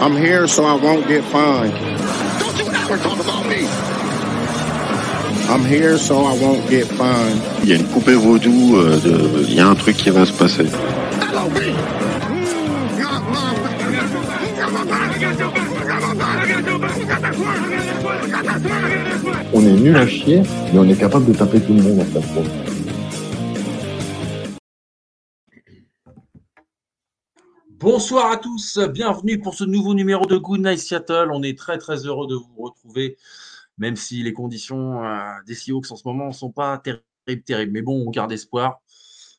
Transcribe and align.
I'm 0.00 0.14
here 0.16 0.46
so 0.46 0.64
I 0.64 0.74
won't 0.74 1.06
get 1.08 1.24
fined. 1.24 1.72
Don't 2.40 2.56
you 2.58 2.66
ever 2.72 2.96
talk 2.98 3.18
about 3.20 3.46
me. 3.46 3.66
I'm 5.52 5.64
here 5.64 5.98
so 5.98 6.24
I 6.24 6.34
won't 6.40 6.68
get 6.70 6.86
fined. 6.86 7.40
Il 7.62 7.68
y 7.68 7.72
a 7.72 7.76
une 7.76 7.86
poupée 7.86 8.14
vaudou, 8.14 8.76
euh, 8.76 8.98
de- 9.00 9.44
il 9.48 9.54
y 9.54 9.60
a 9.60 9.66
un 9.66 9.74
truc 9.74 9.96
qui 9.96 10.10
va 10.10 10.24
se 10.24 10.32
passer. 10.32 10.66
On 19.52 19.60
est 19.66 19.72
nul 19.80 19.96
à 19.96 20.06
chier, 20.06 20.42
mais 20.72 20.78
on 20.78 20.88
est 20.88 20.94
capable 20.98 21.26
de 21.26 21.32
taper 21.32 21.60
tout 21.60 21.72
le 21.72 21.82
monde 21.82 22.00
en 22.00 22.20
fait. 22.20 22.67
Bonsoir 27.80 28.32
à 28.32 28.38
tous, 28.38 28.76
bienvenue 28.92 29.40
pour 29.40 29.54
ce 29.54 29.62
nouveau 29.62 29.94
numéro 29.94 30.26
de 30.26 30.36
Good 30.36 30.62
Night 30.62 30.80
Seattle. 30.80 31.28
On 31.32 31.44
est 31.44 31.56
très 31.56 31.78
très 31.78 32.06
heureux 32.06 32.26
de 32.26 32.34
vous 32.34 32.56
retrouver, 32.56 33.16
même 33.78 33.94
si 33.94 34.24
les 34.24 34.32
conditions 34.32 35.04
euh, 35.04 35.30
des 35.46 35.54
Seahawks 35.54 35.88
en 35.92 35.94
ce 35.94 36.02
moment 36.04 36.26
ne 36.26 36.32
sont 36.32 36.50
pas 36.50 36.76
terribles, 36.78 37.44
terribles. 37.44 37.70
Mais 37.70 37.82
bon, 37.82 38.04
on 38.04 38.10
garde 38.10 38.32
espoir. 38.32 38.80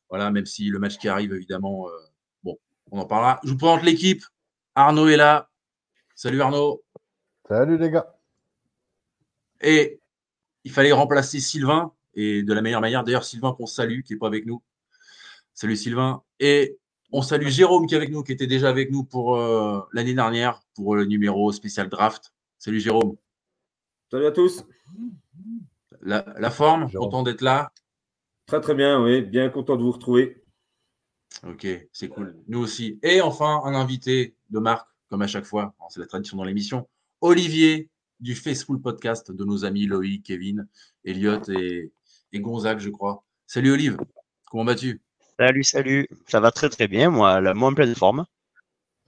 Voilà, 0.08 0.31
même 0.31 0.46
si 0.46 0.70
le 0.70 0.80
match 0.80 0.98
qui 0.98 1.09
arrive, 1.09 1.34
évidemment, 1.34 1.90
euh, 1.90 1.92
bon, 2.44 2.58
on 2.92 3.00
en 3.00 3.06
parlera. 3.06 3.42
Je 3.44 3.50
vous 3.50 3.58
présente 3.58 3.84
l'équipe. 3.84 4.23
Arnaud 4.74 5.09
est 5.09 5.18
là. 5.18 5.50
Salut 6.16 6.42
Arnaud. 6.42 6.81
Salut 7.46 7.78
les 7.78 7.92
gars. 7.92 8.16
Et 9.59 10.00
il 10.64 10.72
fallait 10.72 10.94
remplacer 10.94 11.42
Sylvain, 11.42 11.92
et 12.14 12.42
de 12.44 12.53
la 12.53 12.62
meilleure 12.62 12.80
manière. 12.80 13.03
D'ailleurs, 13.03 13.26
Sylvain 13.26 13.52
qu'on 13.52 13.66
salue, 13.66 14.00
qui 14.00 14.14
n'est 14.14 14.20
pas 14.20 14.28
avec 14.28 14.46
nous. 14.46 14.64
Salut 15.53 15.76
Sylvain. 15.76 16.24
Et 16.40 16.80
on 17.12 17.22
salue 17.22 17.48
Jérôme 17.48 17.86
qui 17.88 17.94
est 17.94 17.98
avec 17.98 18.12
nous, 18.12 18.24
qui 18.24 18.32
était 18.32 18.48
déjà 18.48 18.70
avec 18.70 18.92
nous 18.92 19.04
pour 19.04 19.36
euh, 19.38 19.82
l'année 19.94 20.14
dernière, 20.14 20.62
pour 20.76 20.96
le 20.96 21.06
numéro 21.06 21.52
spécial 21.52 21.90
draft. 21.90 22.34
Salut 22.58 22.80
Jérôme. 22.80 23.16
Salut 24.12 24.26
à 24.26 24.32
tous. 24.32 24.64
La, 26.02 26.26
la 26.38 26.50
forme, 26.52 26.90
Jérôme. 26.90 27.08
content 27.08 27.24
d'être 27.24 27.42
là? 27.42 27.72
Très 28.46 28.62
très 28.62 28.76
bien, 28.76 29.02
oui. 29.04 29.22
Bien 29.22 29.50
content 29.50 29.76
de 29.76 29.84
vous 29.84 29.92
retrouver. 29.92 30.44
Ok, 31.48 31.68
c'est 31.94 32.10
cool. 32.10 32.36
Nous 32.48 32.60
aussi. 32.60 33.00
Et 33.04 33.22
enfin, 33.22 33.62
un 33.64 33.76
invité 33.76 34.36
de 34.50 34.60
marque, 34.60 34.90
comme 35.10 35.22
à 35.22 35.28
chaque 35.28 35.46
fois. 35.46 35.76
Alors, 35.80 35.92
C'est 35.92 36.00
la 36.00 36.08
tradition 36.08 36.38
dans 36.38 36.44
l'émission. 36.44 36.88
Olivier 37.22 37.90
du 38.20 38.36
Facebook 38.36 38.82
Podcast 38.82 39.32
de 39.32 39.46
nos 39.46 39.64
amis 39.66 39.86
Loïc, 39.86 40.26
Kevin, 40.26 40.68
Elliot 41.06 41.42
et, 41.50 41.92
et 42.34 42.40
Gonzague, 42.40 42.80
je 42.80 42.90
crois. 42.90 43.24
Salut 43.46 43.72
Olive. 43.72 43.98
Comment 44.46 44.66
vas-tu? 44.66 45.02
Salut, 45.40 45.64
salut. 45.64 46.08
Ça 46.28 46.40
va 46.42 46.52
très 46.52 46.70
très 46.70 46.88
bien, 46.90 47.09
moi, 47.09 47.40
la- 47.40 47.54
moi 47.54 47.70
en 47.70 47.73
pleine 47.73 47.95
forme. 47.95 48.26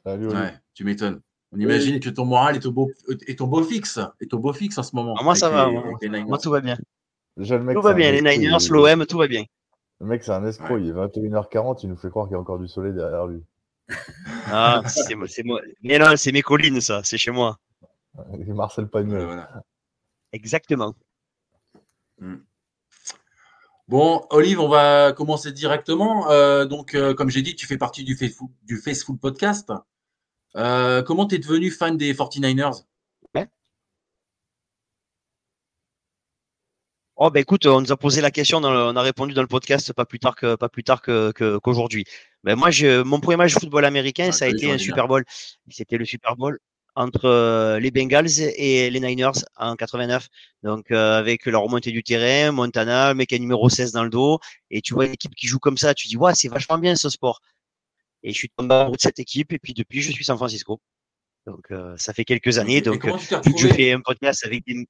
Salut. 0.06 0.30
Ouais, 0.30 0.54
tu 0.74 0.86
m'étonnes. 0.86 1.22
On 1.52 1.60
imagine 1.60 2.00
que 2.00 2.10
ton 2.10 2.24
moral 2.24 2.56
est 2.56 2.66
au 2.66 2.72
beau, 2.72 2.90
est 3.28 3.42
au 3.42 3.48
beau 3.48 3.62
fixe, 3.64 4.00
est 4.22 4.34
au 4.34 4.40
beau 4.40 4.54
fixe 4.54 4.78
en 4.78 4.84
ce 4.84 4.96
moment. 4.96 5.16
Ah, 5.20 5.24
moi, 5.24 5.36
ça 5.36 5.50
va, 5.50 5.66
les- 5.68 5.72
moi. 5.74 5.98
les. 6.02 6.24
Moi, 6.24 6.38
tout 6.38 6.50
va 6.50 6.62
bien. 6.62 6.78
Déjà, 7.36 7.58
le 7.58 7.64
mec, 7.66 7.76
Tout 7.76 7.82
va 7.82 7.94
bien, 7.94 8.12
les 8.14 8.22
Niners, 8.22 8.58
il- 8.62 8.72
l'OM, 8.72 9.06
tout 9.06 9.18
va 9.18 9.28
bien. 9.28 9.44
Le 10.00 10.06
mec, 10.06 10.24
c'est 10.24 10.32
un 10.32 10.46
escroc. 10.46 10.78
Il 10.78 10.88
est 10.88 10.92
21h40, 10.94 11.84
il 11.84 11.90
nous 11.90 11.98
fait 11.98 12.10
croire 12.10 12.28
qu'il 12.28 12.34
y 12.34 12.38
a 12.38 12.40
encore 12.40 12.60
du 12.60 12.70
soleil 12.70 12.94
derrière 12.94 13.28
lui. 13.28 13.44
Ah, 14.48 14.82
c'est 14.88 15.16
moi, 15.16 15.28
c'est 15.28 15.44
moi. 15.44 15.60
Mais 15.84 16.00
non, 16.00 16.16
c'est 16.16 16.32
mes 16.32 16.42
collines, 16.42 16.80
ça, 16.80 17.02
c'est 17.04 17.18
chez 17.18 17.32
moi. 17.32 17.58
Marcel 18.48 18.88
Pagnol. 18.88 19.26
voilà. 19.26 19.62
Exactement. 20.32 20.96
Bon, 23.92 24.26
Olive, 24.30 24.62
on 24.62 24.70
va 24.70 25.12
commencer 25.12 25.52
directement. 25.52 26.32
Euh, 26.32 26.64
donc, 26.64 26.96
euh, 26.96 27.14
comme 27.14 27.30
j'ai 27.30 27.42
dit, 27.42 27.58
tu 27.58 27.68
fais 27.68 27.78
partie 27.78 28.06
du 28.06 28.16
Facebook, 28.16 28.50
du 28.64 28.78
Facebook 28.78 29.20
Podcast. 29.20 29.74
Euh, 30.56 31.04
comment 31.04 31.28
tu 31.28 31.36
es 31.36 31.40
devenu 31.40 31.70
fan 31.72 31.98
des 31.98 32.14
49ers 32.14 32.86
Oh, 37.18 37.30
ben 37.30 37.42
écoute, 37.42 37.66
on 37.68 37.82
nous 37.82 37.92
a 37.92 37.98
posé 37.98 38.22
la 38.22 38.32
question, 38.32 38.62
dans 38.62 38.72
le- 38.72 38.80
on 38.80 38.96
a 38.96 39.02
répondu 39.02 39.34
dans 39.34 39.42
le 39.44 39.48
podcast 39.48 39.92
pas 39.94 40.06
plus 40.06 40.18
tard 40.20 40.36
que 40.36 40.56
pas 40.56 40.70
plus 40.70 40.84
tard 40.84 41.02
que 41.04 41.32
que- 41.34 41.58
qu'aujourd'hui. 41.60 42.06
Ben 42.44 42.56
moi, 42.56 42.72
je, 42.72 43.04
mon 43.04 43.20
premier 43.20 43.36
match 43.38 43.54
de 43.54 43.60
football 43.60 43.86
américain, 43.86 44.32
ça 44.32 44.46
a 44.46 44.48
été 44.48 44.72
un 44.72 44.78
Super 44.80 45.08
Bowl. 45.08 45.24
C'était 45.70 45.98
le 45.98 46.06
Super 46.06 46.36
Bowl 46.38 46.58
entre 46.96 47.26
euh, 47.26 47.80
les 47.80 47.92
Bengals 47.92 48.40
et 48.40 48.90
les 48.90 49.00
Niners 49.00 49.32
en 49.56 49.76
89. 49.76 50.28
Donc 50.64 50.92
euh, 50.92 51.18
avec 51.18 51.46
la 51.46 51.58
remontée 51.58 51.92
du 51.92 52.04
terrain, 52.04 52.52
Montana, 52.52 53.10
le 53.10 53.16
mec 53.16 53.32
à 53.34 53.40
numéro 53.40 53.70
16 53.70 53.92
dans 53.92 54.04
le 54.04 54.10
dos, 54.10 54.40
et 54.70 54.82
tu 54.82 54.94
vois 54.94 55.06
une 55.06 55.14
équipe 55.14 55.36
qui 55.36 55.48
joue 55.48 55.60
comme 55.60 55.78
ça, 55.78 55.94
tu 55.94 56.08
dis 56.08 56.18
ouais, 56.18 56.36
c'est 56.36 56.50
vachement 56.50 56.78
bien 56.78 56.96
ce 56.96 57.10
sport. 57.10 57.42
Et 58.24 58.32
je 58.34 58.38
suis 58.38 58.50
tombé 58.50 58.76
amoureux 58.76 58.98
de 58.98 59.02
cette 59.02 59.20
équipe, 59.20 59.52
et 59.54 59.60
puis 59.60 59.74
depuis, 59.74 60.02
je 60.02 60.12
suis 60.12 60.24
San 60.24 60.38
Francisco. 60.38 60.80
Donc 61.46 61.72
euh, 61.72 61.96
ça 61.98 62.14
fait 62.14 62.26
quelques 62.26 62.58
années. 62.60 62.82
Donc 62.82 63.02
t'es 63.02 63.40
vu 63.46 63.54
que 63.54 63.60
je 63.60 63.68
fais 63.68 63.94
un 63.94 64.02
podcast 64.02 64.46
avec 64.46 64.66
des, 64.66 64.88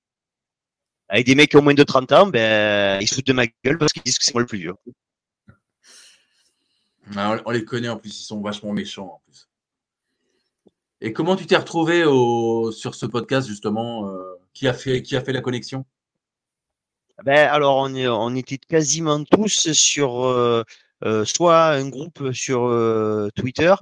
avec 1.08 1.26
des 1.26 1.36
mecs 1.36 1.52
qui 1.52 1.58
ont 1.58 1.62
moins 1.62 1.74
de 1.74 1.84
30 1.84 2.12
ans, 2.14 2.28
ben, 2.28 3.00
ils 3.02 3.08
se 3.08 3.16
foutent 3.16 3.28
de 3.28 3.34
ma 3.34 3.46
gueule 3.64 3.78
parce 3.78 3.94
qu'ils 3.94 4.04
disent 4.04 4.18
que 4.18 4.26
c'est 4.26 4.34
moi 4.34 4.42
le 4.42 4.48
plus 4.48 4.58
vieux. 4.60 4.74
Ah, 7.16 7.38
On 7.46 7.52
les 7.52 7.66
connaît 7.66 7.90
en 7.90 7.98
plus, 7.98 8.22
ils 8.22 8.26
sont 8.26 8.42
vachement 8.42 8.72
méchants 8.72 9.06
en 9.06 9.22
plus. 9.26 9.51
Et 11.04 11.14
comment 11.14 11.36
tu 11.36 11.48
t'es 11.48 11.58
retrouvé 11.58 12.06
au, 12.06 12.72
sur 12.72 12.94
ce 12.94 13.08
podcast 13.08 13.48
justement 13.48 14.08
euh, 14.08 14.22
qui, 14.54 14.68
a 14.68 14.74
fait, 14.74 15.02
qui 15.02 15.16
a 15.16 15.22
fait 15.22 15.34
la 15.34 15.42
connexion? 15.42 15.84
Ben, 17.24 17.48
alors, 17.50 17.78
on, 17.78 17.94
est, 17.96 18.08
on 18.08 18.36
était 18.36 18.58
quasiment 18.60 19.24
tous 19.24 19.72
sur 19.72 20.24
euh, 20.24 20.64
euh, 21.04 21.26
soit 21.26 21.70
un 21.70 21.90
groupe 21.90 22.32
sur 22.34 22.66
euh, 22.66 23.30
Twitter, 23.36 23.74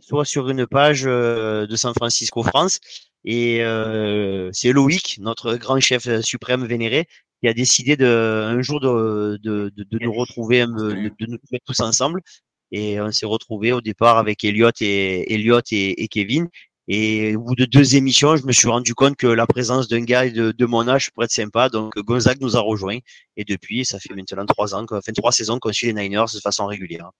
soit 0.00 0.24
sur 0.24 0.48
une 0.50 0.66
page 0.68 1.02
euh, 1.04 1.66
de 1.66 1.74
San 1.74 1.92
Francisco 1.94 2.44
France. 2.44 2.78
Et 3.24 3.64
euh, 3.64 4.50
c'est 4.52 4.72
Loïc, 4.72 5.18
notre 5.20 5.56
grand 5.56 5.80
chef 5.80 6.20
suprême 6.20 6.64
vénéré, 6.64 7.06
qui 7.40 7.48
a 7.48 7.54
décidé 7.54 7.96
de, 7.96 8.06
un 8.06 8.62
jour 8.62 8.78
de, 8.78 9.38
de, 9.42 9.72
de, 9.76 9.82
de 9.84 9.98
nous 10.00 10.12
retrouver, 10.12 10.60
de, 10.60 11.10
de 11.18 11.26
nous 11.26 11.38
mettre 11.50 11.64
tous 11.66 11.80
ensemble. 11.80 12.20
Et 12.70 13.00
on 13.00 13.10
s'est 13.10 13.26
retrouvés 13.26 13.72
au 13.72 13.80
départ 13.80 14.18
avec 14.18 14.44
Elliot 14.44 14.70
et, 14.80 15.32
Elliot 15.32 15.62
et, 15.72 16.02
et 16.02 16.08
Kevin. 16.08 16.48
Et 16.88 17.36
au 17.36 17.42
bout 17.42 17.54
de 17.54 17.66
deux 17.66 17.96
émissions, 17.96 18.36
je 18.36 18.46
me 18.46 18.52
suis 18.52 18.68
rendu 18.68 18.94
compte 18.94 19.16
que 19.16 19.26
la 19.26 19.46
présence 19.46 19.88
d'un 19.88 20.02
gars 20.04 20.30
de, 20.30 20.66
mon 20.66 20.88
âge 20.88 21.10
pourrait 21.10 21.26
être 21.26 21.32
sympa. 21.32 21.68
Donc 21.68 21.96
Gonzague 21.98 22.40
nous 22.40 22.56
a 22.56 22.60
rejoints. 22.60 22.98
Et 23.36 23.44
depuis, 23.44 23.84
ça 23.84 23.98
fait 24.00 24.14
maintenant 24.14 24.46
trois 24.46 24.74
ans, 24.74 24.86
enfin 24.90 25.12
trois 25.12 25.32
saisons 25.32 25.58
qu'on 25.58 25.72
suit 25.72 25.88
les 25.88 25.92
Niners 25.92 26.24
de 26.34 26.40
façon 26.40 26.66
régulière. 26.66 27.10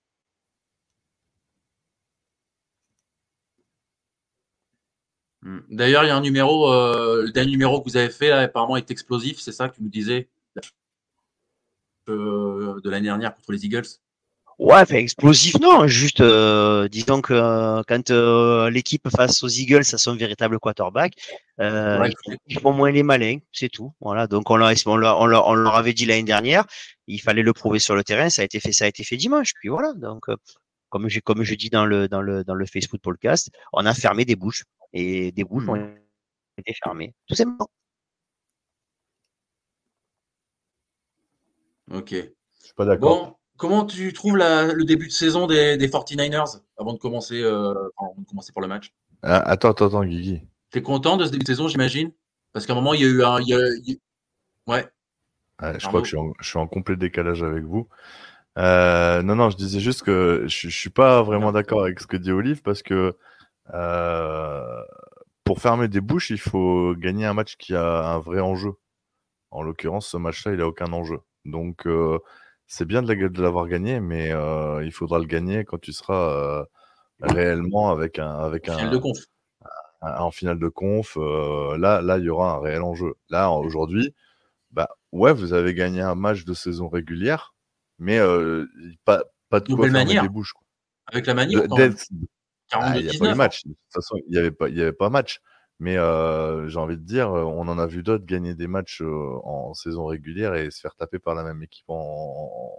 Hmm. 5.43 5.61
D'ailleurs, 5.71 6.05
il 6.05 6.09
y 6.09 6.11
a 6.11 6.17
un 6.17 6.21
numéro, 6.21 6.73
euh, 6.73 7.23
le 7.25 7.33
dernier 7.33 7.51
numéro 7.51 7.81
que 7.81 7.89
vous 7.89 7.97
avez 7.97 8.11
fait 8.11 8.31
apparemment 8.31 8.77
est 8.77 8.91
explosif, 8.91 9.39
c'est 9.39 9.53
ça 9.53 9.69
que 9.69 9.77
tu 9.77 9.83
nous 9.83 9.89
disais 9.91 10.29
euh, 12.09 12.81
de 12.81 12.91
l'année 12.91 13.05
dernière 13.07 13.35
contre 13.37 13.53
les 13.53 13.65
Eagles? 13.65 13.87
Ouais, 14.59 14.75
enfin 14.81 14.97
explosif, 14.97 15.55
non. 15.61 15.87
Juste, 15.87 16.21
euh, 16.21 16.89
disons 16.89 17.21
que 17.21 17.33
euh, 17.33 17.83
quand 17.87 18.11
euh, 18.11 18.69
l'équipe 18.71 19.09
face 19.09 19.45
aux 19.45 19.49
Eagles 19.49 19.85
a 19.93 19.99
son 19.99 20.17
véritable 20.17 20.59
quarterback, 20.59 21.13
euh, 21.61 22.01
Ouais, 22.01 22.11
ils, 22.49 22.59
font, 22.59 22.73
moins 22.73 22.91
les 22.91 23.05
malins, 23.05 23.39
c'est 23.53 23.69
tout. 23.69 23.93
Voilà. 24.01 24.27
Donc 24.27 24.51
on 24.51 24.57
leur, 24.57 24.73
on 24.87 24.97
leur, 24.97 25.21
on 25.21 25.27
leur, 25.27 25.47
on 25.47 25.55
leur 25.55 25.77
avait 25.77 25.93
dit 25.93 26.07
l'année 26.07 26.25
dernière, 26.25 26.65
il 27.07 27.21
fallait 27.21 27.43
le 27.43 27.53
prouver 27.53 27.79
sur 27.79 27.95
le 27.95 28.03
terrain. 28.03 28.31
Ça 28.31 28.43
a 28.43 28.45
été 28.45 28.59
fait, 28.59 28.73
ça 28.73 28.85
a 28.85 28.89
été 28.89 29.05
fait 29.05 29.17
dimanche. 29.17 29.53
Puis 29.55 29.69
voilà. 29.69 29.93
Donc 29.95 30.29
euh, 30.29 30.37
comme 30.89 31.09
j'ai, 31.09 31.21
comme 31.21 31.45
je 31.45 31.55
dis 31.55 31.71
dans 31.71 31.87
le, 31.87 32.09
dans 32.09 32.21
le, 32.21 32.43
dans 32.43 32.55
le 32.55 32.67
Facebook 32.67 33.01
podcast, 33.01 33.51
on 33.73 33.87
a 33.87 33.95
fermé 33.95 34.25
des 34.25 34.37
bouches 34.37 34.65
et 34.93 35.31
des 35.33 35.45
bouches 35.45 35.69
ont 35.69 35.77
été 36.57 36.75
fermées. 36.83 37.15
Tout 37.29 37.37
simplement. 37.37 37.69
Ok. 41.93 42.11
Je 42.11 42.65
suis 42.65 42.75
pas 42.75 42.85
d'accord. 42.85 43.27
Bon, 43.27 43.37
comment 43.59 43.85
tu 43.85 44.13
trouves 44.15 44.37
la- 44.39 44.73
le 44.73 44.85
début 44.85 45.07
de 45.09 45.13
saison 45.13 45.47
des, 45.47 45.77
des 45.77 45.89
49ers 45.89 46.61
avant 46.79 46.95
de 46.95 46.99
commencer, 46.99 47.43
euh, 47.43 47.75
avant 47.99 48.15
de 48.17 48.25
commencer 48.27 48.53
pour 48.53 48.63
le 48.63 48.69
match? 48.69 48.95
Ah, 49.23 49.41
attends, 49.41 49.71
attends, 49.71 49.87
attends, 49.89 50.05
Guigui. 50.05 50.41
T'es 50.71 50.81
content 50.83 51.17
de 51.19 51.27
ce 51.27 51.31
début 51.31 51.45
de 51.45 51.49
saison, 51.49 51.69
j'imagine? 51.69 52.13
Parce 52.53 52.65
qu'à 52.67 52.73
un 52.73 52.77
moment, 52.77 52.95
il 52.95 53.03
y 53.03 53.05
a 53.05 53.09
eu 53.09 53.23
un. 53.23 53.41
il 53.41 53.49
y 53.49 53.55
a- 53.55 53.59
il 53.85 53.91
y 53.91 53.93
a- 53.95 54.73
Ouais. 54.73 54.87
Ouais, 55.61 55.81
je 55.81 55.87
crois 55.87 56.01
que 56.01 56.07
je 56.07 56.11
suis, 56.11 56.19
en, 56.19 56.33
je 56.41 56.49
suis 56.49 56.59
en 56.59 56.67
complet 56.69 56.97
décalage 56.97 57.43
avec 57.43 57.65
vous. 57.65 57.89
Euh, 58.59 59.23
non, 59.23 59.37
non, 59.37 59.51
je 59.51 59.57
disais 59.57 59.81
juste 59.81 60.03
que 60.03 60.45
je, 60.47 60.69
je 60.69 60.77
suis 60.79 60.91
pas 60.91 61.23
vraiment 61.23 61.53
d'accord 61.53 61.83
avec 61.83 62.01
ce 62.01 62.07
que 62.07 62.17
dit 62.17 62.33
Olive 62.33 62.63
parce 62.63 62.83
que 62.83 63.17
euh, 63.75 64.83
pour 65.45 65.61
fermer 65.61 65.89
des 65.89 66.01
bouches, 66.01 66.31
il 66.31 66.39
faut 66.41 66.95
gagner 66.97 67.27
un 67.27 67.35
match 67.35 67.57
qui 67.57 67.75
a 67.75 68.05
un 68.15 68.19
vrai 68.19 68.41
enjeu. 68.41 68.73
En 69.51 69.63
l'occurrence, 69.63 70.09
ce 70.09 70.17
match-là, 70.17 70.53
il 70.55 70.61
a 70.61 70.67
aucun 70.69 70.93
enjeu. 70.93 71.21
Donc, 71.45 71.87
euh, 71.87 72.19
c'est 72.69 72.85
bien 72.85 73.03
de 73.03 73.13
la- 73.13 73.29
de 73.29 73.43
l'avoir 73.43 73.67
gagné, 73.67 73.99
mais 73.99 74.31
euh, 74.33 74.85
il 74.85 74.93
faudra 74.93 75.19
le 75.19 75.25
gagner 75.25 75.65
quand 75.65 75.79
tu 75.79 75.93
seras 75.93 76.61
euh, 76.61 76.65
réellement 77.21 77.91
avec 77.91 78.19
un, 78.19 78.31
avec 78.31 78.69
un, 78.69 78.77
Finale 78.77 78.93
de 78.93 78.99
conf. 78.99 79.19
en 80.03 80.31
finale 80.31 80.59
de 80.61 80.69
conf. 80.69 81.17
euh, 81.17 81.77
là, 81.79 82.01
là, 82.03 82.19
il 82.19 82.25
y 82.25 82.29
aura 82.31 82.53
un 82.53 82.61
réel 82.61 82.83
enjeu. 82.83 83.15
Là, 83.31 83.51
aujourd'hui, 83.51 84.15
bah 84.71 84.89
ouais, 85.13 85.33
vous 85.33 85.53
avez 85.55 85.75
gagné 85.75 86.01
un 86.03 86.15
match 86.15 86.45
de 86.45 86.53
saison 86.55 86.89
régulière, 86.89 87.55
mais 87.99 88.19
euh, 88.19 88.67
pas, 89.05 89.25
pas 89.49 89.61
de 89.61 89.67
De 89.67 89.75
quoi 89.75 89.89
manière. 89.89 90.23
des 90.23 90.29
bouches. 90.29 90.53
quoi. 90.53 90.63
Avec 91.07 91.27
la 91.27 91.35
manière, 91.35 91.63
De- 91.63 91.67
quand 91.69 91.77
même. 91.79 91.91
d'être- 91.95 92.07
ah, 92.73 92.99
Il 92.99 93.05
n'y 93.07 93.09
a 93.09 93.13
pas 93.13 93.17
eu 93.17 93.19
42-19. 93.33 93.37
match. 93.37 93.65
De 93.65 93.71
toute 93.71 93.79
façon, 93.95 94.17
il 94.27 94.31
n'y 94.33 94.39
avait, 94.39 94.51
pas- 94.51 94.69
il 94.69 94.77
y 94.77 94.83
avait 94.83 94.93
pas 94.93 95.09
match. 95.09 95.41
Mais 95.81 95.97
euh, 95.97 96.69
j'ai 96.69 96.79
envie 96.79 96.97
de 96.97 97.03
dire, 97.03 97.31
euh, 97.31 97.45
on 97.45 97.69
en 97.69 97.79
a 97.79 97.87
vu 97.87 98.03
d'autres 98.03 98.25
gagner 98.27 98.55
des 98.55 98.67
matchs 98.67 99.01
euh, 99.03 99.39
en 99.45 99.75
saison 99.75 100.07
régulière 100.07 100.55
et 100.55 100.71
se 100.71 100.81
faire 100.81 100.95
taper 100.97 101.19
par 101.21 101.35
la 101.35 101.45
même 101.45 101.63
équipe 101.63 101.89
en, 101.89 101.95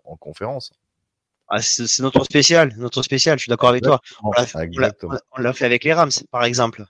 en- 0.05 0.11
en 0.11 0.17
conférence. 0.17 0.71
Ah, 1.47 1.61
c'est 1.61 2.01
notre 2.01 2.23
spécial, 2.23 2.73
notre 2.77 3.01
spécial, 3.01 3.37
je 3.39 3.43
suis 3.43 3.49
d'accord 3.49 3.69
avec 3.69 3.83
toi. 3.83 3.99
On 4.23 5.41
l'a 5.41 5.53
fait 5.53 5.65
avec 5.65 5.83
les 5.83 5.93
Rams, 5.93 6.11
par 6.31 6.43
exemple. 6.43 6.83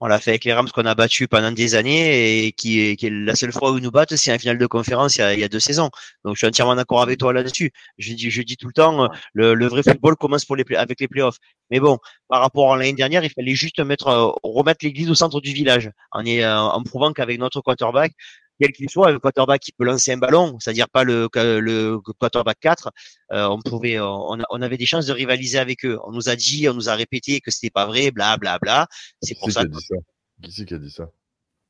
On 0.00 0.06
l'a 0.08 0.18
fait 0.20 0.30
avec 0.32 0.44
les 0.44 0.52
Rams 0.52 0.68
qu'on 0.68 0.84
a 0.84 0.94
battu 0.94 1.26
pendant 1.26 1.52
des 1.52 1.74
années 1.74 2.46
et 2.46 2.52
qui 2.52 2.80
est, 2.80 2.96
qui 2.96 3.06
est 3.06 3.10
la 3.10 3.34
seule 3.34 3.52
fois 3.52 3.72
où 3.72 3.78
ils 3.78 3.82
nous 3.82 3.90
battent, 3.90 4.14
c'est 4.16 4.32
en 4.32 4.38
finale 4.38 4.58
de 4.58 4.66
conférence 4.66 5.16
il 5.16 5.20
y 5.20 5.22
a, 5.22 5.32
il 5.34 5.40
y 5.40 5.44
a 5.44 5.48
deux 5.48 5.60
saisons. 5.60 5.90
Donc 6.24 6.34
je 6.34 6.40
suis 6.40 6.46
entièrement 6.46 6.74
d'accord 6.76 7.00
avec 7.00 7.18
toi 7.18 7.32
là-dessus. 7.32 7.70
Je 7.98 8.12
dis, 8.12 8.30
je 8.30 8.42
dis 8.42 8.56
tout 8.56 8.66
le 8.66 8.74
temps, 8.74 9.08
le, 9.32 9.54
le 9.54 9.66
vrai 9.66 9.82
football 9.82 10.16
commence 10.16 10.44
pour 10.44 10.56
les 10.56 10.64
play- 10.64 10.76
avec 10.76 11.00
les 11.00 11.08
playoffs. 11.08 11.38
Mais 11.70 11.80
bon, 11.80 11.98
par 12.28 12.40
rapport 12.42 12.74
à 12.74 12.76
l'année 12.76 12.92
dernière, 12.92 13.24
il 13.24 13.30
fallait 13.30 13.54
juste 13.54 13.80
mettre, 13.80 14.08
euh, 14.08 14.30
remettre 14.42 14.84
l'église 14.84 15.10
au 15.10 15.14
centre 15.14 15.40
du 15.40 15.52
village 15.52 15.90
en, 16.12 16.24
est, 16.26 16.46
en 16.46 16.82
prouvant 16.82 17.12
qu'avec 17.12 17.38
notre 17.38 17.60
quarterback, 17.62 18.12
quel 18.60 18.72
qu'il 18.72 18.88
soit, 18.90 19.12
le 19.12 19.18
quarterback 19.18 19.60
qui 19.60 19.72
peut 19.72 19.84
lancer 19.84 20.12
un 20.12 20.16
ballon, 20.18 20.56
c'est-à-dire 20.60 20.88
pas 20.88 21.04
le, 21.04 21.28
le 21.34 21.98
quarterback 22.18 22.58
4, 22.60 22.90
euh, 23.32 23.46
on 23.48 23.60
pouvait, 23.60 23.98
euh, 23.98 24.04
on, 24.06 24.40
a- 24.40 24.44
on 24.50 24.62
avait 24.62 24.76
des 24.78 24.86
chances 24.86 25.06
de 25.06 25.12
rivaliser 25.12 25.58
avec 25.58 25.84
eux. 25.84 25.98
On 26.04 26.12
nous 26.12 26.28
a 26.28 26.36
dit, 26.36 26.68
on 26.68 26.74
nous 26.74 26.88
a 26.88 26.94
répété 26.94 27.40
que 27.40 27.50
c'était 27.50 27.70
pas 27.70 27.86
vrai, 27.86 28.10
bla 28.10 28.36
bla 28.38 28.58
bla. 28.58 28.86
C'est 29.22 29.34
Qui 29.34 29.40
pour 29.40 29.48
c'est 29.48 29.54
ça 29.54 29.60
qui 29.60 29.66
a 29.66 29.70
que 29.70 29.76
dit 29.78 29.86
ça? 29.86 29.96
Qui 30.42 30.52
c'est 30.52 30.64
qui 30.64 30.74
a 30.74 30.78
dit 30.78 30.90
ça? 30.90 31.10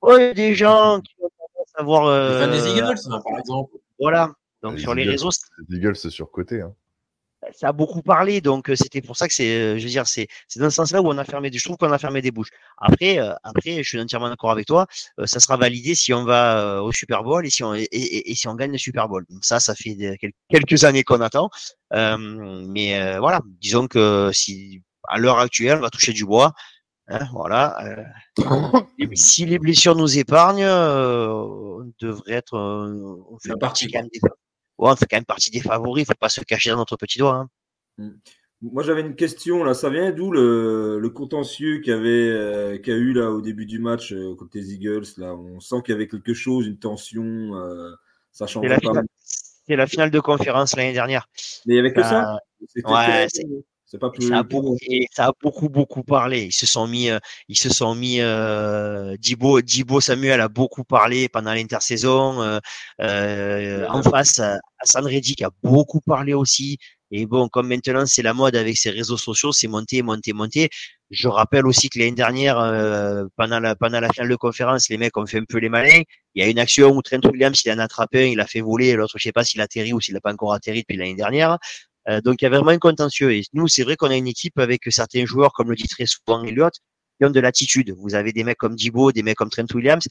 Oh, 0.03 0.17
il 0.19 0.23
y 0.23 0.27
a 0.27 0.35
des 0.35 0.55
gens 0.55 1.01
qui 1.01 1.15
ont 1.21 1.29
tendance 1.39 1.73
à 1.75 1.83
voir. 1.83 2.03
Les 2.05 2.45
fans 2.45 2.53
des 2.53 2.71
euh, 2.71 2.77
Eagles, 2.87 2.99
ça, 2.99 3.11
par 3.25 3.39
exemple. 3.39 3.75
Voilà. 3.99 4.33
Donc 4.63 4.75
Les 4.77 4.81
sur 4.81 4.95
les 4.95 5.05
réseaux, 5.05 5.31
Les 5.69 5.77
Eagles, 5.79 5.97
c'est 5.97 6.11
surcoté. 6.11 6.61
Hein. 6.61 6.75
Ça 7.53 7.69
a 7.69 7.73
beaucoup 7.73 8.03
parlé. 8.03 8.41
Donc 8.41 8.71
c'était 8.75 9.01
pour 9.03 9.17
ça 9.17 9.29
que 9.29 9.35
c'est, 9.35 9.79
je 9.79 9.85
veux 9.85 9.91
dire, 9.91 10.07
c'est, 10.07 10.27
c'est 10.49 10.61
dans 10.61 10.71
ce 10.71 10.77
sens-là 10.77 11.03
où 11.03 11.09
on 11.09 11.19
a 11.19 11.25
fermé 11.25 11.51
des, 11.51 11.59
je 11.59 11.65
trouve 11.65 11.77
qu'on 11.77 11.93
a 11.93 11.99
fermé 11.99 12.23
des 12.23 12.31
bouches. 12.31 12.51
Après, 12.79 13.19
euh, 13.19 13.33
après, 13.43 13.83
je 13.83 13.89
suis 13.89 14.01
entièrement 14.01 14.29
d'accord 14.29 14.51
avec 14.51 14.67
toi. 14.67 14.87
euh, 15.21 15.27
ça 15.27 15.41
sera 15.41 15.57
validé 15.57 15.95
si 15.95 16.13
on 16.13 16.25
va 16.25 16.59
euh, 16.61 16.81
au 16.81 16.93
Super 16.93 17.23
Bowl 17.23 17.47
et 17.47 17.51
si 17.51 17.63
on 17.65 17.75
et, 17.75 17.83
et- 17.85 18.31
et 18.31 18.35
si 18.35 18.49
on 18.49 18.55
gagne 18.55 18.73
le 18.73 18.79
Super 18.79 19.09
Bowl. 19.09 19.25
Donc 19.31 19.45
ça, 19.45 19.61
ça 19.61 19.75
fait 19.75 19.95
des- 19.95 20.17
quelques 20.51 20.85
années 20.85 21.05
qu'on 21.05 21.21
attend. 21.21 21.51
Euh, 21.93 22.17
mais 22.69 23.01
euh, 23.01 23.21
voilà, 23.21 23.41
disons 23.61 23.87
que 23.89 24.31
si 24.33 24.83
à 25.09 25.19
l'heure 25.19 25.39
actuelle, 25.39 25.79
on 25.79 25.83
va 25.83 25.91
toucher 25.91 26.13
du 26.13 26.25
bois. 26.25 26.53
Hein, 27.09 27.29
voilà. 27.33 27.79
euh, 28.41 29.07
si 29.15 29.47
les 29.47 29.59
blessures 29.59 29.95
nous 29.97 30.19
épargnent, 30.19 30.65
euh, 30.65 31.29
on 31.31 31.93
devrait 32.01 32.33
être. 32.35 32.55
euh, 32.57 33.17
on 33.31 33.39
fait 33.39 33.57
partie, 33.59 33.91
quand 33.91 34.01
même 34.01 34.09
des, 34.13 34.21
on 34.79 34.97
fait 34.97 35.07
quand 35.07 35.17
même 35.17 35.25
partie 35.25 35.51
des 35.51 35.61
favoris. 35.61 36.05
Il 36.05 36.07
faut 36.07 36.15
pas 36.19 36.29
se 36.29 36.41
cacher 36.43 36.71
dans 36.71 36.77
notre 36.77 36.97
petit 36.97 37.19
doigt. 37.19 37.49
Hein. 37.99 38.11
Moi, 38.63 38.83
j'avais 38.83 39.03
une 39.03 39.15
question 39.17 39.65
là. 39.65 39.75
Ça 39.75 39.91
vient 39.91 40.11
d'où 40.13 40.31
le, 40.33 40.99
le 40.99 41.11
contentieux 41.11 41.79
qu'il 41.81 41.93
y 41.93 41.97
avait, 41.97 42.09
euh, 42.29 42.79
qu'il 42.79 42.93
y 42.93 42.97
a 42.97 42.99
eu 42.99 43.13
là 43.13 43.31
au 43.31 43.41
début 43.43 43.67
du 43.67 43.79
match 43.79 44.13
euh, 44.13 44.35
contre 44.35 44.53
les 44.55 44.73
Eagles 44.73 45.05
là? 45.19 45.35
On 45.35 45.61
sent 45.61 45.77
qu'il 45.85 45.93
y 45.93 45.95
avait 45.95 46.09
quelque 46.09 46.35
chose, 46.35 46.67
une 46.67 46.79
tension. 46.79 47.23
euh, 47.25 47.93
ça 48.33 48.47
C'est 48.47 48.55
changeait 48.55 48.69
la, 48.69 48.77
pas. 48.77 48.89
finale- 48.89 49.07
c'est 49.69 49.77
la 49.77 49.87
finale 49.87 50.11
de 50.11 50.21
conférence 50.21 50.77
l'année 50.77 50.93
dernière. 50.93 51.29
Mais 51.67 51.75
il 51.75 51.77
y 51.77 51.81
avait 51.81 51.93
que 51.93 52.03
Ça- 52.03 52.39
ouais, 52.85 53.27
c'est- 53.87 53.99
pas 53.99 54.09
Et 54.15 54.19
plus. 54.19 54.29
ça 54.29 54.39
a 54.39 54.43
beaucoup, 54.43 54.77
et 54.83 55.07
ça 55.13 55.27
a 55.29 55.33
beaucoup, 55.43 55.69
beaucoup 55.69 56.03
parlé. 56.03 56.45
Ils 56.47 56.53
se 56.53 56.67
sont 56.67 56.87
mis, 56.87 57.09
euh, 57.11 57.19
ils 57.49 57.59
se 57.59 57.69
sont 57.71 57.95
mis, 57.95 58.21
euh, 58.21 59.17
Dibo, 59.19 59.61
Dibo 59.63 60.01
Samuel 60.01 60.41
a 60.41 60.49
beaucoup 60.49 60.85
parlé 60.85 61.29
pendant 61.29 61.53
l'intersaison. 61.55 62.43
Euh, 62.43 62.59
euh, 63.01 63.87
en 63.89 64.03
face, 64.03 64.41
Hassan 64.81 65.05
Reddick 65.07 65.43
a 65.43 65.51
beaucoup 65.63 66.01
parlé 66.01 66.35
aussi. 66.35 66.79
Et 67.13 67.25
bon, 67.27 67.49
comme 67.49 67.69
maintenant 67.69 68.05
c'est 68.05 68.23
la 68.23 68.35
mode 68.35 68.57
avec 68.57 68.77
ses 68.77 68.91
réseaux 68.91 69.17
sociaux, 69.17 69.53
c'est 69.53 69.69
monté, 69.69 70.03
monté, 70.03 70.33
monté. 70.33 70.69
Je 71.11 71.29
rappelle 71.29 71.65
aussi 71.69 71.89
que 71.89 72.01
l'année 72.01 72.11
dernière, 72.11 72.59
euh, 72.59 73.27
pendant 73.37 73.61
la 73.61 73.77
pendant 73.77 74.01
la 74.01 74.09
finale 74.13 74.29
de 74.31 74.35
conférence, 74.35 74.89
les 74.89 74.99
mecs 74.99 75.17
ont 75.17 75.25
fait 75.25 75.39
un 75.39 75.45
peu 75.49 75.59
les 75.59 75.69
malins. 75.69 76.03
Il 76.35 76.43
y 76.43 76.47
a 76.47 76.51
une 76.51 76.59
action 76.59 76.91
où 76.91 77.01
Trent 77.03 77.21
Williams 77.31 77.63
il 77.65 77.71
en 77.73 77.79
a 77.79 77.85
attrapé 77.85 78.25
un, 78.25 78.27
il 78.27 78.41
a 78.41 78.47
fait 78.49 78.61
voler, 78.61 78.89
et 78.89 78.95
l'autre 78.97 79.15
je 79.19 79.23
sais 79.23 79.33
pas 79.33 79.45
s'il 79.45 79.61
a 79.61 79.65
atterri 79.65 79.93
ou 79.93 80.01
s'il 80.01 80.15
n'a 80.15 80.21
pas 80.21 80.33
encore 80.33 80.53
atterri 80.53 80.81
depuis 80.81 80.97
l'année 80.97 81.15
dernière. 81.15 81.59
Euh, 82.09 82.21
donc 82.21 82.41
il 82.41 82.45
y 82.45 82.47
a 82.47 82.51
vraiment 82.51 82.71
un 82.71 82.79
contentieux. 82.79 83.33
Et 83.33 83.43
nous, 83.53 83.69
c'est 83.69 83.83
vrai 83.83 83.97
qu'on 83.97 84.11
a 84.11 84.17
une 84.17 84.29
équipe 84.29 84.59
avec 84.59 84.83
certains 84.91 85.25
joueurs, 85.25 85.53
comme 85.53 85.71
le 85.71 85.77
dit 85.77 85.89
très 85.89 86.07
souvent 86.07 86.43
Elliott, 86.45 86.75
qui 87.19 87.25
ont 87.27 87.31
de 87.31 87.41
l'attitude. 87.41 87.95
Vous 87.99 88.15
avez 88.15 88.33
des 88.33 88.45
mecs 88.45 88.59
comme 88.59 88.77
Dibo, 88.77 89.13
des 89.13 89.23
mecs 89.23 89.37
comme 89.37 89.51
Trent 89.51 89.67
Williams. 89.75 90.07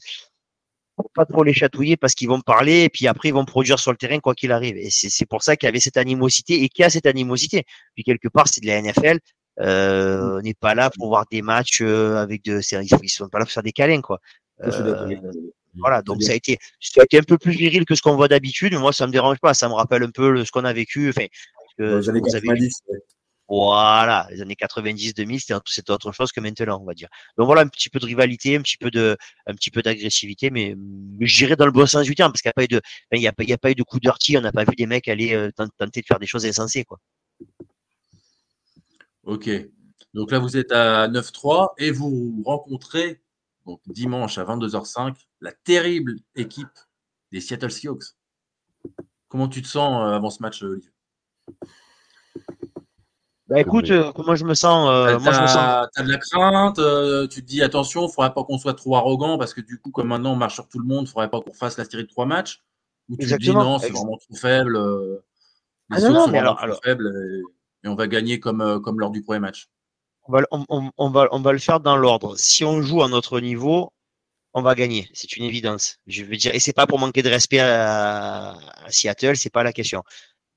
Faut 0.96 1.10
pas 1.14 1.26
trop 1.26 1.44
les 1.44 1.52
chatouiller 1.52 1.96
parce 1.98 2.14
qu'ils 2.14 2.28
vont 2.28 2.40
parler 2.40 2.84
et 2.84 2.88
puis 2.88 3.06
après 3.06 3.28
ils 3.28 3.34
vont 3.34 3.44
produire 3.44 3.78
sur 3.78 3.90
le 3.90 3.98
terrain 3.98 4.18
quoi 4.18 4.34
qu'il 4.34 4.50
arrive. 4.50 4.76
Et 4.78 4.88
c'est 4.90 5.26
pour 5.26 5.42
ça 5.42 5.56
qu'il 5.56 5.66
y 5.66 5.68
avait 5.68 5.80
cette 5.80 5.98
animosité 5.98 6.62
et 6.62 6.68
qu'il 6.70 6.82
y 6.82 6.86
a 6.86 6.90
cette 6.90 7.04
animosité. 7.06 7.64
Puis 7.94 8.02
quelque 8.02 8.28
part, 8.28 8.48
c'est 8.48 8.62
de 8.62 8.66
la 8.66 8.80
NFL. 8.80 9.18
Euh, 9.60 10.38
on 10.38 10.42
n'est 10.42 10.54
pas 10.54 10.74
là 10.74 10.90
pour 10.90 11.08
voir 11.08 11.24
des 11.30 11.42
matchs 11.42 11.80
euh, 11.82 12.16
avec 12.16 12.44
de 12.44 12.60
ils 12.72 12.88
ils 13.02 13.08
sont 13.08 13.28
pas 13.28 13.38
là 13.38 13.44
pour 13.46 13.52
faire 13.52 13.62
des 13.62 13.72
câlins 13.72 14.02
quoi. 14.02 14.20
Euh, 14.62 15.16
voilà, 15.78 16.02
donc 16.02 16.22
ça 16.22 16.32
a 16.32 16.34
été, 16.34 16.58
ça 16.80 17.02
a 17.02 17.04
été 17.04 17.18
un 17.18 17.22
peu 17.22 17.36
plus 17.38 17.52
viril 17.52 17.84
que 17.84 17.94
ce 17.94 18.00
qu'on 18.02 18.16
voit 18.16 18.28
d'habitude. 18.28 18.74
Moi, 18.74 18.92
ça 18.92 19.06
me 19.06 19.12
dérange 19.12 19.38
pas. 19.38 19.52
Ça 19.54 19.68
me 19.68 19.74
rappelle 19.74 20.02
un 20.02 20.10
peu 20.10 20.30
le- 20.30 20.44
ce 20.44 20.50
qu'on 20.50 20.64
a 20.64 20.72
vécu. 20.72 21.10
Enfin, 21.10 21.26
que- 21.78 21.98
les 21.98 22.08
années 22.08 22.20
vous 22.20 22.34
avez 22.34 22.46
90. 22.48 22.80
ouais. 22.88 22.98
voilà, 23.48 24.26
les 24.30 24.42
années 24.42 24.56
90-2000, 24.56 25.38
c'était 25.40 25.52
un- 25.54 25.62
c'était 25.66 25.92
autre 25.92 26.10
chose 26.12 26.32
que 26.32 26.40
maintenant, 26.40 26.80
on 26.82 26.84
va 26.84 26.94
dire. 26.94 27.08
Donc 27.38 27.46
voilà, 27.46 27.62
un 27.62 27.68
petit 27.68 27.88
peu 27.90 27.98
de 28.00 28.06
rivalité, 28.06 28.56
un 28.56 28.62
petit 28.62 28.76
peu 28.76 28.90
de, 28.90 29.16
un 29.46 29.54
petit 29.54 29.70
peu 29.70 29.82
d'agressivité, 29.82 30.50
mais, 30.50 30.74
mais 30.76 31.26
je 31.26 31.36
dirais 31.36 31.54
dans 31.56 31.66
le 31.66 31.70
bon 31.72 31.86
sens 31.86 32.04
du 32.06 32.14
terme, 32.16 32.32
parce 32.32 32.42
qu'il 32.42 32.48
n'y 32.48 32.50
a 32.50 32.54
pas 32.54 32.64
eu 32.64 32.68
de, 32.68 32.80
il 33.12 33.20
y 33.22 33.28
a, 33.28 33.32
pas- 33.32 33.44
il 33.44 33.48
y 33.50 33.52
a 33.52 33.58
pas 33.58 33.70
eu 33.70 33.74
de 33.76 33.82
coup 33.84 34.00
dirty, 34.00 34.36
on 34.36 34.40
n'a 34.40 34.50
pas 34.52 34.64
vu 34.64 34.74
des 34.76 34.86
mecs 34.86 35.06
aller 35.06 35.32
euh, 35.34 35.50
tent- 35.52 35.68
tenter 35.78 36.00
de 36.00 36.06
faire 36.06 36.18
des 36.18 36.26
choses 36.26 36.44
insensées, 36.44 36.84
quoi. 36.84 36.98
Ok. 39.24 39.48
Donc 40.14 40.30
là, 40.30 40.38
vous 40.38 40.56
êtes 40.56 40.72
à 40.72 41.08
9-3 41.08 41.74
et 41.78 41.90
vous 41.90 42.42
rencontrez 42.44 43.20
donc, 43.66 43.80
dimanche 43.86 44.38
à 44.38 44.44
22h05 44.44 45.14
la 45.40 45.52
terrible 45.52 46.14
équipe 46.34 46.66
des 47.32 47.40
Seattle 47.40 47.70
Seahawks. 47.70 48.04
Comment 49.28 49.48
tu 49.48 49.60
te 49.62 49.66
sens 49.68 50.02
euh, 50.02 50.14
avant 50.14 50.30
ce 50.30 50.40
match, 50.42 50.62
Olivier? 50.62 50.90
Bah 53.48 53.60
écoute, 53.60 53.88
euh, 53.92 54.10
comment 54.12 54.34
je 54.34 54.44
me 54.44 54.54
sens, 54.54 54.88
euh, 54.90 55.20
moi 55.20 55.32
je 55.32 55.40
me 55.40 55.46
sens. 55.46 55.86
t'as 55.94 56.02
de 56.02 56.10
la 56.10 56.18
crainte, 56.18 56.80
euh, 56.80 57.28
tu 57.28 57.42
te 57.42 57.46
dis 57.46 57.62
attention, 57.62 58.00
il 58.02 58.06
ne 58.06 58.10
faudrait 58.10 58.34
pas 58.34 58.42
qu'on 58.42 58.58
soit 58.58 58.74
trop 58.74 58.96
arrogant 58.96 59.38
parce 59.38 59.54
que 59.54 59.60
du 59.60 59.78
coup, 59.78 59.92
comme 59.92 60.08
maintenant 60.08 60.32
on 60.32 60.36
marche 60.36 60.54
sur 60.54 60.66
tout 60.68 60.80
le 60.80 60.84
monde, 60.84 61.02
il 61.02 61.04
ne 61.04 61.08
faudrait 61.08 61.30
pas 61.30 61.40
qu'on 61.40 61.52
fasse 61.52 61.78
la 61.78 61.84
série 61.84 62.02
de 62.02 62.08
trois 62.08 62.26
matchs. 62.26 62.64
Ou 63.08 63.16
tu 63.16 63.28
te 63.28 63.34
dis 63.36 63.50
non, 63.52 63.78
c'est 63.78 63.90
vraiment 63.90 64.16
trop 64.16 64.34
faible. 64.34 64.74
euh, 64.76 65.24
les 65.90 65.98
Ah 65.98 66.00
non, 66.00 66.00
Seahawks 66.00 66.12
non, 66.14 66.24
sont 66.24 66.30
mais 66.32 66.38
vraiment 66.38 66.40
alors- 66.40 66.56
trop 66.56 66.64
alors- 66.64 66.80
faibles 66.82 67.12
et, 67.84 67.86
et 67.86 67.88
on 67.88 67.94
va 67.94 68.08
gagner 68.08 68.40
comme, 68.40 68.60
euh, 68.60 68.80
comme 68.80 68.98
lors 68.98 69.10
du 69.10 69.22
premier 69.22 69.38
match. 69.38 69.68
On 70.24 70.32
va, 70.32 70.40
le- 70.40 70.46
on, 70.50 70.64
on- 70.68 70.90
on 70.98 71.10
va, 71.10 71.28
on 71.30 71.40
va 71.40 71.52
le 71.52 71.60
faire 71.60 71.78
dans 71.78 71.96
l'ordre. 71.96 72.36
Si 72.36 72.64
on 72.64 72.82
joue 72.82 73.04
à 73.04 73.08
notre 73.08 73.38
niveau, 73.38 73.92
on 74.54 74.62
va 74.62 74.74
gagner. 74.74 75.08
C'est 75.14 75.36
une 75.36 75.44
évidence. 75.44 75.98
Je 76.08 76.24
veux 76.24 76.36
dire, 76.36 76.52
et 76.52 76.58
c'est 76.58 76.72
pas 76.72 76.88
pour 76.88 76.98
manquer 76.98 77.22
de 77.22 77.28
respect 77.28 77.60
à, 77.60 78.56
à 78.84 78.90
Seattle, 78.90 79.36
c'est 79.36 79.50
pas 79.52 79.62
la 79.62 79.72
question. 79.72 80.02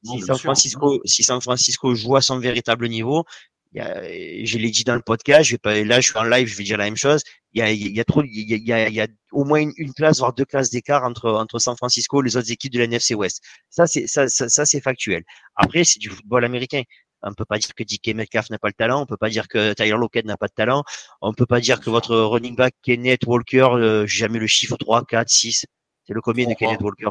Si 0.03 0.21
San. 0.21 0.37
Francisco, 0.37 1.01
si 1.05 1.23
San 1.23 1.41
Francisco 1.41 1.93
joue 1.93 2.15
à 2.15 2.21
son 2.21 2.39
véritable 2.39 2.87
niveau, 2.87 3.25
y 3.73 3.79
a, 3.79 4.01
je 4.45 4.57
l'ai 4.57 4.71
dit 4.71 4.83
dans 4.83 4.95
le 4.95 5.01
podcast, 5.01 5.43
je 5.45 5.53
vais 5.53 5.57
pas, 5.59 5.83
là, 5.83 5.99
je 6.01 6.09
suis 6.09 6.17
en 6.17 6.23
live, 6.23 6.47
je 6.47 6.55
vais 6.55 6.63
dire 6.63 6.77
la 6.77 6.85
même 6.85 6.95
chose. 6.95 7.21
Il 7.53 7.59
y 7.59 7.61
a, 7.61 7.71
il 7.71 7.95
y 7.95 7.99
a 7.99 8.03
trop, 8.03 8.23
il 8.23 8.49
y 8.49 8.53
a, 8.53 8.57
il 8.57 8.67
y 8.67 8.73
a, 8.73 8.87
il 8.89 8.95
y 8.95 9.01
a 9.01 9.07
au 9.31 9.43
moins 9.43 9.59
une, 9.59 9.73
une 9.77 9.93
classe, 9.93 10.19
voire 10.19 10.33
deux 10.33 10.45
classes 10.45 10.69
d'écart 10.69 11.03
entre, 11.03 11.31
entre 11.31 11.59
San 11.59 11.75
Francisco 11.75 12.21
et 12.21 12.25
les 12.25 12.37
autres 12.37 12.51
équipes 12.51 12.73
de 12.73 12.79
la 12.79 12.85
NFC 12.85 13.13
West. 13.15 13.43
Ça, 13.69 13.87
c'est, 13.87 14.07
ça, 14.07 14.27
ça, 14.27 14.49
ça, 14.49 14.65
c'est 14.65 14.81
factuel. 14.81 15.23
Après, 15.55 15.83
c'est 15.83 15.99
du 15.99 16.09
football 16.09 16.45
américain. 16.45 16.83
On 17.21 17.33
peut 17.33 17.45
pas 17.45 17.57
dire 17.57 17.73
que 17.75 17.83
DK 17.83 18.15
Metcalf 18.15 18.49
n'a 18.49 18.57
pas 18.59 18.69
le 18.69 18.73
talent. 18.73 19.01
On 19.01 19.05
peut 19.05 19.17
pas 19.17 19.29
dire 19.29 19.47
que 19.47 19.73
Tyler 19.73 19.97
Lockett 19.97 20.25
n'a 20.25 20.37
pas 20.37 20.47
de 20.47 20.53
talent. 20.53 20.83
On 21.21 21.33
peut 21.33 21.45
pas 21.45 21.59
dire 21.59 21.81
que 21.81 21.89
votre 21.89 22.15
running 22.15 22.55
back 22.55 22.73
Kenneth 22.81 23.25
Walker, 23.25 23.67
euh, 23.73 24.05
j'ai 24.05 24.19
jamais 24.19 24.39
le 24.39 24.47
chiffre 24.47 24.77
3, 24.77 25.05
4, 25.05 25.27
6. 25.27 25.65
C'est 26.07 26.13
le 26.13 26.21
combien 26.21 26.47
de. 26.47 26.53
Kenneth 26.53 26.81
Walker? 26.81 27.09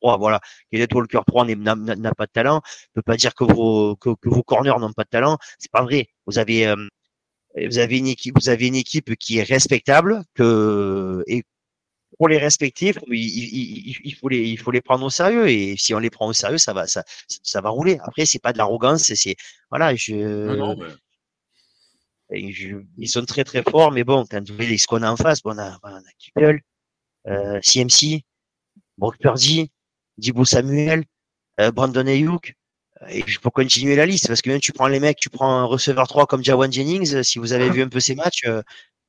3, 0.00 0.16
voilà. 0.18 0.40
Kenneth 0.72 0.92
Walker 0.94 1.20
3 1.26 1.44
n'est- 1.46 1.54
n'a 1.56 2.14
pas 2.14 2.26
de 2.26 2.32
talent. 2.32 2.56
On 2.64 2.94
peut 2.94 3.02
pas 3.02 3.16
dire 3.16 3.34
que 3.34 3.44
vos, 3.44 3.96
que, 3.96 4.10
que 4.10 4.28
vos 4.28 4.42
corners 4.42 4.78
n'ont 4.78 4.92
pas 4.92 5.04
de 5.04 5.08
talent. 5.10 5.38
C'est 5.58 5.70
pas 5.70 5.82
vrai. 5.82 6.08
Vous 6.26 6.38
avez, 6.38 6.66
euh, 6.66 6.76
vous 7.56 7.78
avez 7.78 7.98
une 7.98 8.06
équipe, 8.08 8.34
vous 8.40 8.48
avez 8.48 8.66
une 8.68 8.76
équipe 8.76 9.14
qui 9.16 9.38
est 9.38 9.42
respectable, 9.42 10.22
que, 10.34 11.22
et 11.26 11.42
pour 12.18 12.28
les 12.28 12.38
respecter, 12.38 12.94
il, 13.08 13.14
il, 13.16 13.96
il, 14.04 14.14
faut 14.14 14.28
les, 14.28 14.48
il 14.48 14.58
faut 14.58 14.70
les 14.70 14.80
prendre 14.80 15.04
au 15.04 15.10
sérieux. 15.10 15.48
Et 15.48 15.76
si 15.76 15.94
on 15.94 15.98
les 15.98 16.10
prend 16.10 16.26
au 16.26 16.32
sérieux, 16.32 16.58
ça 16.58 16.72
va, 16.72 16.86
ça, 16.86 17.04
ça 17.42 17.60
va 17.60 17.68
rouler. 17.70 17.98
Après, 18.02 18.26
c'est 18.26 18.38
pas 18.40 18.52
de 18.52 18.58
l'arrogance, 18.58 19.02
c'est 19.14 19.36
voilà, 19.70 19.94
je, 19.94 20.14
Non, 20.14 20.56
non, 20.56 20.76
mais- 20.76 20.86
et 22.30 22.52
je- 22.52 22.76
ils 22.98 23.08
sont 23.08 23.24
très 23.24 23.44
très 23.44 23.62
forts, 23.62 23.90
mais 23.92 24.04
bon, 24.04 24.24
quand 24.30 24.46
vous 24.48 24.54
voyez 24.56 24.76
ce 24.78 24.86
qu'on 24.86 25.02
a 25.02 25.10
en 25.10 25.16
face, 25.16 25.42
bon, 25.42 25.54
on 25.54 25.58
a, 25.58 25.78
on 25.82 25.88
a 25.88 26.00
Kittle, 26.18 26.60
euh, 27.26 27.58
CMC, 27.62 28.24
Brock 28.98 29.16
Purdy, 29.18 29.70
Dibo 30.18 30.44
Samuel, 30.44 31.04
euh, 31.60 31.70
Brandon 31.72 32.06
Ayuk. 32.06 32.54
Et 33.10 33.22
je 33.28 33.38
peux 33.38 33.50
continuer 33.50 33.94
la 33.94 34.06
liste 34.06 34.26
parce 34.26 34.42
que 34.42 34.50
même 34.50 34.60
tu 34.60 34.72
prends 34.72 34.88
les 34.88 34.98
mecs, 34.98 35.18
tu 35.18 35.30
prends 35.30 35.50
un 35.60 35.64
receveur 35.64 36.08
3 36.08 36.26
comme 36.26 36.42
Jawan 36.42 36.72
Jennings, 36.72 37.14
euh, 37.14 37.22
si 37.22 37.38
vous 37.38 37.52
avez 37.52 37.70
vu 37.70 37.80
un 37.82 37.88
peu 37.88 38.00
ces 38.00 38.16
matchs, 38.16 38.42
euh, 38.46 38.60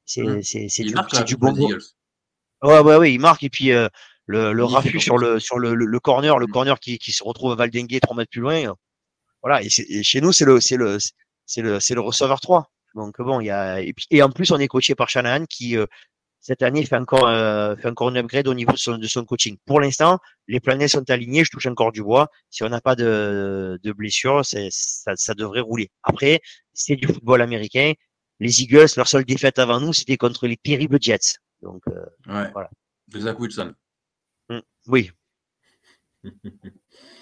c'est 0.06 0.44
c'est 0.44 0.70
c'est 0.70 0.84
Il 0.84 0.90
du, 0.90 0.94
marque 0.96 1.24
du. 1.26 1.34
Eagles. 1.34 1.80
Ouais, 2.62 2.80
ouais, 2.82 2.96
ouais, 2.98 3.14
il 3.14 3.20
marque 3.20 3.42
et 3.44 3.50
puis 3.50 3.72
euh, 3.72 3.88
le, 4.28 4.54
le 4.54 4.64
raffut 4.64 5.00
sur 5.00 5.18
le 5.18 5.40
sur 5.40 5.58
le, 5.58 5.74
le, 5.74 5.86
le 5.86 6.00
corner, 6.00 6.38
le 6.38 6.46
Mm. 6.46 6.52
corner 6.52 6.80
qui, 6.80 7.00
qui 7.00 7.12
se 7.12 7.24
retrouve 7.24 7.54
à 7.54 7.56
Valdengue 7.56 8.00
3 8.00 8.16
mètres 8.16 8.30
plus 8.30 8.42
loin. 8.42 8.68
euh, 8.70 8.74
Voilà, 9.42 9.64
et, 9.64 9.70
c'est- 9.70 9.88
et 9.90 10.04
chez 10.04 10.22
nous 10.22 10.32
c'est 10.34 10.46
le 10.46 10.60
c'est 10.60 10.78
le 10.78 10.98
c'est 11.48 11.62
le 11.64 11.80
c'est 11.80 11.96
le 11.96 12.02
receveur 12.02 12.42
3. 12.42 12.70
Donc 12.96 13.20
bon, 13.22 13.40
il 13.40 13.46
y 13.48 13.50
a 13.52 13.82
et, 13.82 13.94
puis, 13.94 14.06
et 14.12 14.22
en 14.22 14.30
plus 14.30 14.52
on 14.52 14.60
est 14.60 14.68
coaché 14.68 14.94
par 14.96 15.10
Shanahan 15.10 15.46
qui 15.46 15.78
euh, 15.78 15.86
cette 16.40 16.62
année 16.64 16.86
fait 16.86 16.96
encore 16.96 17.28
euh, 17.28 17.76
fait 17.76 17.88
encore 17.90 18.10
une 18.10 18.18
upgrade 18.18 18.48
au 18.48 18.54
niveau 18.54 18.72
de 18.72 18.78
son, 18.78 18.98
de 18.98 19.08
son 19.08 19.26
coaching. 19.26 19.58
Pour 19.66 19.80
l'instant, 19.82 20.20
les 20.48 20.60
planètes 20.60 20.90
sont 20.92 21.10
alignées, 21.10 21.44
je 21.44 21.52
touche 21.52 21.68
encore 21.68 21.92
du 21.92 22.02
bois. 22.04 22.30
Si 22.50 22.64
on 22.64 22.70
n'a 22.70 22.82
pas 22.82 22.96
de, 22.96 23.80
de 23.84 23.92
blessure, 23.92 24.46
ça, 24.46 24.60
ça 25.16 25.34
devrait 25.34 25.60
rouler. 25.62 25.92
Après, 26.04 26.40
c'est 26.74 26.96
du 26.96 27.08
football 27.08 27.42
américain. 27.42 27.94
Les 28.40 28.62
Eagles, 28.62 28.88
leur 28.96 29.08
seule 29.08 29.26
défaite 29.26 29.60
avant 29.60 29.80
nous, 29.82 29.92
c'était 29.94 30.18
contre 30.18 30.48
les 30.48 30.58
terribles 30.58 30.98
Jets. 31.02 31.38
Donc 31.62 31.84
euh, 31.90 32.06
Ouais. 32.28 32.50
Voilà. 32.54 32.70
Zach 33.16 33.40
Wilson. 33.40 33.74
oui, 34.88 35.12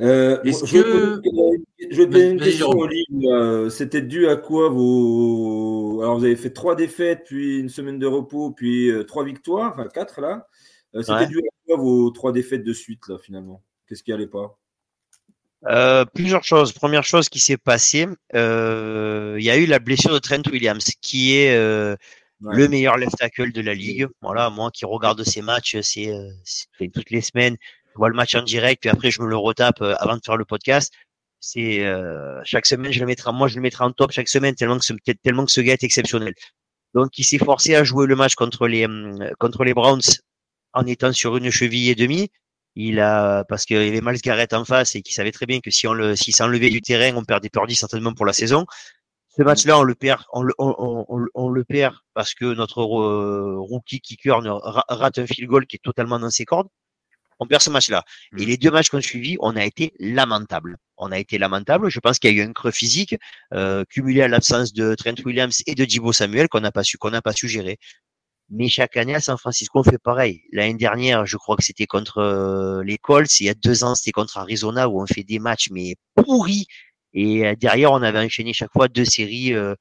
Euh, 0.00 0.42
Est-ce 0.42 0.60
que- 0.60 0.66
je 0.66 0.76
vais 0.76 0.82
te 0.82 2.10
poser 2.10 2.18
Vas-y, 2.18 2.30
une 2.32 2.40
question. 2.40 2.68
Olive. 2.70 3.04
Euh, 3.24 3.70
C'était 3.70 4.02
dû 4.02 4.28
à 4.28 4.36
quoi 4.36 4.68
vos. 4.68 6.00
Alors, 6.02 6.18
vous 6.18 6.24
avez 6.24 6.36
fait 6.36 6.50
trois 6.50 6.74
défaites, 6.76 7.22
puis 7.24 7.58
une 7.58 7.68
semaine 7.68 7.98
de 7.98 8.06
repos, 8.06 8.50
puis 8.50 8.90
euh, 8.90 9.04
trois 9.04 9.24
victoires, 9.24 9.72
enfin 9.72 9.88
quatre 9.88 10.20
là. 10.20 10.46
C'était 10.94 11.12
Ouais. 11.12 11.26
dû 11.26 11.38
à 11.38 11.48
quoi 11.66 11.76
vos 11.78 12.10
trois 12.10 12.32
défaites 12.32 12.62
de 12.64 12.72
suite, 12.72 13.08
là, 13.08 13.18
finalement? 13.18 13.62
Qu'est-ce 13.88 14.02
qui 14.02 14.12
allait 14.12 14.26
pas? 14.26 14.58
Euh, 15.68 16.04
plusieurs 16.14 16.44
choses. 16.44 16.72
Première 16.72 17.04
chose 17.04 17.28
qui 17.28 17.40
s'est 17.40 17.56
passée, 17.56 18.06
euh, 18.34 19.36
il 19.38 19.44
y 19.44 19.50
a 19.50 19.56
eu 19.56 19.66
la 19.66 19.78
blessure 19.78 20.12
de 20.12 20.18
Trent 20.18 20.42
Williams, 20.52 20.84
qui 21.00 21.34
est 21.36 21.56
euh, 21.56 21.96
Ouais. 22.42 22.54
le 22.54 22.68
meilleur 22.68 22.98
left 22.98 23.16
tackle 23.16 23.50
de 23.52 23.62
la 23.62 23.72
ligue. 23.74 24.06
Voilà, 24.20 24.50
moi 24.50 24.70
qui 24.70 24.84
regarde 24.84 25.22
ces 25.24 25.40
matchs, 25.40 25.78
c'est 25.80 26.10
toutes 26.92 27.10
les 27.10 27.22
semaines, 27.22 27.56
je 27.96 27.98
vois 27.98 28.10
le 28.10 28.14
match 28.14 28.34
en 28.34 28.42
direct, 28.42 28.82
puis 28.82 28.90
après 28.90 29.10
je 29.10 29.22
me 29.22 29.26
le 29.26 29.36
retape 29.36 29.80
euh, 29.80 29.94
avant 29.98 30.16
de 30.16 30.20
faire 30.24 30.36
le 30.36 30.44
podcast. 30.44 30.92
C'est 31.40 31.84
euh, 31.86 32.40
chaque 32.44 32.66
semaine, 32.66 32.92
je 32.92 33.00
le 33.00 33.06
mettrai, 33.06 33.32
moi 33.32 33.48
je 33.48 33.56
le 33.56 33.62
mettrai 33.62 33.84
en 33.84 33.92
top 33.92 34.10
chaque 34.12 34.28
semaine 34.28 34.54
tellement 34.54 34.78
que 34.78 34.84
ce, 34.84 34.92
tellement 35.22 35.44
que 35.46 35.52
ce 35.52 35.60
gars 35.62 35.72
est 35.74 35.82
exceptionnel. 35.84 36.34
Donc 36.94 37.18
il 37.18 37.24
s'est 37.24 37.38
forcé 37.38 37.74
à 37.74 37.84
jouer 37.84 38.06
le 38.06 38.16
match 38.16 38.34
contre 38.34 38.68
les 38.68 38.84
hum, 38.86 39.18
contre 39.38 39.64
les 39.64 39.74
Browns 39.74 40.02
en 40.74 40.86
étant 40.86 41.12
sur 41.12 41.36
une 41.36 41.50
cheville 41.50 41.88
et 41.90 41.94
demie. 41.94 42.30
Il 42.74 43.00
a 43.00 43.44
parce 43.44 43.64
qu'il 43.64 43.82
y 43.82 43.88
avait 43.88 44.00
Miles 44.02 44.20
Garrett 44.20 44.52
en 44.52 44.64
face 44.66 44.94
et 44.96 45.02
qu'il 45.02 45.14
savait 45.14 45.32
très 45.32 45.46
bien 45.46 45.60
que 45.60 45.70
si 45.70 45.86
on 45.86 45.94
le 45.94 46.16
s'il 46.16 46.34
s'enlevait 46.34 46.68
du 46.70 46.82
terrain, 46.82 47.16
on 47.16 47.24
perdait 47.24 47.48
Purdy 47.48 47.74
certainement 47.74 48.12
pour 48.12 48.26
la 48.26 48.34
saison. 48.34 48.66
Ce 49.36 49.42
match-là, 49.42 49.78
on 49.78 49.82
le 49.82 49.94
perd, 49.94 50.22
on 50.32 50.42
le, 50.42 50.54
on, 50.58 50.74
on- 51.08 51.26
on- 51.34 51.48
le 51.50 51.64
perd 51.64 51.94
parce 52.14 52.32
que 52.34 52.46
notre 52.54 52.80
euh, 52.82 53.56
rookie 53.58 54.00
kicker 54.00 54.40
rate 54.88 55.18
un 55.18 55.26
field 55.26 55.48
goal 55.48 55.66
qui 55.66 55.76
est 55.76 55.84
totalement 55.84 56.18
dans 56.18 56.30
ses 56.30 56.46
cordes. 56.46 56.68
On 57.38 57.46
perd 57.46 57.62
ce 57.62 57.70
match-là. 57.70 58.04
Et 58.38 58.44
Mm. 58.44 58.48
les 58.48 58.56
deux 58.56 58.70
matchs 58.70 58.88
qu'on 58.88 59.00
suivi, 59.00 59.36
on 59.40 59.56
a 59.56 59.64
été 59.64 59.92
lamentable. 59.98 60.76
On 60.96 61.12
a 61.12 61.18
été 61.18 61.38
lamentable. 61.38 61.90
Je 61.90 62.00
pense 62.00 62.18
qu'il 62.18 62.34
y 62.34 62.40
a 62.40 62.42
eu 62.42 62.46
un 62.48 62.52
creux 62.52 62.70
physique 62.70 63.16
euh, 63.54 63.84
cumulé 63.88 64.22
à 64.22 64.28
l'absence 64.28 64.72
de 64.72 64.94
Trent 64.94 65.14
Williams 65.24 65.62
et 65.66 65.74
de 65.74 65.84
Dibo 65.84 66.12
Samuel 66.12 66.48
qu'on 66.48 66.60
n'a 66.60 66.72
pas 66.72 66.82
su 66.84 66.96
qu'on 66.98 67.10
n'a 67.10 67.22
pas 67.22 67.32
su 67.32 67.48
gérer. 67.48 67.78
Mais 68.48 68.68
chaque 68.68 68.96
année 68.96 69.14
à 69.14 69.20
San 69.20 69.36
Francisco, 69.36 69.80
on 69.80 69.82
fait 69.82 69.98
pareil. 69.98 70.42
L'année 70.52 70.74
dernière, 70.78 71.26
je 71.26 71.36
crois 71.36 71.56
que 71.56 71.64
c'était 71.64 71.86
contre 71.86 72.18
euh, 72.18 72.82
les 72.84 72.96
Colts. 72.96 73.40
Il 73.40 73.46
y 73.46 73.48
a 73.48 73.54
deux 73.54 73.82
ans, 73.84 73.94
c'était 73.96 74.12
contre 74.12 74.38
Arizona 74.38 74.88
où 74.88 75.02
on 75.02 75.06
fait 75.06 75.24
des 75.24 75.40
matchs 75.40 75.68
mais 75.72 75.96
pourris. 76.14 76.66
Et 77.12 77.44
euh, 77.46 77.54
derrière, 77.56 77.90
on 77.92 78.02
avait 78.02 78.20
enchaîné 78.20 78.52
chaque 78.52 78.72
fois 78.72 78.88
deux 78.88 79.04
séries 79.04 79.52
euh, 79.52 79.74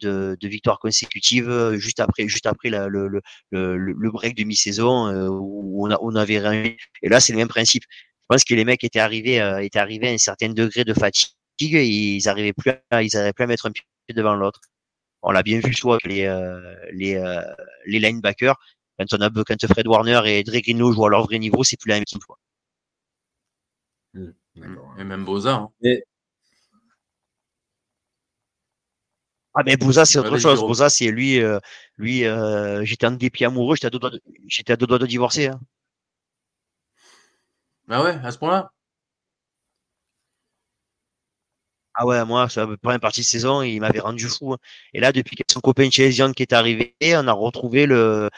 de, 0.00 0.36
de 0.40 0.48
victoires 0.48 0.78
consécutives 0.78 1.48
euh, 1.50 1.76
juste 1.76 2.00
après, 2.00 2.26
juste 2.28 2.46
après 2.46 2.70
la- 2.70 2.88
le, 2.88 3.08
le, 3.08 3.20
le, 3.50 3.76
le 3.76 4.10
break 4.10 4.36
de 4.36 4.44
mi-saison 4.44 5.08
euh, 5.08 5.28
où 5.28 5.86
on, 5.86 5.90
a, 5.90 5.98
on 6.00 6.14
avait 6.16 6.38
rien. 6.38 6.74
Et 7.02 7.08
là, 7.08 7.20
c'est 7.20 7.32
le 7.32 7.38
même 7.38 7.48
principe. 7.48 7.84
Je 8.22 8.26
pense 8.28 8.44
que 8.44 8.54
les 8.54 8.64
mecs 8.64 8.82
étaient 8.84 8.98
arrivés, 9.00 9.40
euh, 9.40 9.58
étaient 9.62 9.78
arrivés 9.78 10.08
à 10.08 10.12
un 10.12 10.18
certain 10.18 10.48
degré 10.50 10.84
de 10.84 10.94
fatigue 10.94 11.34
et 11.60 11.86
ils 11.86 12.28
arrivaient 12.28 12.52
plus, 12.54 12.72
à, 12.90 13.02
ils 13.02 13.16
arrivaient 13.16 13.32
plus 13.34 13.44
à 13.44 13.46
mettre 13.46 13.66
un 13.66 13.72
pied 13.72 13.84
devant 14.14 14.34
l'autre. 14.34 14.60
On 15.22 15.30
l'a 15.32 15.42
bien 15.42 15.60
vu 15.60 15.72
soit 15.74 15.94
avec 15.96 16.06
les 16.06 16.24
euh, 16.26 16.74
les 16.92 17.14
euh, 17.16 17.42
les 17.86 17.98
linebackers 18.00 18.56
quand 18.98 19.06
on 19.14 19.20
a 19.20 19.30
quand 19.30 19.66
Fred 19.66 19.86
Warner 19.86 20.20
et 20.26 20.42
Dre 20.44 20.58
Greenlow 20.60 20.92
jouent 20.92 21.06
à 21.06 21.10
leur 21.10 21.24
vrai 21.24 21.38
niveau, 21.38 21.62
c'est 21.64 21.78
plus 21.78 21.88
la 21.90 21.96
même 21.96 22.02
équipe. 22.02 22.24
quoi. 22.24 22.38
D'accord. 24.56 24.94
Et 24.98 25.04
même 25.04 25.24
Boza. 25.24 25.54
hein. 25.54 25.68
Ah 29.54 29.62
mais 29.64 29.76
Bouza 29.76 30.04
c'est 30.04 30.18
autre 30.18 30.38
chose. 30.38 30.60
Bouza 30.60 30.88
c'est 30.88 31.10
lui 31.10 31.40
euh, 31.40 31.58
lui 31.98 32.24
euh, 32.24 32.84
j'étais 32.84 33.06
en 33.06 33.12
dépit 33.12 33.44
amoureux, 33.44 33.76
j'étais 33.76 33.86
à 33.86 33.90
deux 33.90 33.98
doigts 33.98 34.10
de, 34.10 34.20
j'étais 34.48 34.72
à 34.72 34.76
deux 34.76 34.86
doigts 34.86 34.98
de 34.98 35.06
divorcer. 35.06 35.48
hein. 35.48 35.60
Ah 37.88 38.02
ouais, 38.02 38.18
à 38.24 38.30
ce 38.32 38.38
point-là 38.38 38.72
Ah 41.94 42.06
ouais, 42.06 42.24
moi, 42.24 42.48
sur 42.48 42.66
la 42.66 42.76
première 42.78 43.00
partie 43.00 43.20
de 43.20 43.26
saison, 43.26 43.60
il 43.62 43.80
m'avait 43.80 44.00
rendu 44.00 44.26
fou. 44.28 44.54
hein. 44.54 44.58
Et 44.94 45.00
là, 45.00 45.12
depuis 45.12 45.36
que 45.36 45.42
son 45.52 45.60
copain 45.60 45.88
Young 45.92 46.32
qui 46.34 46.42
est 46.42 46.52
arrivé, 46.54 46.94
on 47.02 47.28
a 47.28 47.32
retrouvé 47.32 47.84
le 47.86 48.30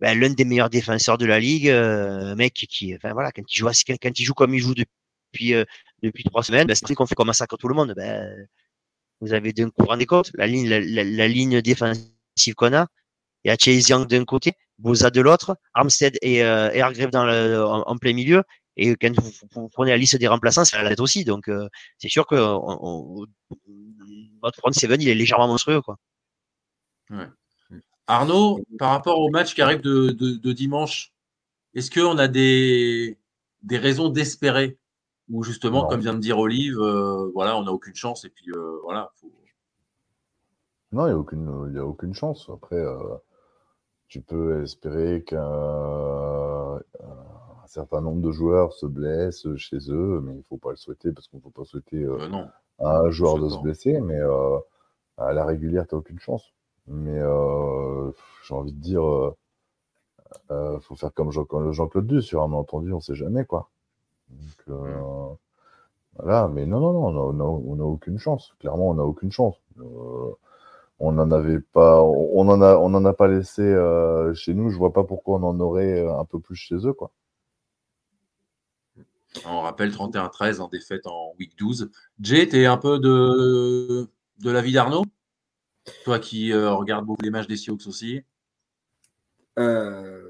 ben, 0.00 0.18
l'un 0.20 0.30
des 0.30 0.44
meilleurs 0.44 0.70
défenseurs 0.70 1.18
de 1.18 1.26
la 1.26 1.40
ligue, 1.40 1.68
euh, 1.70 2.32
un 2.32 2.36
mec 2.36 2.54
qui, 2.54 2.94
enfin 2.96 3.12
voilà, 3.12 3.32
quand 3.32 3.42
il 3.48 3.56
joue, 3.58 3.66
quand, 3.86 3.94
quand 4.02 4.18
il 4.18 4.24
joue 4.24 4.34
comme 4.34 4.54
il 4.54 4.60
joue 4.60 4.74
depuis 4.74 5.54
euh, 5.54 5.64
depuis 6.02 6.24
trois 6.24 6.42
semaines, 6.42 6.66
ben, 6.68 6.74
c'est 6.76 6.94
qu'on 6.94 7.06
fait 7.06 7.14
comme 7.16 7.30
un 7.30 7.32
sac 7.34 7.52
à 7.52 7.56
tout 7.56 7.68
le 7.68 7.74
monde. 7.74 7.94
Ben, 7.96 8.48
vous 9.20 9.32
avez 9.32 9.52
d'un 9.52 9.70
coup, 9.70 9.84
rendez 9.84 10.06
compte, 10.06 10.30
la 10.34 10.46
ligne, 10.46 10.68
la, 10.68 10.80
la- 10.80 11.04
la 11.04 11.28
ligne 11.28 11.60
défensive 11.60 12.54
qu'on 12.56 12.72
a, 12.74 12.86
il 13.44 13.48
y 13.48 13.50
a 13.50 13.56
Chase 13.58 13.86
d'un 14.08 14.24
côté, 14.24 14.52
Boza 14.78 15.10
de 15.10 15.20
l'autre, 15.20 15.56
Armstead 15.74 16.18
et, 16.22 16.42
euh, 16.44 16.70
dans 17.12 17.24
le, 17.24 17.64
en, 17.64 17.96
plein 17.98 18.12
milieu. 18.12 18.42
Et 18.76 18.94
quand 18.94 19.12
vous, 19.52 19.68
prenez 19.70 19.90
la 19.90 19.96
liste 19.96 20.16
des 20.16 20.28
remplaçants, 20.28 20.64
c'est 20.64 20.76
la 20.76 20.88
lettre 20.88 21.02
aussi. 21.02 21.24
Donc, 21.24 21.48
euh, 21.48 21.68
c'est 21.98 22.08
sûr 22.08 22.26
que 22.26 22.36
on, 22.36 22.78
on- 23.22 23.26
notre 24.42 24.58
front 24.58 24.70
seven, 24.72 25.00
il 25.02 25.08
est 25.08 25.14
légèrement 25.14 25.48
monstrueux, 25.48 25.80
quoi. 25.82 25.96
Arnaud, 28.06 28.60
par 28.78 28.90
rapport 28.90 29.18
au 29.18 29.28
match 29.30 29.54
qui 29.54 29.62
arrive 29.62 29.80
de, 29.80 30.10
de- 30.10 30.36
de 30.36 30.52
dimanche, 30.52 31.12
est-ce 31.74 31.90
qu'on 31.90 32.16
a 32.18 32.28
des, 32.28 33.18
des 33.62 33.78
raisons 33.78 34.08
d'espérer 34.08 34.78
Ou 35.30 35.42
justement, 35.42 35.82
Non. 35.82 35.88
comme 35.88 36.00
vient 36.00 36.14
de 36.14 36.20
dire 36.20 36.38
Olive, 36.38 36.78
euh, 36.80 37.30
voilà, 37.34 37.56
on 37.58 37.64
n'a 37.64 37.72
aucune 37.72 37.94
chance 37.94 38.24
et 38.24 38.30
puis 38.30 38.50
euh, 38.50 38.78
voilà. 38.82 39.10
faut- 39.16 39.30
Non, 40.92 41.04
il 41.06 41.10
n'y 41.10 41.14
a, 41.14 41.18
aucune- 41.18 41.66
il 41.70 41.76
y 41.76 41.78
a 41.78 41.84
aucune 41.84 42.14
chance. 42.14 42.48
Après, 42.52 42.76
euh, 42.76 43.16
tu 44.08 44.22
peux 44.22 44.62
espérer 44.62 45.22
qu'un 45.24 45.38
un 47.00 47.66
certain 47.66 48.00
nombre 48.00 48.22
de 48.22 48.30
joueurs 48.32 48.72
se 48.72 48.86
blessent 48.86 49.54
chez 49.56 49.76
eux, 49.90 50.20
mais 50.24 50.32
il 50.32 50.38
ne 50.38 50.42
faut 50.42 50.56
pas 50.56 50.70
le 50.70 50.76
souhaiter 50.76 51.12
parce 51.12 51.28
qu'on 51.28 51.36
ne 51.36 51.42
peut 51.42 51.50
pas 51.50 51.64
souhaiter 51.64 52.06
non. 52.30 52.48
à 52.78 53.00
un 53.00 53.10
joueur 53.10 53.38
de 53.38 53.50
se 53.50 53.58
blesser, 53.58 54.00
mais 54.00 54.18
à 55.18 55.32
la 55.34 55.44
régulière, 55.44 55.86
tu 55.86 55.94
n'as 55.94 55.98
aucune 55.98 56.18
chance. 56.18 56.54
Mais 56.86 57.20
j'ai 58.46 58.54
envie 58.54 58.72
de 58.72 58.80
dire, 58.80 59.04
euh, 60.50 60.80
faut 60.80 60.94
faire 60.96 61.12
comme 61.12 61.30
Jean- 61.30 61.72
Jean-Claude 61.72 62.06
Duss, 62.06 62.24
sur 62.24 62.42
un 62.42 62.48
malentendu, 62.48 62.90
on 62.94 62.96
ne 62.96 63.02
sait 63.02 63.14
jamais, 63.14 63.44
quoi. 63.44 63.68
Donc, 64.30 64.68
euh, 64.68 65.34
voilà, 66.16 66.48
mais 66.48 66.66
non, 66.66 66.80
non, 66.80 67.10
non, 67.12 67.28
on 67.28 67.32
n'a 67.32 67.44
on 67.44 67.80
a 67.80 67.84
aucune 67.84 68.18
chance. 68.18 68.54
Clairement, 68.60 68.90
on 68.90 68.94
n'a 68.94 69.04
aucune 69.04 69.32
chance. 69.32 69.56
Euh, 69.78 70.32
on 71.00 71.12
n'en 71.12 71.30
avait 71.30 71.60
pas, 71.60 72.02
on 72.02 72.48
en 72.48 72.60
a, 72.60 72.76
on 72.76 72.92
en 72.94 73.04
a 73.04 73.12
pas 73.12 73.28
laissé 73.28 73.62
euh, 73.62 74.34
chez 74.34 74.54
nous. 74.54 74.70
Je 74.70 74.76
vois 74.76 74.92
pas 74.92 75.04
pourquoi 75.04 75.38
on 75.38 75.44
en 75.44 75.60
aurait 75.60 76.06
un 76.06 76.24
peu 76.24 76.40
plus 76.40 76.56
chez 76.56 76.74
eux, 76.74 76.92
quoi. 76.92 77.12
On 79.46 79.60
rappelle 79.60 79.90
31-13 79.90 80.60
en 80.60 80.68
défaite 80.68 81.06
en 81.06 81.34
week 81.38 81.56
12. 81.58 81.90
Jay, 82.20 82.48
tu 82.48 82.56
es 82.56 82.66
un 82.66 82.78
peu 82.78 82.98
de, 82.98 84.08
de 84.40 84.50
l'avis 84.50 84.72
d'Arnaud? 84.72 85.04
Toi 86.04 86.18
qui 86.18 86.52
euh, 86.52 86.72
regardes 86.72 87.06
beaucoup 87.06 87.22
les 87.22 87.30
matchs 87.30 87.46
des 87.46 87.56
Sioux 87.56 87.78
aussi? 87.86 88.22
Euh, 89.58 90.27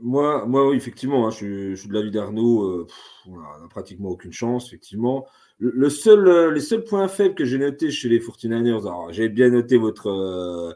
moi, 0.00 0.44
moi, 0.46 0.68
oui, 0.68 0.76
effectivement, 0.76 1.26
hein, 1.26 1.30
je, 1.30 1.36
suis- 1.36 1.70
je 1.70 1.80
suis 1.80 1.88
de 1.88 1.94
l'avis 1.94 2.10
d'Arnaud. 2.10 2.62
euh, 2.64 2.86
on 3.26 3.36
n'a 3.38 3.68
pratiquement 3.70 4.10
aucune 4.10 4.32
chance, 4.32 4.66
effectivement. 4.68 5.26
Le, 5.58 5.70
le 5.74 5.90
seul, 5.90 6.28
euh, 6.28 6.50
les 6.52 6.60
seuls 6.60 6.84
points 6.84 7.08
faibles 7.08 7.34
que 7.34 7.44
j'ai 7.44 7.58
notés 7.58 7.90
chez 7.90 8.08
les 8.08 8.20
49ers, 8.20 8.80
alors 8.86 9.12
j'ai 9.12 9.28
bien 9.28 9.48
noté 9.50 9.78
votre 9.78 10.08
euh, 10.08 10.72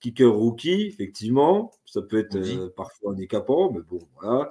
kicker 0.00 0.26
rookie, 0.32 0.86
effectivement. 0.86 1.70
Ça 1.86 2.02
peut 2.02 2.18
être 2.18 2.36
euh, 2.36 2.68
parfois 2.76 3.12
handicapant, 3.12 3.70
mais 3.72 3.80
bon, 3.88 4.00
voilà. 4.20 4.48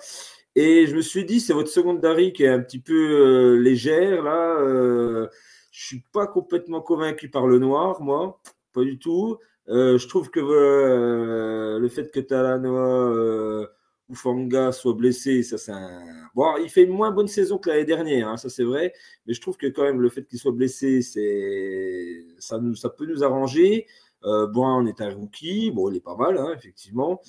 Et 0.56 0.88
je 0.88 0.96
me 0.96 1.02
suis 1.02 1.26
dit, 1.26 1.40
c'est 1.42 1.54
votre 1.54 1.70
secondary 1.70 2.32
qui 2.34 2.44
est 2.44 2.48
un 2.50 2.60
petit 2.62 2.80
peu 2.80 3.56
légère, 3.58 4.24
là. 4.24 5.28
Je 5.72 5.86
suis 5.86 6.04
pas 6.14 6.28
complètement 6.28 6.82
convaincu 6.82 7.30
par 7.30 7.48
le 7.48 7.58
noir, 7.60 8.02
moi. 8.02 8.40
Pas 8.74 8.84
du 8.84 9.00
tout. 9.00 9.38
Je 9.68 10.08
trouve 10.08 10.30
que 10.30 10.40
le 10.40 11.88
fait 11.90 12.12
que 12.12 12.20
Talanoa 12.20 13.68
euh, 14.14 14.32
Ufanga 14.34 14.72
soit 14.72 14.94
blessé, 14.94 15.44
ça 15.44 15.58
c'est 15.58 15.72
un. 15.72 16.02
Bon, 16.36 16.56
il 16.64 16.70
fait 16.70 16.84
une 16.84 16.92
moins 16.92 17.12
bonne 17.12 17.28
saison 17.28 17.58
que 17.58 17.70
l'année 17.70 17.86
dernière, 17.86 18.28
hein, 18.30 18.38
ça 18.38 18.50
c'est 18.50 18.64
vrai. 18.64 18.94
Mais 19.26 19.34
je 19.34 19.42
trouve 19.42 19.58
que 19.58 19.68
quand 19.68 19.84
même 19.84 20.02
le 20.02 20.10
fait 20.10 20.26
qu'il 20.26 20.40
soit 20.40 20.52
blessé, 20.52 21.02
c'est 21.02 22.26
ça, 22.40 22.60
ça 22.76 22.90
peut 22.90 23.06
nous 23.06 23.24
arranger. 23.24 23.88
Euh, 24.26 24.48
bon, 24.48 24.66
on 24.66 24.86
est 24.86 25.02
un 25.02 25.14
rookie, 25.14 25.70
bon, 25.72 25.90
il 25.92 25.98
est 25.98 26.00
pas 26.00 26.16
mal, 26.16 26.38
hein, 26.38 26.54
effectivement. 26.56 27.20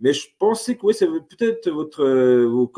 Mais 0.00 0.12
je 0.12 0.28
pensais 0.38 0.76
que 0.76 0.86
ouais, 0.86 0.92
c'est 0.92 1.06
peut-être 1.06 1.68
votre 1.70 2.02
euh, 2.04 2.46
vos 2.46 2.70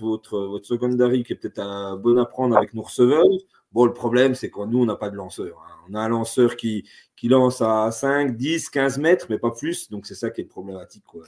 votre 0.00 0.38
votre 0.38 0.66
secondary 0.66 1.22
qui 1.24 1.34
est 1.34 1.36
peut-être 1.36 1.58
un 1.60 1.96
bon 1.96 2.16
à 2.18 2.24
prendre 2.26 2.56
avec 2.56 2.72
nos 2.74 2.82
receveurs. 2.82 3.24
Bon, 3.72 3.86
le 3.86 3.92
problème, 3.94 4.34
c'est 4.34 4.50
que 4.50 4.64
nous, 4.66 4.82
on 4.82 4.86
n'a 4.86 4.96
pas 4.96 5.10
de 5.10 5.16
lanceur. 5.16 5.58
hein. 5.66 5.72
On 5.90 5.94
a 5.94 6.00
un 6.00 6.08
lanceur 6.08 6.56
qui, 6.56 6.84
qui 7.16 7.28
lance 7.28 7.60
à 7.62 7.90
5, 7.90 8.36
10, 8.36 8.68
15 8.70 8.98
mètres, 8.98 9.26
mais 9.30 9.38
pas 9.38 9.50
plus. 9.50 9.90
Donc, 9.90 10.06
c'est 10.06 10.14
ça 10.14 10.30
qui 10.30 10.42
est 10.42 10.44
problématique. 10.44 11.04
Quoi. 11.06 11.22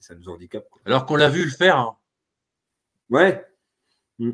Ça 0.00 0.14
nous 0.14 0.28
handicape. 0.28 0.68
Quoi. 0.70 0.80
Alors 0.86 1.06
qu'on 1.06 1.16
l'a 1.16 1.28
vu 1.28 1.44
le 1.44 1.50
faire. 1.50 1.76
hein. 1.78 1.96
Ouais. 3.10 3.44
Mm. 4.18 4.30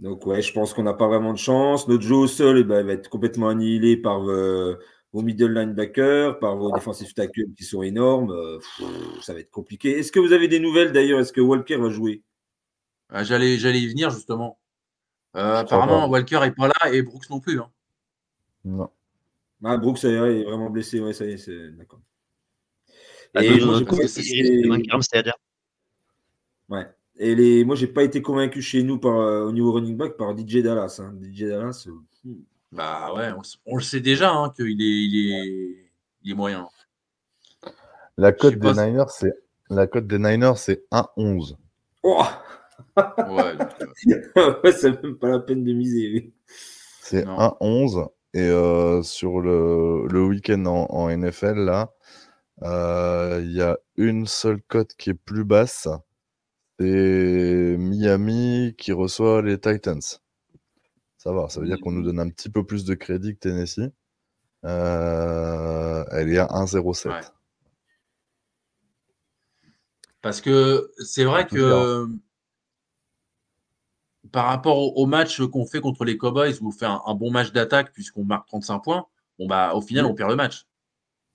Donc, 0.00 0.26
ouais, 0.26 0.42
je 0.42 0.52
pense 0.52 0.74
qu'on 0.74 0.82
n'a 0.82 0.94
pas 0.94 1.08
vraiment 1.08 1.32
de 1.32 1.38
chance. 1.38 1.88
Notre 1.88 2.02
jeu 2.02 2.14
au 2.14 2.26
sol, 2.26 2.58
eh 2.58 2.64
ben, 2.64 2.80
il 2.80 2.86
va 2.86 2.92
être 2.92 3.08
complètement 3.08 3.48
annihilé 3.48 3.96
par 3.96 4.28
euh, 4.28 4.78
vos 5.12 5.22
middle 5.22 5.52
linebackers, 5.52 6.38
par 6.40 6.56
vos 6.56 6.72
defensive 6.72 7.14
tackles 7.14 7.52
qui 7.56 7.64
sont 7.64 7.82
énormes. 7.82 8.30
Euh, 8.32 8.58
pff, 8.58 9.22
ça 9.22 9.32
va 9.34 9.40
être 9.40 9.50
compliqué. 9.50 9.98
Est-ce 9.98 10.12
que 10.12 10.20
vous 10.20 10.32
avez 10.32 10.48
des 10.48 10.58
nouvelles 10.60 10.92
d'ailleurs? 10.92 11.20
Est-ce 11.20 11.32
que 11.32 11.40
Walker 11.40 11.76
va 11.76 11.88
jouer 11.90 12.22
Ah, 13.08 13.24
J'allais 13.24 13.56
j'allais 13.56 13.80
y 13.80 13.88
venir 13.88 14.10
justement. 14.10 14.58
Euh, 15.36 15.56
apparemment. 15.56 16.08
Walker 16.08 16.40
est 16.44 16.52
pas 16.52 16.68
là 16.68 16.92
et 16.92 17.02
Brooks 17.02 17.30
non 17.30 17.40
plus. 17.40 17.60
hein. 17.60 17.70
Non. 18.64 18.90
Ah, 19.64 19.76
Brooks, 19.76 20.02
il 20.02 20.10
est 20.10 20.44
vraiment 20.44 20.70
blessé. 20.70 21.00
Ouais, 21.00 21.12
ça 21.12 21.24
y 21.24 21.32
est, 21.32 21.38
c'est 21.38 21.70
d'accord. 21.70 22.00
Ah, 23.34 23.42
Et 23.44 23.60
moi, 23.64 23.78
risque 23.78 23.90
de 23.90 24.68
manquer 24.68 24.90
Armstead. 24.90 25.32
Ouais. 26.68 26.86
Et 27.16 27.34
les... 27.34 27.64
moi, 27.64 27.76
j'ai 27.76 27.86
pas 27.86 28.02
été 28.04 28.22
convaincu 28.22 28.62
chez 28.62 28.82
nous 28.82 28.98
par, 28.98 29.18
euh, 29.20 29.44
au 29.44 29.52
niveau 29.52 29.72
running 29.72 29.96
back 29.96 30.16
par 30.16 30.36
DJ 30.36 30.58
Dallas. 30.62 31.00
hein. 31.02 31.14
DJ 31.22 31.44
Dallas, 31.44 31.86
euh, 31.88 32.30
Bah 32.72 33.12
ouais, 33.14 33.30
on, 33.32 33.42
on 33.66 33.76
le 33.76 33.82
sait 33.82 34.00
déjà 34.00 34.32
hein, 34.32 34.52
qu'il 34.56 34.80
est, 34.80 35.04
il 35.04 35.32
est, 35.32 35.90
il 36.22 36.32
est 36.32 36.34
moyen. 36.34 36.68
La 38.16 38.30
Je 38.30 38.36
cote 38.36 38.54
des 38.54 38.60
pas 38.72 38.86
Niners, 38.86 39.10
c'est 39.10 39.32
la 39.70 39.86
cote 39.86 40.06
des 40.06 40.18
Niners, 40.18 40.56
c'est 40.56 40.84
1-11. 40.92 41.56
Oh 42.02 42.22
Ouais, 42.96 43.56
euh, 44.36 44.54
Ouais, 44.62 44.72
c'est 44.72 45.02
même 45.02 45.16
pas 45.16 45.28
la 45.28 45.40
peine 45.40 45.64
de 45.64 45.72
miser. 45.72 46.10
oui. 46.12 46.32
C'est 47.00 47.24
Non. 47.24 47.56
1-11. 47.60 48.08
Et 48.34 48.40
euh, 48.40 49.02
sur 49.02 49.40
le, 49.40 50.06
le 50.08 50.24
week-end 50.24 50.64
en, 50.66 50.86
en 50.90 51.08
NFL, 51.16 51.54
là, 51.64 51.82
euh, 51.82 52.23
il 52.64 53.52
y 53.52 53.62
a 53.62 53.78
une 53.96 54.26
seule 54.26 54.62
cote 54.62 54.94
qui 54.96 55.10
est 55.10 55.14
plus 55.14 55.44
basse. 55.44 55.88
C'est 56.78 57.76
Miami 57.78 58.74
qui 58.76 58.92
reçoit 58.92 59.42
les 59.42 59.60
Titans. 59.60 60.00
Ça 61.18 61.32
va, 61.32 61.48
ça 61.48 61.60
veut 61.60 61.66
dire 61.66 61.78
qu'on 61.80 61.92
nous 61.92 62.02
donne 62.02 62.20
un 62.20 62.28
petit 62.28 62.50
peu 62.50 62.64
plus 62.64 62.84
de 62.84 62.94
crédit 62.94 63.34
que 63.34 63.40
Tennessee. 63.40 63.90
Euh, 64.64 66.04
elle 66.10 66.30
est 66.30 66.38
à 66.38 66.46
1,07. 66.46 67.08
Ouais. 67.08 67.20
Parce 70.20 70.40
que 70.40 70.90
c'est 70.98 71.24
vrai 71.24 71.46
que 71.46 71.56
euh, 71.56 72.06
par 74.32 74.46
rapport 74.46 74.78
au, 74.78 75.02
au 75.02 75.06
match 75.06 75.42
qu'on 75.42 75.66
fait 75.66 75.80
contre 75.80 76.04
les 76.04 76.16
Cowboys, 76.16 76.58
où 76.60 76.68
on 76.68 76.72
fait 76.72 76.86
un, 76.86 77.00
un 77.06 77.14
bon 77.14 77.30
match 77.30 77.52
d'attaque 77.52 77.92
puisqu'on 77.92 78.24
marque 78.24 78.48
35 78.48 78.80
points, 78.80 79.06
bon 79.38 79.46
bah 79.46 79.74
au 79.74 79.80
final 79.80 80.06
on 80.06 80.14
perd 80.14 80.30
le 80.30 80.36
match. 80.36 80.66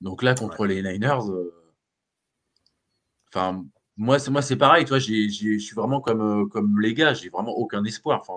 Donc 0.01 0.23
là 0.23 0.33
contre 0.35 0.65
les 0.65 0.81
Niners, 0.81 1.29
euh, 1.29 1.53
enfin 3.27 3.65
moi 3.97 4.17
c'est 4.19 4.31
moi 4.31 4.41
c'est 4.41 4.55
pareil, 4.55 4.85
toi 4.85 4.97
j'ai, 4.99 5.29
j'ai- 5.29 5.59
je 5.59 5.65
suis 5.65 5.75
vraiment 5.75 5.99
comme 6.01 6.21
euh, 6.21 6.45
comme 6.45 6.79
les 6.79 6.93
gars, 6.93 7.13
j'ai 7.13 7.29
vraiment 7.29 7.51
aucun 7.51 7.83
espoir. 7.83 8.21
Enfin 8.21 8.33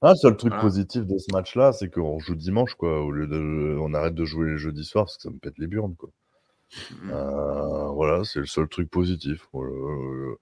Ah, 0.00 0.10
le 0.10 0.16
seul 0.16 0.36
truc 0.36 0.50
Voilà. 0.52 0.62
positif 0.62 1.06
de 1.06 1.16
ce 1.16 1.32
match-là, 1.32 1.72
c'est 1.72 1.88
qu'on 1.88 2.18
joue 2.18 2.34
dimanche, 2.34 2.74
quoi. 2.74 3.00
Au 3.02 3.10
lieu 3.10 3.26
de, 3.26 3.78
on 3.80 3.94
arrête 3.94 4.14
de 4.14 4.24
jouer 4.26 4.50
les 4.50 4.58
jeudis 4.58 4.84
soirs 4.84 5.04
parce 5.06 5.16
que 5.16 5.22
ça 5.22 5.30
me 5.30 5.38
pète 5.38 5.56
les 5.58 5.66
burnes, 5.66 5.94
quoi. 5.96 6.10
Mm. 6.90 7.10
Euh, 7.10 7.88
voilà, 7.88 8.22
c'est 8.24 8.40
le 8.40 8.44
seul 8.46 8.68
truc 8.68 8.90
positif. 8.90 9.46
Euh, 9.54 10.36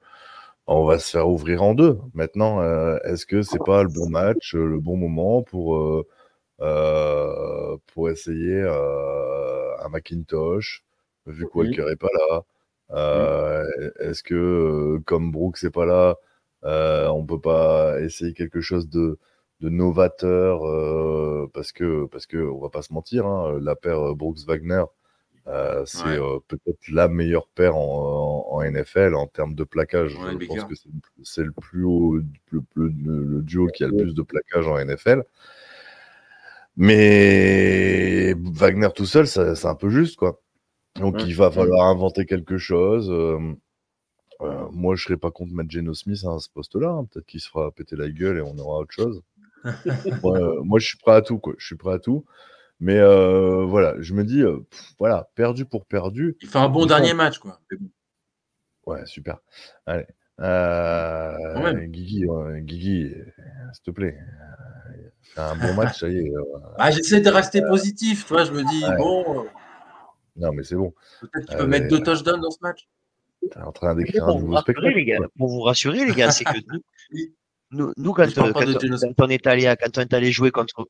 on 0.67 0.85
va 0.85 0.99
se 0.99 1.11
faire 1.11 1.29
ouvrir 1.29 1.63
en 1.63 1.75
deux. 1.75 1.99
Maintenant, 2.15 2.61
euh, 2.61 2.99
est-ce 3.05 3.25
que 3.25 3.43
c'est 3.43 3.63
pas 3.65 3.85
le 3.85 3.89
bon 3.89 4.09
match, 4.09 4.55
le 4.55 4.81
bon 4.81 4.97
moment 4.97 5.43
pour 5.43 5.77
euh, 6.61 7.77
pour 7.93 8.11
essayer 8.11 8.61
euh, 8.63 9.77
un 9.85 9.89
Macintosh, 9.89 10.85
vu 11.27 11.47
que 11.47 11.59
Walker 11.59 11.87
est 11.91 11.97
pas 11.97 12.09
là. 12.13 12.43
Euh, 12.93 13.65
Est-ce 14.01 14.23
que 14.23 14.99
comme 15.07 15.31
Brooks 15.33 15.63
n'est 15.63 15.71
pas 15.71 15.87
là, 15.87 16.17
on 17.13 17.25
peut 17.25 17.41
pas 17.41 18.01
essayer 18.01 18.33
quelque 18.35 18.61
chose 18.61 18.89
de 18.89 19.19
de 19.61 19.69
novateur 19.69 20.61
parce 21.53 21.71
que 21.73 22.07
parce 22.07 22.27
que 22.27 22.37
on 22.39 22.59
va 22.61 22.69
pas 22.69 22.83
se 22.83 22.93
mentir, 22.93 23.27
hein, 23.27 23.59
la 23.61 23.77
paire 23.77 24.15
Brooks 24.17 24.41
Wagner, 24.47 24.85
c'est 25.87 26.19
Ouais. 26.19 26.39
peut-être 26.49 26.89
la 26.91 27.09
meilleure 27.09 27.47
paire 27.49 27.77
en, 27.77 28.45
en, 28.51 28.57
en 28.57 28.63
NFL 28.63 29.15
en 29.15 29.27
termes 29.29 29.55
de 29.55 29.65
plaquage. 29.65 30.15
Ouais, 30.17 30.33
Je 30.33 30.39
Baker. 30.39 30.47
pense 30.49 30.65
que 30.65 30.75
c'est 31.23 31.43
le- 31.45 31.53
plus 31.53 31.85
haut, 31.85 32.19
le- 32.51 32.63
le 32.77 33.43
duo 33.43 33.69
qui 33.69 33.85
a 33.85 33.89
le 33.89 33.97
plus 33.97 34.15
de 34.15 34.23
plaquage 34.23 34.67
en 34.69 34.77
NFL. 34.79 35.23
Mais 36.77 38.35
Wagner 38.35 38.89
tout 38.95 39.07
seul, 39.07 39.27
c'est 39.27 39.65
un 39.67 39.75
peu 39.75 39.91
juste, 39.91 40.17
quoi. 40.17 40.41
Donc 40.97 41.15
Ouais. 41.17 41.25
il 41.27 41.35
va 41.37 41.51
falloir 41.51 41.87
inventer 41.89 42.27
quelque 42.27 42.59
chose. 42.59 43.11
euh, 43.11 43.55
euh, 44.43 44.69
moi, 44.73 44.97
je 44.97 45.05
serais 45.05 45.17
pas 45.17 45.31
contre 45.31 45.53
mettre 45.53 45.71
Geno 45.71 45.95
Smith 45.95 46.25
à 46.25 46.39
ce 46.39 46.49
poste-là. 46.51 46.89
hein. 46.91 47.05
Peut-être 47.11 47.27
qu'il 47.27 47.41
se 47.41 47.49
fera 47.49 47.71
péter 47.71 47.97
la 47.97 48.09
gueule 48.11 48.39
et 48.39 48.43
on 48.43 48.57
aura 48.59 48.81
autre 48.81 48.93
chose. 48.93 49.23
moi, 50.23 50.39
euh, 50.39 50.61
moi, 50.63 50.79
je 50.81 50.87
suis 50.89 50.99
prêt 50.99 51.13
à 51.15 51.23
tout, 51.23 51.39
quoi. 51.39 51.55
Je 51.59 51.65
suis 51.67 51.77
prêt 51.77 51.95
à 51.95 51.99
tout. 51.99 52.25
Mais 52.81 52.99
euh, 52.99 53.65
voilà, 53.65 53.95
je 54.01 54.13
me 54.13 54.25
dis, 54.25 54.43
euh, 54.43 54.59
pff, 54.69 54.95
voilà, 54.99 55.29
perdu 55.37 55.65
pour 55.65 55.87
perdu. 55.87 56.37
il 56.43 56.49
fait 56.49 56.59
un 56.59 56.69
bon 56.69 56.85
Il 56.85 56.89
dernier 56.89 57.15
match 57.15 57.39
quoi. 57.39 57.61
Ouais, 58.87 59.07
super. 59.07 59.39
Allez. 59.87 60.07
Euh. 60.41 61.75
Guigui, 61.87 62.27
ouais, 62.27 62.61
Guigui, 62.63 63.05
euh, 63.15 63.25
s'il 63.73 63.83
te 63.85 63.91
plaît. 63.91 64.17
euh, 64.19 65.09
Fais 65.35 65.41
un 65.41 65.57
bon 65.57 65.75
match, 65.75 66.01
ça 66.01 66.09
y 66.09 66.19
est. 66.19 66.31
euh, 66.35 66.43
Ah, 66.79 66.91
j'essaie 66.91 67.21
de 67.21 67.31
rester 67.31 67.63
positif, 67.63 68.27
tu 68.27 68.33
vois, 68.33 68.45
je 68.45 68.53
me 68.53 68.63
dis 68.65 68.85
Ouais. 68.85 68.97
bon, 68.97 69.45
euh, 69.45 69.49
non, 70.37 70.53
mais 70.53 70.63
c'est 70.63 70.75
bon. 70.77 70.93
peut-être 71.21 71.47
qu'il 71.47 71.55
Euh, 71.55 71.59
peut 71.59 71.67
mettre 71.67 71.89
deux 71.89 72.03
touchdowns 72.03 72.41
dans 72.41 72.51
ce 72.51 72.59
match. 72.61 72.89
T'es 73.51 73.59
en 73.59 73.73
train 73.73 73.95
d'écrire 73.95 74.25
un 74.25 74.27
Pour 74.27 74.39
vous, 74.39 74.45
nouveau 74.47 74.55
rassurer, 74.57 74.73
spectacle. 74.75 74.97
les 74.99 75.05
gars, 75.05 75.17
quoi. 75.19 75.29
pour 75.37 75.49
vous 75.49 75.61
rassurer, 75.61 76.05
les 76.05 76.13
gars, 76.15 76.31
c'est 76.31 76.45
que 76.45 76.51
nous, 76.69 76.81
nous, 77.71 77.93
nous, 77.97 78.13
quand, 78.13 78.25
euh, 78.25 78.53
quand, 78.53 78.53
quand 78.53 79.15
on 79.19 79.29
est 79.29 79.47
allé, 79.47 79.67
à- 79.67 79.77
quand 79.77 79.97
on 79.99 80.01
est 80.03 80.15
allé 80.15 80.31
jouer 80.33 80.51
contre, 80.51 80.87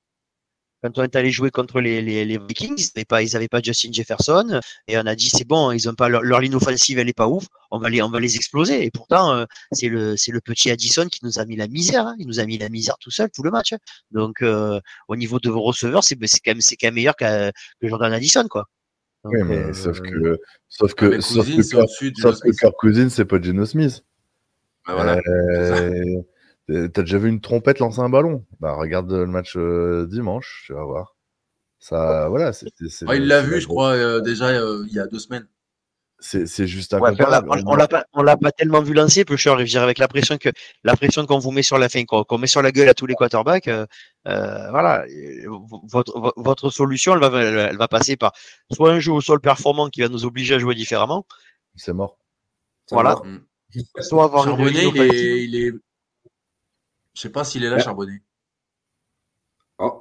quand 0.82 0.98
on 0.98 1.02
est 1.04 1.16
allé 1.16 1.30
jouer 1.30 1.50
contre 1.50 1.80
les, 1.80 2.02
les, 2.02 2.24
les 2.24 2.38
Vikings, 2.38 2.74
ils 2.76 2.88
n'avaient 2.96 3.04
pas, 3.04 3.22
ils 3.22 3.36
avaient 3.36 3.48
pas 3.48 3.60
Justin 3.62 3.90
Jefferson, 3.92 4.60
et 4.88 4.98
on 4.98 5.06
a 5.06 5.14
dit 5.14 5.28
c'est 5.30 5.46
bon, 5.46 5.70
ils 5.70 5.88
ont 5.88 5.94
pas 5.94 6.08
leur, 6.08 6.22
leur 6.22 6.40
ligne 6.40 6.54
offensive, 6.56 6.98
elle 6.98 7.08
est 7.08 7.12
pas 7.16 7.28
ouf, 7.28 7.44
on 7.70 7.78
va 7.78 7.88
les, 7.88 8.02
on 8.02 8.10
va 8.10 8.18
les 8.20 8.36
exploser. 8.36 8.84
Et 8.84 8.90
pourtant, 8.90 9.34
euh, 9.34 9.44
c'est 9.70 9.88
le, 9.88 10.16
c'est 10.16 10.32
le 10.32 10.40
petit 10.40 10.70
Addison 10.70 11.06
qui 11.06 11.20
nous 11.24 11.38
a 11.38 11.44
mis 11.44 11.56
la 11.56 11.68
misère, 11.68 12.06
hein. 12.06 12.16
il 12.18 12.26
nous 12.26 12.40
a 12.40 12.44
mis 12.44 12.58
la 12.58 12.68
misère 12.68 12.96
tout 12.98 13.10
seul 13.10 13.30
tout 13.30 13.42
le 13.42 13.50
match. 13.50 13.72
hein. 13.72 13.78
Donc, 14.10 14.42
euh, 14.42 14.80
au 15.08 15.16
niveau 15.16 15.38
de 15.38 15.48
vos 15.50 15.62
receveurs, 15.62 16.02
c'est, 16.04 16.18
c'est 16.26 16.40
quand 16.40 16.50
même, 16.52 16.60
c'est 16.60 16.76
quand 16.76 16.88
même 16.88 16.94
meilleur 16.94 17.14
qu'à- 17.16 17.52
que 17.80 17.88
Jordan 17.88 18.12
Addison, 18.12 18.48
quoi. 18.48 18.66
Donc, 19.24 19.34
Oui, 19.34 19.42
mais 19.44 19.58
euh, 19.58 19.72
sauf 19.72 20.00
que, 20.00 20.38
sauf 20.68 20.94
que, 20.94 21.04
Avec 21.06 21.22
sauf 21.22 21.46
que, 21.46 21.62
Kirk- 21.62 21.88
sauf 21.88 22.00
Geno 22.00 22.30
que 22.32 22.36
Smith. 22.38 22.58
Kirk 22.58 22.74
Cousins, 22.80 23.08
c'est 23.08 23.24
pas 23.24 23.40
Geno 23.40 23.64
Smith. 23.66 24.02
Bah, 24.86 24.94
voilà. 24.94 25.16
Euh, 26.70 26.84
euh, 26.84 26.88
T'as 26.88 27.02
déjà 27.02 27.18
vu 27.18 27.28
une 27.28 27.40
trompette 27.40 27.78
lancer 27.78 28.00
un 28.00 28.08
ballon? 28.08 28.44
Bah 28.60 28.74
regarde 28.74 29.10
le 29.12 29.26
match 29.26 29.56
euh, 29.56 30.06
dimanche, 30.06 30.64
tu 30.66 30.72
vas 30.72 30.84
voir. 30.84 31.16
Ça, 31.78 32.28
voilà, 32.28 32.52
c'est 32.52 32.68
c'est- 32.78 32.88
c'est 32.88 33.06
Ouais, 33.06 33.16
il 33.18 33.26
l'a 33.26 33.42
vu, 33.42 33.60
je 33.60 33.66
crois, 33.66 33.90
euh, 33.94 34.20
déjà 34.20 34.46
euh, 34.48 34.84
il 34.88 34.94
y 34.94 35.00
a 35.00 35.06
deux 35.06 35.18
semaines. 35.18 35.48
C'est 36.24 36.46
c'est 36.46 36.68
juste 36.68 36.94
on 36.94 36.98
l'a- 36.98 37.08
incomparable. 37.08 37.48
on, 37.66 37.72
on 37.72 37.74
l'a 37.74 37.88
pas, 37.88 38.04
on 38.12 38.22
l'a 38.22 38.36
pas 38.36 38.52
tellement 38.52 38.80
vu 38.80 38.94
lancer, 38.94 39.24
Pusher. 39.24 39.50
Je 39.54 39.56
veux 39.58 39.64
dire, 39.64 39.82
avec 39.82 39.98
la 39.98 40.06
pression 40.06 40.38
que, 40.38 40.50
la 40.84 40.94
pression 40.94 41.26
qu'on 41.26 41.40
vous 41.40 41.50
met 41.50 41.64
sur 41.64 41.78
la 41.78 41.88
fin, 41.88 42.04
qu'on 42.04 42.22
qu'on 42.22 42.38
met 42.38 42.46
sur 42.46 42.62
la 42.62 42.70
gueule 42.70 42.88
à 42.88 42.94
tous 42.94 43.06
les 43.06 43.16
quarterbacks, 43.16 43.66
euh, 43.66 43.84
euh, 44.28 44.70
voilà, 44.70 45.04
euh, 45.08 45.48
votre, 45.88 46.16
vo- 46.20 46.32
votre 46.36 46.70
solution, 46.70 47.14
elle 47.14 47.20
va, 47.28 47.42
elle 47.42 47.76
va- 47.76 47.88
passer 47.88 48.16
par 48.16 48.30
soit 48.72 48.92
un 48.92 49.00
jeu 49.00 49.10
au 49.10 49.20
sol 49.20 49.40
performant 49.40 49.88
qui 49.88 50.02
va 50.02 50.08
nous 50.08 50.24
obliger 50.24 50.54
à 50.54 50.58
jouer 50.60 50.76
différemment, 50.76 51.26
C'est 51.74 51.92
mort. 51.92 52.16
Voilà. 52.92 53.16
va. 53.16 53.28
Mm. 53.28 53.44
soit 54.02 54.22
avoir 54.24 54.46
une 54.60 54.66
ligne 54.68 54.92
il 54.94 55.00
est, 55.02 55.44
il 55.44 55.56
est. 55.56 55.72
Je 57.14 57.20
sais 57.20 57.30
pas 57.30 57.44
s'il 57.44 57.64
est 57.64 57.70
là, 57.70 57.76
Ouais. 57.76 57.82
Charbonnet. 57.82 58.22
Ah, 59.78 59.92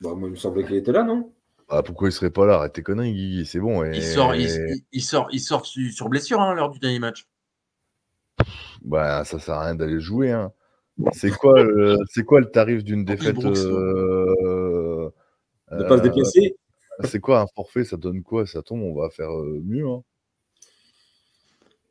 bah, 0.00 0.14
moi, 0.14 0.28
il 0.28 0.32
me 0.32 0.36
semblait 0.36 0.64
qu'il 0.64 0.76
était 0.76 0.92
là, 0.92 1.02
non? 1.02 1.32
Ah, 1.68 1.82
pourquoi 1.82 2.08
il 2.08 2.12
serait 2.12 2.30
pas 2.30 2.46
là? 2.46 2.54
Arrête 2.54 2.72
tes 2.72 2.82
conneries, 2.82 3.12
Guigui, 3.12 3.46
c'est 3.46 3.60
bon. 3.60 3.84
Et... 3.84 3.96
Il 3.96 4.02
sort, 4.02 4.34
il, 4.34 4.42
il- 4.42 4.84
il 4.92 5.02
sort, 5.02 5.28
il 5.30 5.40
sort 5.40 5.66
su- 5.66 5.92
sur 5.92 6.08
blessure 6.08 6.40
hein, 6.40 6.54
lors 6.54 6.70
du 6.70 6.78
dernier 6.80 6.98
match. 6.98 7.28
Bah, 8.82 9.24
ça 9.24 9.38
sert 9.38 9.54
à 9.54 9.64
rien 9.66 9.74
d'aller 9.74 10.00
jouer. 10.00 10.32
Hein. 10.32 10.52
C'est 11.12 11.30
quoi, 11.30 11.62
le... 11.62 11.96
c'est 12.08 12.24
quoi 12.24 12.40
le 12.40 12.50
tarif 12.50 12.82
d'une 12.84 13.04
défaite 13.04 13.36
euh, 13.44 15.10
Ne 15.70 15.82
pas 15.84 15.96
se 15.96 16.00
euh, 16.00 16.00
déplacer. 16.00 16.56
C'est 17.04 17.20
quoi 17.20 17.40
un 17.40 17.46
forfait? 17.54 17.84
Ça 17.84 17.96
donne 17.96 18.22
quoi? 18.22 18.46
Ça 18.46 18.62
tombe, 18.62 18.82
on 18.82 18.94
va 19.00 19.08
faire 19.10 19.30
euh, 19.30 19.60
mieux. 19.64 19.88
hein. 19.88 20.02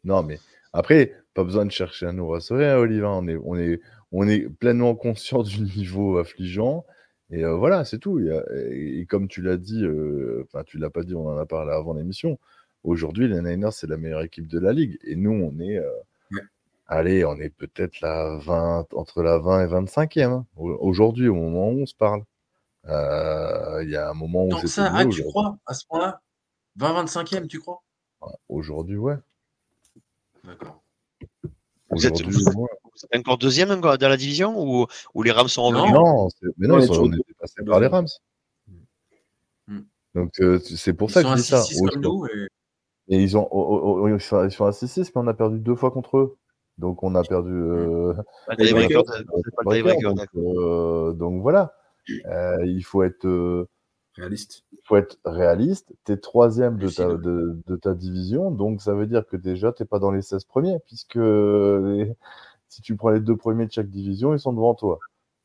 Non, 0.04 0.24
mais 0.24 0.39
après, 0.74 1.15
pas 1.34 1.44
besoin 1.44 1.65
de 1.65 1.72
chercher 1.72 2.06
à 2.06 2.12
nous 2.12 2.28
rassurer, 2.28 2.70
hein, 2.70 2.82
hein. 2.82 3.02
On, 3.04 3.28
est, 3.28 3.38
on, 3.44 3.56
est, 3.56 3.80
on 4.12 4.28
est 4.28 4.50
pleinement 4.50 4.95
conscient 4.95 5.43
du 5.43 5.62
niveau 5.62 6.17
affligeant. 6.17 6.86
Et 7.32 7.43
euh, 7.45 7.56
voilà, 7.56 7.86
c'est 7.86 8.00
tout. 8.00 8.19
Et, 8.19 9.00
et 9.00 9.06
comme 9.06 9.28
tu 9.28 9.41
l'as 9.41 9.58
dit, 9.58 9.84
euh, 9.84 10.43
enfin, 10.48 10.63
tu 10.63 10.78
l'as 10.80 10.89
pas 10.89 11.04
dit, 11.04 11.13
on 11.15 11.28
en 11.28 11.38
a 11.38 11.45
parlé 11.45 11.72
avant 11.72 11.93
l'émission. 11.93 12.39
Aujourd'hui, 12.84 13.28
les 13.28 13.41
Niners, 13.41 13.72
c'est 13.72 13.88
la 13.88 13.98
meilleure 13.98 14.22
équipe 14.24 14.48
de 14.48 14.58
la 14.60 14.74
ligue. 14.74 14.98
Et 15.04 15.15
nous, 15.15 15.32
on 15.32 15.60
est. 15.60 15.78
euh, 15.78 15.89
Ouais. 16.32 16.41
Allez, 16.88 17.24
on 17.26 17.36
est 17.39 17.50
peut-être 17.50 18.02
la 18.02 18.38
20, 18.38 18.88
entre 18.93 19.22
la 19.22 19.38
20 19.38 19.63
et 19.63 19.67
25e. 19.67 20.32
hein. 20.32 20.45
Au- 20.58 20.72
Aujourd'hui, 20.80 21.28
au 21.28 21.36
moment 21.36 21.69
où 21.69 21.82
on 21.82 21.86
se 21.86 21.93
parle. 21.95 22.24
Il 22.86 23.89
y 23.89 23.95
a 23.95 24.10
un 24.10 24.13
moment 24.13 24.45
où 24.45 24.52
c'était 24.56 24.67
ça, 24.69 24.91
ah, 24.95 25.06
tu 25.06 25.24
crois 25.24 25.58
à 25.67 25.74
ce 25.76 25.86
point-là? 25.86 26.22
20-25e, 26.80 27.48
tu 27.48 27.60
crois? 27.60 27.84
Aujourd'hui, 28.48 28.98
ouais. 28.98 29.15
D'accord. 30.43 30.82
Vous 31.91 32.06
êtes, 32.08 32.22
vous 32.22 32.67
êtes 33.12 33.20
encore 33.20 33.38
deuxième 33.38 33.72
encore 33.72 33.98
dans 33.98 34.10
la 34.10 34.18
division 34.18 34.56
ou, 34.58 34.86
ou 35.14 35.24
les 35.24 35.32
Rams 35.32 35.48
sont 35.48 35.64
revenus? 35.64 35.94
Non, 35.94 36.30
mais 36.58 36.68
non, 36.68 36.80
ils 36.80 36.88
sont, 36.88 37.04
on 37.04 37.12
est 37.12 37.18
dépassés 37.28 37.64
par 37.66 37.80
les 37.80 37.88
Rams. 37.88 38.08
Hmm. 39.68 39.82
Donc 40.16 40.32
euh, 40.42 40.60
c'est 40.60 40.94
pour 40.94 41.10
Ils 41.10 41.14
ça 41.14 41.24
que 41.24 41.30
je 41.30 41.36
dis 41.36 41.44
ça. 41.44 41.62
6-6 41.62 41.90
comme 41.90 42.02
nous. 42.02 42.26
Et... 42.28 42.48
Et 43.12 43.24
ils 43.24 43.36
ont, 43.36 43.48
oh, 43.50 43.80
oh, 43.84 44.00
oh, 44.04 44.08
ils 44.08 44.20
sont 44.22 44.38
à 44.66 44.72
6-6, 44.72 45.12
mais 45.16 45.22
on 45.22 45.28
a 45.28 45.34
perdu 45.34 45.60
deux 45.60 45.76
fois 45.76 45.90
contre 45.90 46.18
eux. 46.20 46.38
Donc 46.78 47.02
on 47.04 47.16
a 47.16 47.24
perdu. 47.24 47.52
euh, 47.52 48.14
Pas 48.48 48.56
de 48.56 48.64
tiebreaker, 48.64 49.02
euh, 49.10 49.24
pas 49.66 49.82
donc, 49.82 50.18
d'accord. 50.18 50.44
euh, 50.62 51.14
donc 51.14 51.42
voilà. 51.42 51.74
Euh, 52.28 52.66
il 52.66 52.84
faut 52.84 53.04
être, 53.04 53.26
euh, 53.26 53.68
Réaliste. 54.16 54.64
il 54.72 54.80
faut 54.86 54.96
être 54.96 55.18
réaliste. 55.26 55.92
Tu 56.06 56.12
es 56.14 56.18
troisième 56.18 56.78
de 56.78 56.88
ta, 56.88 57.08
Lucide. 57.08 57.22
de, 57.22 57.58
de 57.66 57.76
ta 57.76 57.94
division, 57.96 58.52
donc 58.52 58.82
ça 58.82 58.94
veut 58.94 59.08
dire 59.08 59.26
que 59.28 59.38
déjà 59.38 59.74
tu 59.74 59.86
pas 59.86 60.00
dans 60.00 60.12
les 60.12 60.22
16 60.22 60.46
premiers, 60.46 60.78
puisque 60.86 61.16
les- 61.16 62.14
si 62.70 62.82
tu 62.82 62.96
prends 62.96 63.10
les 63.10 63.20
deux 63.20 63.36
premiers 63.38 63.66
de 63.68 63.72
chaque 63.72 63.90
division, 63.90 64.34
ils 64.34 64.40
sont 64.40 64.54
devant 64.54 64.76
toi. 64.76 65.00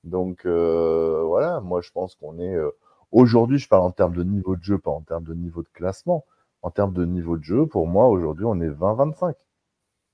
Donc 0.05 0.47
euh, 0.47 1.23
voilà, 1.25 1.61
moi 1.61 1.81
je 1.81 1.91
pense 1.93 2.15
qu'on 2.17 2.39
est. 2.39 2.55
euh, 2.55 2.71
Aujourd'hui, 3.13 3.59
je 3.59 3.69
parle 3.69 3.83
en 3.85 3.93
termes 3.93 4.15
de 4.15 4.25
niveau 4.25 4.57
de 4.57 4.63
jeu, 4.63 4.79
pas 4.79 4.91
en 4.91 5.01
termes 5.03 5.25
de 5.25 5.35
niveau 5.35 5.63
de 5.63 5.69
classement. 5.73 6.25
En 6.63 6.71
termes 6.71 6.93
de 6.95 7.05
niveau 7.05 7.37
de 7.39 7.45
jeu, 7.45 7.67
pour 7.67 7.87
moi, 7.87 8.09
aujourd'hui, 8.09 8.45
on 8.47 8.61
est 8.61 8.69
20-25. 8.71 9.37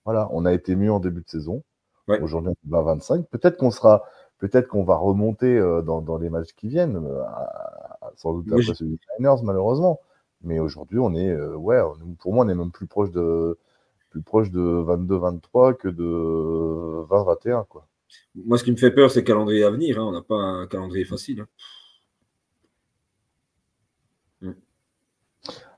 Voilà, 0.05 0.29
on 0.33 0.45
a 0.47 0.53
été 0.53 0.77
mieux 0.77 0.93
en 0.93 1.01
début 1.01 1.23
de 1.23 1.29
saison. 1.29 1.63
Ouais. 2.09 2.21
Aujourd'hui, 2.21 2.51
on 2.51 2.55
est 2.55 2.71
20-25. 2.71 3.25
Peut-être 3.31 3.57
qu'on 3.57 3.71
sera, 3.71 4.05
peut-être 4.39 4.69
qu'on 4.69 4.85
va 4.85 4.97
remonter 4.97 5.57
euh, 5.59 5.83
dans, 5.83 6.03
dans 6.03 6.19
les 6.19 6.29
matchs 6.31 6.53
qui 6.55 6.69
viennent, 6.69 7.01
sans 8.17 8.33
doute 8.35 8.53
après 8.53 8.75
celui 8.75 8.93
des 8.93 8.99
Niners, 9.19 9.43
malheureusement. 9.43 10.01
Mais 10.43 10.59
aujourd'hui, 10.59 10.99
on 10.99 11.15
est, 11.15 11.35
ouais, 11.37 11.81
on- 11.81 12.15
pour 12.15 12.33
moi, 12.35 12.45
on 12.45 12.49
est 12.49 12.55
même 12.55 12.71
plus 12.73 12.87
proche 12.87 13.11
de, 13.11 13.59
plus 14.11 14.23
proche 14.23 14.51
de 14.51 14.61
22-23 14.61 15.75
que 15.77 15.89
de 15.89 16.05
20-21, 17.09 17.65
quoi. 17.69 17.87
Moi, 18.35 18.59
ce 18.59 18.65
qui 18.65 18.73
me 18.73 18.77
fait 18.77 18.91
peur, 18.91 19.11
c'est 19.11 19.21
le 19.21 19.27
calendrier 19.27 19.65
à 19.65 19.71
venir. 19.71 19.99
hein. 20.01 20.05
On 20.05 20.13
n'a 20.13 20.23
pas 20.23 20.35
un 20.35 20.67
calendrier 20.67 21.05
facile. 21.05 21.41
hein. 24.43 24.55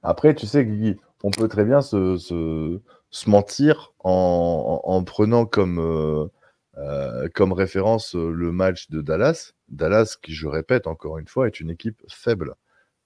Après, 0.02 0.34
tu 0.34 0.46
sais, 0.46 0.64
Guigui, 0.64 0.98
on 1.22 1.30
peut 1.30 1.48
très 1.48 1.64
bien 1.64 1.80
se, 1.80 2.16
se, 2.16 2.80
se 3.10 3.30
mentir 3.30 3.92
en, 4.00 4.80
en, 4.84 4.90
en 4.92 5.04
prenant 5.04 5.46
comme, 5.46 5.78
euh, 5.78 6.26
euh, 6.78 7.28
comme 7.34 7.52
référence 7.52 8.14
le 8.14 8.50
match 8.52 8.90
de 8.90 9.00
Dallas. 9.00 9.52
Dallas, 9.68 10.16
qui, 10.20 10.32
je 10.32 10.48
répète 10.48 10.86
encore 10.86 11.18
une 11.18 11.28
fois, 11.28 11.46
est 11.46 11.60
une 11.60 11.70
équipe 11.70 12.02
faible. 12.08 12.54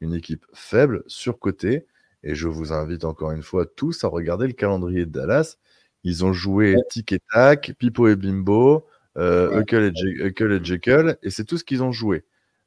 Une 0.00 0.14
équipe 0.14 0.44
faible, 0.54 1.02
surcotée. 1.06 1.86
Et 2.26 2.34
je 2.34 2.48
vous 2.48 2.72
invite 2.72 3.04
encore 3.04 3.30
une 3.30 3.44
fois 3.44 3.66
tous 3.66 4.02
à 4.02 4.08
regarder 4.08 4.48
le 4.48 4.52
calendrier 4.52 5.06
de 5.06 5.10
Dallas. 5.12 5.58
Ils 6.02 6.24
ont 6.24 6.32
joué 6.32 6.74
tic 6.90 7.12
et 7.12 7.20
tac, 7.32 7.72
Pipo 7.78 8.08
et 8.08 8.16
Bimbo, 8.16 8.84
euh. 9.16 9.60
Huckle 9.60 9.84
et, 9.84 9.92
Je- 9.94 10.24
Huckle 10.24 10.52
et 10.52 10.64
Jekyll, 10.64 11.16
et 11.22 11.30
c'est 11.30 11.44
tout 11.44 11.56
ce 11.56 11.62
qu'ils 11.62 11.84
ont 11.84 11.92
joué. 11.92 12.24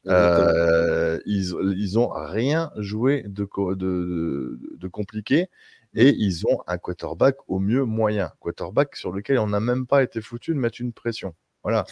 Euh, 0.07 1.19
ils, 1.25 1.53
ils 1.75 1.99
ont 1.99 2.07
rien 2.09 2.71
joué 2.77 3.23
de, 3.27 3.43
co- 3.43 3.75
de, 3.75 3.85
de, 3.85 4.77
de 4.77 4.87
compliqué 4.87 5.49
et 5.93 6.15
ils 6.17 6.47
ont 6.47 6.59
un 6.67 6.77
quarterback 6.77 7.35
au 7.49 7.59
mieux 7.59 7.83
moyen. 7.83 8.31
Quarterback 8.39 8.95
sur 8.95 9.11
lequel 9.11 9.39
on 9.39 9.47
n'a 9.47 9.59
même 9.59 9.85
pas 9.87 10.01
été 10.03 10.21
foutu 10.21 10.53
de 10.53 10.59
mettre 10.59 10.79
une 10.79 10.93
pression. 10.93 11.35
Voilà. 11.63 11.83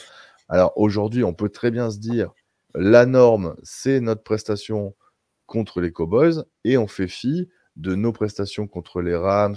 Alors 0.47 0.71
aujourd'hui, 0.77 1.25
on 1.25 1.33
peut 1.33 1.49
très 1.49 1.69
bien 1.69 1.91
se 1.91 1.99
dire 1.99 2.31
la 2.73 3.05
norme, 3.05 3.55
c'est 3.61 3.99
notre 3.99 4.23
prestation 4.23 4.95
contre 5.47 5.81
les 5.81 5.91
Cowboys 5.91 6.45
et 6.63 6.77
on 6.77 6.87
fait 6.87 7.09
fi 7.09 7.49
de 7.77 7.95
nos 7.95 8.11
prestations 8.11 8.67
contre 8.67 9.01
les 9.01 9.15
Rams, 9.15 9.55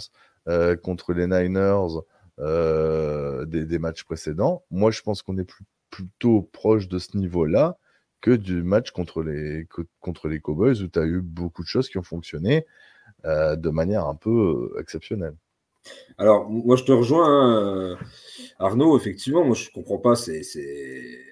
euh, 0.48 0.76
contre 0.76 1.12
les 1.12 1.26
Niners 1.26 2.00
euh, 2.38 3.44
des, 3.44 3.78
matchs 3.78 4.04
précédents. 4.04 4.64
Moi, 4.70 4.90
je 4.90 5.02
pense 5.02 5.22
qu'on 5.22 5.37
est 5.38 5.50
plutôt 5.90 6.42
proche 6.52 6.88
de 6.88 6.98
ce 6.98 7.16
niveau-là 7.16 7.76
que 8.20 8.30
du 8.30 8.62
match 8.62 8.90
contre 8.90 9.22
les, 9.22 9.66
Cowboys 10.40 10.83
où 10.83 10.88
tu 10.88 10.98
as 10.98 11.04
eu 11.04 11.20
beaucoup 11.20 11.62
de 11.62 11.66
choses 11.68 11.88
qui 11.88 11.98
ont 11.98 12.02
fonctionné 12.02 12.66
euh, 13.24 13.56
de 13.56 13.70
manière 13.70 14.06
un 14.06 14.14
peu 14.14 14.74
exceptionnelle. 14.78 15.35
Alors, 16.18 16.48
moi, 16.48 16.76
je 16.76 16.85
te 16.85 16.92
rejoins, 16.92 17.26
hein, 17.26 17.98
Arnaud. 18.59 18.98
Effectivement, 18.98 19.44
moi, 19.44 19.54
je 19.54 19.70
comprends 19.70 19.98
pas. 19.98 20.14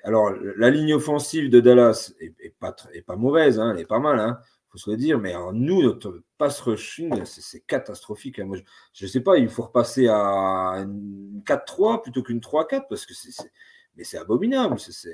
Alors, 0.05 0.33
la 0.57 0.71
ligne 0.71 0.95
offensive 0.95 1.51
de 1.51 1.61
Dallas 1.61 2.13
est 2.21 2.55
pas 3.03 3.17
mauvaise, 3.17 3.59
hein, 3.59 3.73
elle 3.75 3.81
est 3.81 3.87
pas 3.87 3.99
mal, 3.99 4.19
hein, 4.19 4.39
faut 4.71 4.79
se 4.79 4.91
le 4.91 4.97
dire. 4.97 5.19
Mais 5.19 5.33
alors, 5.33 5.53
nous, 5.53 5.83
notre 5.83 6.23
pass 6.37 6.61
rushing, 6.61 7.25
c'est, 7.25 7.61
catastrophique. 7.61 8.39
hein. 8.39 8.45
Moi, 8.45 8.59
je 8.93 9.05
ne 9.05 9.11
sais 9.11 9.21
pas, 9.21 9.39
il 9.39 9.49
faut 9.49 9.63
repasser 9.63 10.09
à 10.09 10.75
une 10.79 11.43
4-3 11.47 12.03
plutôt 12.03 12.23
qu'une 12.23 12.41
3-4 12.41 12.87
parce 12.89 13.07
que 13.07 13.15
c'est, 13.15 13.51
mais 13.97 14.05
c'est 14.05 14.19
abominable. 14.19 14.79
C'est, 14.79 15.11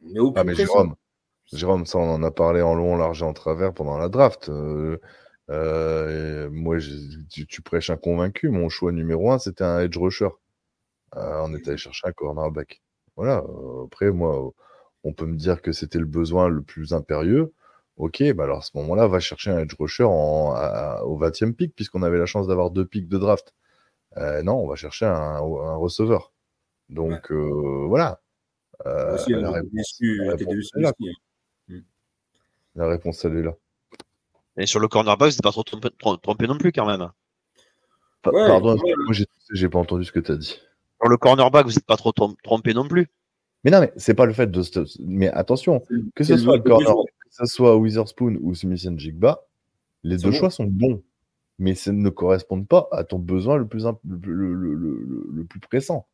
met 0.00 0.20
aucune 0.20 0.40
Ah, 0.40 0.44
mais. 0.44 0.54
Jérôme, 0.54 0.94
Jérôme, 1.52 1.86
ça, 1.86 1.98
on 1.98 2.10
en 2.10 2.22
a 2.22 2.30
parlé 2.30 2.62
en 2.62 2.74
long, 2.74 2.94
en 2.94 2.96
large 2.96 3.22
et 3.22 3.24
en 3.24 3.32
travers 3.32 3.72
pendant 3.72 3.98
la 3.98 4.08
draft. 4.08 4.48
Euh, 4.48 4.98
euh, 5.50 6.48
moi, 6.50 6.78
tu, 7.30 7.46
tu 7.46 7.62
prêches 7.62 7.90
un 7.90 7.96
convaincu. 7.96 8.48
Mon 8.48 8.68
choix 8.68 8.92
numéro 8.92 9.30
un, 9.30 9.38
c'était 9.38 9.64
un 9.64 9.80
edge 9.80 9.96
rusher. 9.96 10.28
Euh, 11.16 11.40
on 11.42 11.54
est 11.54 11.66
allé 11.68 11.76
chercher 11.76 12.08
un 12.08 12.12
cornerback. 12.12 12.82
Voilà. 13.16 13.42
Après, 13.84 14.10
moi, 14.10 14.52
on 15.04 15.12
peut 15.12 15.26
me 15.26 15.36
dire 15.36 15.62
que 15.62 15.72
c'était 15.72 15.98
le 15.98 16.06
besoin 16.06 16.48
le 16.48 16.62
plus 16.62 16.92
impérieux. 16.92 17.54
Ok, 17.96 18.22
bah 18.34 18.44
alors 18.44 18.58
à 18.58 18.62
ce 18.62 18.70
moment-là, 18.74 19.06
va 19.06 19.20
chercher 19.20 19.50
un 19.50 19.58
edge 19.60 19.74
rusher 19.78 20.04
en, 20.04 20.52
à- 20.54 21.02
au 21.04 21.18
20e 21.18 21.54
pick, 21.54 21.74
puisqu'on 21.74 22.02
avait 22.02 22.18
la 22.18 22.26
chance 22.26 22.46
d'avoir 22.46 22.70
deux 22.70 22.84
picks 22.84 23.08
de 23.08 23.16
draft. 23.18 23.54
Euh, 24.18 24.42
non, 24.42 24.54
on 24.56 24.66
va 24.68 24.76
chercher 24.76 25.06
un, 25.06 25.12
un 25.38 25.76
receveur. 25.76 26.32
Donc 26.90 27.30
euh, 27.32 27.86
voilà. 27.88 28.20
Euh, 28.86 29.14
aussi, 29.14 29.32
la 29.32 29.50
réponse- 29.50 29.70
déçu, 29.72 30.16
la 30.18 30.24
j'étais 30.32 30.44
réponse 30.44 30.56
déçu 30.56 30.78
est 30.78 30.82
là. 30.82 30.92
aussi, 31.00 31.10
hein. 31.70 31.80
La 32.74 32.86
réponse, 32.88 33.24
elle 33.24 33.36
est 33.38 33.42
là. 33.42 33.54
Et 34.58 34.66
sur 34.66 34.80
le 34.80 34.88
cornerback, 34.88 35.30
vous 35.30 35.36
n'êtes 35.36 35.42
pas 35.42 35.52
trop 35.52 35.62
trompé, 35.62 35.88
trom- 35.98 36.20
trompé 36.20 36.46
non 36.46 36.58
plus 36.58 36.72
quand 36.72 36.86
même. 36.86 37.10
Pa- 38.22 38.30
Ouais, 38.30 38.46
Pardon, 38.46 38.74
ouais. 38.76 38.92
moi 39.04 39.12
j'ai 39.12 39.26
j'ai 39.52 39.68
pas 39.68 39.78
entendu 39.78 40.04
ce 40.04 40.12
que 40.12 40.20
tu 40.20 40.32
as 40.32 40.36
dit. 40.36 40.60
Sur 41.00 41.08
le 41.08 41.16
cornerback, 41.16 41.64
vous 41.66 41.72
n'êtes 41.72 41.86
pas 41.86 41.96
trop 41.96 42.10
trom- 42.12 42.36
trompé 42.42 42.74
non 42.74 42.86
plus. 42.86 43.08
Mais 43.64 43.70
non, 43.70 43.80
mais 43.80 43.92
c'est 43.96 44.14
pas 44.14 44.26
le 44.26 44.32
fait 44.34 44.50
de. 44.50 44.62
Mais 45.00 45.28
attention, 45.30 45.82
que 46.14 46.24
ce 46.24 46.36
soit 46.36 46.56
le 46.58 46.62
mode 46.62 47.06
que 47.28 47.34
ce 47.34 47.46
soit 47.46 47.76
Witherspoon 47.76 48.38
ou 48.42 48.54
Smith 48.54 48.88
Jigba, 48.98 49.42
les 50.04 50.18
deux 50.18 50.32
choix 50.32 50.50
sont 50.50 50.66
bons, 50.66 51.02
mais 51.58 51.74
ça 51.74 51.92
ne 51.92 52.08
correspondent 52.10 52.68
pas 52.68 52.88
à 52.92 53.04
ton 53.04 53.18
besoin 53.18 53.56
le 53.56 53.66
plus, 53.66 53.86
imp- 53.86 54.00
le, 54.04 54.18
le- 54.54 54.74
le- 54.74 55.04
le- 55.04 55.28
le 55.32 55.44
plus 55.44 55.60
pressant. 55.60 56.06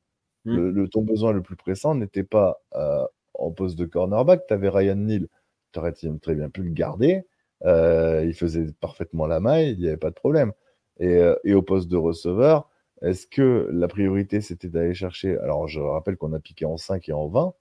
Hmm. 0.45 0.57
Le, 0.57 0.71
le- 0.73 0.89
ton 0.89 1.03
besoin 1.03 1.33
le 1.33 1.43
plus 1.43 1.57
pressant 1.57 1.95
n'était 1.95 2.25
pas 2.25 2.63
euh, 2.77 3.05
en 3.35 3.51
poste 3.53 3.79
de 3.79 3.85
cornerback. 3.87 4.47
Tu 4.47 4.55
avais 4.55 4.69
Ryan 4.69 4.97
Neal, 4.97 5.29
tu 5.73 5.79
aurais 5.79 5.93
très 5.93 6.35
bien 6.35 6.49
pu 6.51 6.63
le 6.63 6.71
garder. 6.71 7.23
Euh, 7.65 8.25
il 8.27 8.35
faisait 8.35 8.67
parfaitement 8.81 9.27
la 9.27 9.41
maille, 9.41 9.73
il 9.73 9.79
n'y 9.81 9.89
avait 9.89 9.97
pas 9.97 10.11
de 10.11 10.15
problème. 10.17 10.53
Et, 11.01 11.09
euh, 11.19 11.37
et 11.45 11.55
au 11.55 11.63
poste 11.63 11.89
de 11.89 11.97
receveur, 11.97 12.69
est-ce 13.03 13.27
que 13.27 13.69
la 13.73 13.89
priorité 13.89 14.41
c'était 14.41 14.69
d'aller 14.69 14.95
chercher 14.95 15.39
Alors, 15.39 15.69
je 15.69 15.81
rappelle 15.81 16.17
qu'on 16.17 16.33
a 16.33 16.41
piqué 16.41 16.65
en 16.67 16.77
5 16.77 17.09
et 17.09 17.13
en 17.13 17.29
20. 17.29 17.55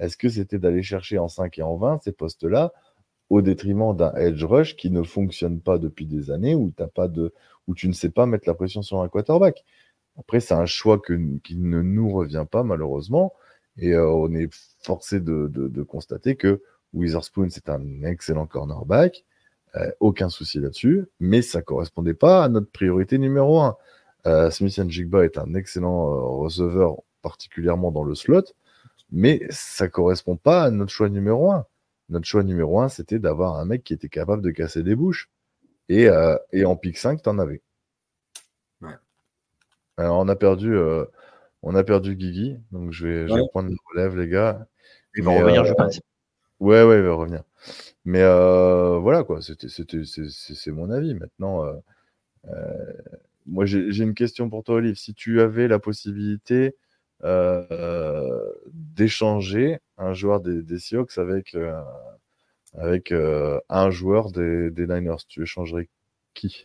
Est-ce 0.00 0.16
que 0.16 0.28
c'était 0.28 0.58
d'aller 0.58 0.82
chercher 0.82 1.18
en 1.18 1.28
5 1.28 1.58
et 1.58 1.62
en 1.62 1.76
20 1.76 2.00
ces 2.02 2.12
postes-là 2.12 2.72
au 3.34 3.42
détriment 3.42 3.96
d'un 3.96 4.14
edge 4.14 4.44
rush 4.44 4.76
qui 4.76 4.90
ne 4.90 5.02
fonctionne 5.02 5.60
pas 5.60 5.78
depuis 5.78 6.06
des 6.06 6.30
années, 6.30 6.54
où, 6.54 6.72
pas 6.94 7.08
de, 7.08 7.34
tu 7.74 7.88
ne 7.88 7.92
sais 7.92 8.10
pas 8.10 8.26
mettre 8.26 8.48
la 8.48 8.54
pression 8.54 8.82
sur 8.82 9.00
un 9.00 9.08
quarterback 9.08 9.64
Après, 10.18 10.38
c'est 10.38 10.54
un 10.54 10.66
choix 10.66 11.00
qui 11.00 11.56
ne 11.56 11.82
nous 11.82 12.10
revient 12.10 12.46
pas, 12.48 12.62
malheureusement. 12.62 13.32
Et 13.76 13.92
euh, 13.92 14.08
on 14.08 14.32
est 14.34 14.48
forcé 14.84 15.18
de, 15.18 15.82
constater 15.82 16.36
que 16.36 16.62
Witherspoon, 16.92 17.48
c'est 17.50 17.68
un 17.68 18.04
excellent 18.04 18.46
cornerback. 18.46 19.24
Euh, 19.74 19.90
aucun 19.98 20.28
souci 20.28 20.60
là-dessus, 20.60 21.06
mais 21.18 21.42
ça 21.42 21.60
correspondait 21.60 22.14
pas 22.14 22.44
à 22.44 22.48
notre 22.48 22.70
priorité 22.70 23.18
numéro 23.18 23.60
un. 23.60 23.76
Euh, 24.26 24.48
Smith 24.50 24.80
Jigba 24.88 25.24
est 25.24 25.38
un 25.38 25.54
excellent 25.54 26.12
euh, 26.12 26.20
receveur, 26.20 27.02
particulièrement 27.20 27.90
dans 27.90 28.04
le 28.04 28.14
slot, 28.14 28.44
mais 29.10 29.42
ça 29.50 29.88
correspond 29.88 30.36
pas 30.36 30.62
à 30.62 30.70
notre 30.70 30.92
choix 30.92 31.08
numéro 31.08 31.50
un. 31.50 31.66
Notre 32.08 32.26
choix 32.26 32.42
numéro 32.42 32.80
un, 32.80 32.88
c'était 32.88 33.18
d'avoir 33.18 33.56
un 33.56 33.64
mec 33.64 33.82
qui 33.82 33.94
était 33.94 34.08
capable 34.08 34.42
de 34.42 34.50
casser 34.50 34.82
des 34.82 34.94
bouches. 34.94 35.30
Et, 35.88 36.08
euh, 36.08 36.36
et 36.52 36.64
en 36.64 36.76
pick 36.76 36.98
5, 36.98 37.22
tu 37.22 37.28
en 37.28 37.38
avais. 37.38 37.62
Ouais. 38.80 38.94
Alors, 39.96 40.18
on 40.18 40.28
a 40.28 40.36
perdu, 40.36 40.74
euh, 40.74 41.04
on 41.62 41.74
a 41.74 41.84
perdu 41.84 42.16
Guigui, 42.16 42.58
donc 42.72 42.92
je 42.92 43.06
vais, 43.06 43.28
je 43.28 43.34
vais 43.34 43.40
Ouais. 43.40 43.48
prendre 43.50 43.70
le 43.70 43.76
relève, 43.90 44.16
les 44.16 44.28
gars. 44.28 44.66
Il 45.16 45.24
va 45.24 45.32
revenir, 45.32 45.62
euh, 45.62 45.66
je 45.66 45.74
pense. 45.74 46.00
Ouais, 46.60 46.82
ouais, 46.82 46.96
il 46.96 47.02
va 47.02 47.14
revenir. 47.14 47.42
Mais 48.04 48.22
euh, 48.22 48.98
voilà, 48.98 49.24
quoi, 49.24 49.40
c'est, 49.42 50.70
mon 50.70 50.90
avis. 50.90 51.14
Maintenant, 51.14 51.64
moi, 53.46 53.66
j'ai, 53.66 54.02
une 54.02 54.14
question 54.14 54.48
pour 54.48 54.64
toi, 54.64 54.76
Olive. 54.76 54.96
Si 54.96 55.14
tu 55.14 55.40
avais 55.40 55.68
la 55.68 55.78
possibilité 55.78 56.76
d'échanger 58.72 59.78
un 59.96 60.14
joueur 60.14 60.40
des, 60.40 60.62
des 60.62 60.78
Seahawks 60.78 61.18
avec, 61.18 61.54
euh, 61.54 61.80
avec 62.74 63.12
euh, 63.12 63.60
un 63.68 63.90
joueur 63.90 64.30
des, 64.32 64.70
des 64.70 64.86
Niners, 64.86 65.24
tu 65.28 65.42
échangerais 65.42 65.88
qui? 66.34 66.64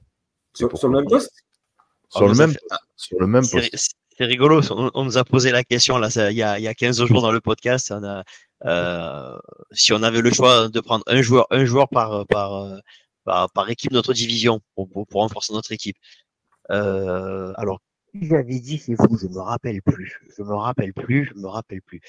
Sur, 0.54 0.76
sur 0.78 0.88
le 0.90 0.98
même 1.00 1.10
poste? 1.10 1.32
Sur, 2.10 2.24
Ah, 2.24 2.28
le 2.28 2.34
même, 2.36 2.52
fait- 2.52 2.60
sur 2.96 3.20
le 3.20 3.28
même 3.28 3.44
C'est 3.44 3.70
poste. 3.70 3.96
c'est 4.18 4.26
rigolo, 4.26 4.62
on, 4.72 4.90
on 4.94 5.06
nous 5.06 5.18
a 5.18 5.24
posé 5.24 5.52
la 5.52 5.64
question 5.64 5.98
là, 5.98 6.10
il, 6.32 6.38
y 6.38 6.44
a, 6.44 6.58
il 6.60 6.64
y 6.64 6.68
a 6.68 6.74
15 6.74 7.06
jours 7.06 7.22
dans 7.22 7.32
le 7.32 7.40
podcast. 7.42 7.92
On 7.96 8.04
a, 8.04 8.24
euh, 8.66 9.38
si 9.72 9.94
on 9.94 10.02
avait 10.04 10.22
le 10.22 10.32
choix 10.32 10.68
de 10.70 10.80
prendre 10.80 11.04
un 11.08 11.22
joueur, 11.22 11.46
un 11.52 11.66
joueur 11.66 11.88
par, 11.90 12.26
par, 12.28 12.56
euh, 12.56 12.78
par, 13.24 13.52
par 13.52 13.70
équipe 13.70 13.92
de 13.92 13.96
notre 13.98 14.14
division 14.14 14.60
pour, 14.76 14.90
pour, 14.90 15.06
pour 15.08 15.22
renforcer 15.22 15.54
notre 15.54 15.72
équipe. 15.72 15.98
Euh, 16.72 17.54
alors, 17.58 17.80
j'avais 18.14 18.60
dit 18.60 18.78
c'est 18.78 18.96
vous, 18.98 19.18
je 19.18 19.28
me 19.28 19.40
rappelle 19.40 19.82
plus. 19.82 20.20
Je 20.38 20.44
me 20.44 20.56
rappelle 20.56 20.94
plus, 20.94 21.26
je 21.34 21.40
me 21.40 21.48
rappelle 21.48 21.82
plus. 21.82 22.02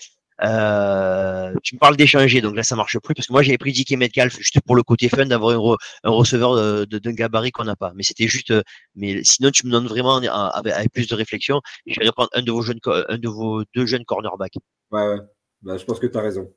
Euh, 0.42 1.54
tu 1.62 1.74
me 1.74 1.78
parles 1.78 1.96
d'échanger, 1.98 2.40
donc 2.40 2.56
là 2.56 2.62
ça 2.62 2.74
marche 2.74 2.98
plus 2.98 3.14
parce 3.14 3.26
que 3.26 3.32
moi 3.32 3.42
j'avais 3.42 3.58
pris 3.58 3.72
Dick 3.72 3.92
et 3.92 3.96
Metcalf 3.96 4.36
juste 4.38 4.58
pour 4.62 4.74
le 4.74 4.82
côté 4.82 5.10
fun 5.10 5.26
d'avoir 5.26 5.52
un, 5.54 5.58
re- 5.58 5.76
un 6.02 6.10
receveur 6.10 6.54
de- 6.56 6.84
de- 6.86 6.98
d'un 6.98 7.12
gabarit 7.12 7.50
qu'on 7.50 7.64
n'a 7.64 7.76
pas. 7.76 7.92
Mais 7.94 8.02
c'était 8.02 8.26
juste, 8.26 8.50
euh, 8.50 8.62
mais 8.94 9.22
sinon 9.22 9.50
tu 9.50 9.66
me 9.66 9.72
donnes 9.72 9.86
vraiment 9.86 10.16
euh, 10.22 10.28
avec, 10.30 10.72
avec 10.72 10.92
plus 10.92 11.06
de 11.08 11.14
réflexion, 11.14 11.60
je 11.86 12.00
vais 12.00 12.10
prendre 12.12 12.30
un 12.32 12.40
de 12.42 12.50
vos 12.50 12.62
jeunes, 12.62 12.80
co- 12.80 13.02
un 13.08 13.18
de 13.18 13.28
vos 13.28 13.64
deux 13.74 13.84
jeunes 13.84 14.04
cornerbacks. 14.06 14.54
Ouais, 14.90 15.08
ouais. 15.08 15.18
Bah, 15.62 15.76
je 15.76 15.84
pense 15.84 15.98
que 16.00 16.06
tu 16.06 16.16
as 16.16 16.22
raison. 16.22 16.48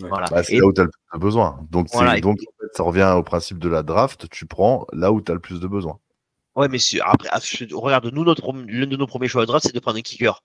Ouais. 0.00 0.08
Voilà. 0.08 0.26
Bah, 0.30 0.44
c'est 0.44 0.54
Et- 0.54 0.60
là 0.60 0.66
où 0.66 0.72
tu 0.72 0.80
as 0.80 0.84
le 0.84 0.90
plus 0.90 1.18
de 1.18 1.20
besoin. 1.20 1.66
Donc, 1.70 1.88
Voilà, 1.92 2.16
ça 2.74 2.82
revient 2.84 3.12
au 3.16 3.22
principe 3.24 3.58
de 3.58 3.68
la 3.68 3.82
draft. 3.82 4.28
Tu 4.30 4.46
prends 4.46 4.86
là 4.92 5.10
où 5.10 5.20
tu 5.20 5.32
as 5.32 5.34
le 5.34 5.40
plus 5.40 5.58
de 5.58 5.66
besoin. 5.66 5.98
Ouais, 6.56 6.68
mais 6.68 6.78
après, 7.04 7.28
ah, 7.30 7.38
regarde, 7.72 8.06
nous 8.06 8.24
notre 8.24 8.50
l'un 8.52 8.86
de 8.86 8.96
nos 8.96 9.06
premiers 9.06 9.28
choix 9.28 9.42
de 9.42 9.46
draft, 9.46 9.66
c'est 9.66 9.74
de 9.74 9.80
prendre 9.80 9.98
un 9.98 10.02
kicker. 10.02 10.42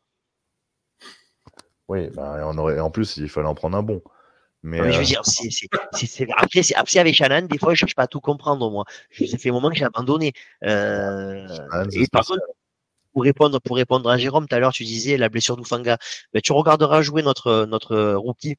Oui, 1.88 2.10
bah, 2.10 2.38
et 2.40 2.44
on 2.44 2.58
aurait, 2.58 2.80
en 2.80 2.92
plus, 2.92 3.18
il 3.18 3.30
fallait 3.30 3.48
en 3.48 3.56
prendre 3.56 3.78
un 3.78 3.84
bon. 3.84 4.02
Mais, 4.64 4.78
Non, 4.78 4.84
mais 4.86 4.92
je 4.92 4.98
veux 4.98 5.04
euh, 5.04 5.08
dire, 5.08 5.26
c'est, 5.26 5.50
c'est, 5.50 6.28
après, 6.38 6.64
c'est, 6.64 6.76
après, 6.76 7.00
avec 7.00 7.16
Shannon, 7.16 7.48
des 7.48 7.58
fois, 7.58 7.74
je 7.74 7.80
cherche 7.80 7.96
pas 7.96 8.04
à 8.04 8.08
tout 8.08 8.22
comprendre, 8.22 8.70
moi. 8.70 8.86
Je- 9.10 9.26
Ça 9.26 9.38
fait 9.38 9.50
un 9.50 9.54
moment 9.54 9.70
que 9.70 9.76
j'ai 9.76 9.86
abandonné. 9.86 10.34
Euh, 10.64 11.48
et 11.94 12.06
par 12.12 12.26
contre, 12.26 12.42
pour 13.14 13.24
répondre, 13.24 13.60
pour 13.60 13.76
répondre 13.76 14.10
à 14.10 14.18
Jérôme, 14.18 14.48
tout 14.48 14.56
à 14.56 14.60
l'heure, 14.60 14.72
tu 14.72 14.84
disais 14.84 15.18
la 15.18 15.30
blessure 15.30 15.58
d'Ufanga. 15.58 15.98
Ben, 16.34 16.42
tu 16.42 16.52
regarderas 16.54 17.02
jouer 17.02 17.24
notre, 17.24 17.66
notre 17.66 18.14
rookie, 18.14 18.58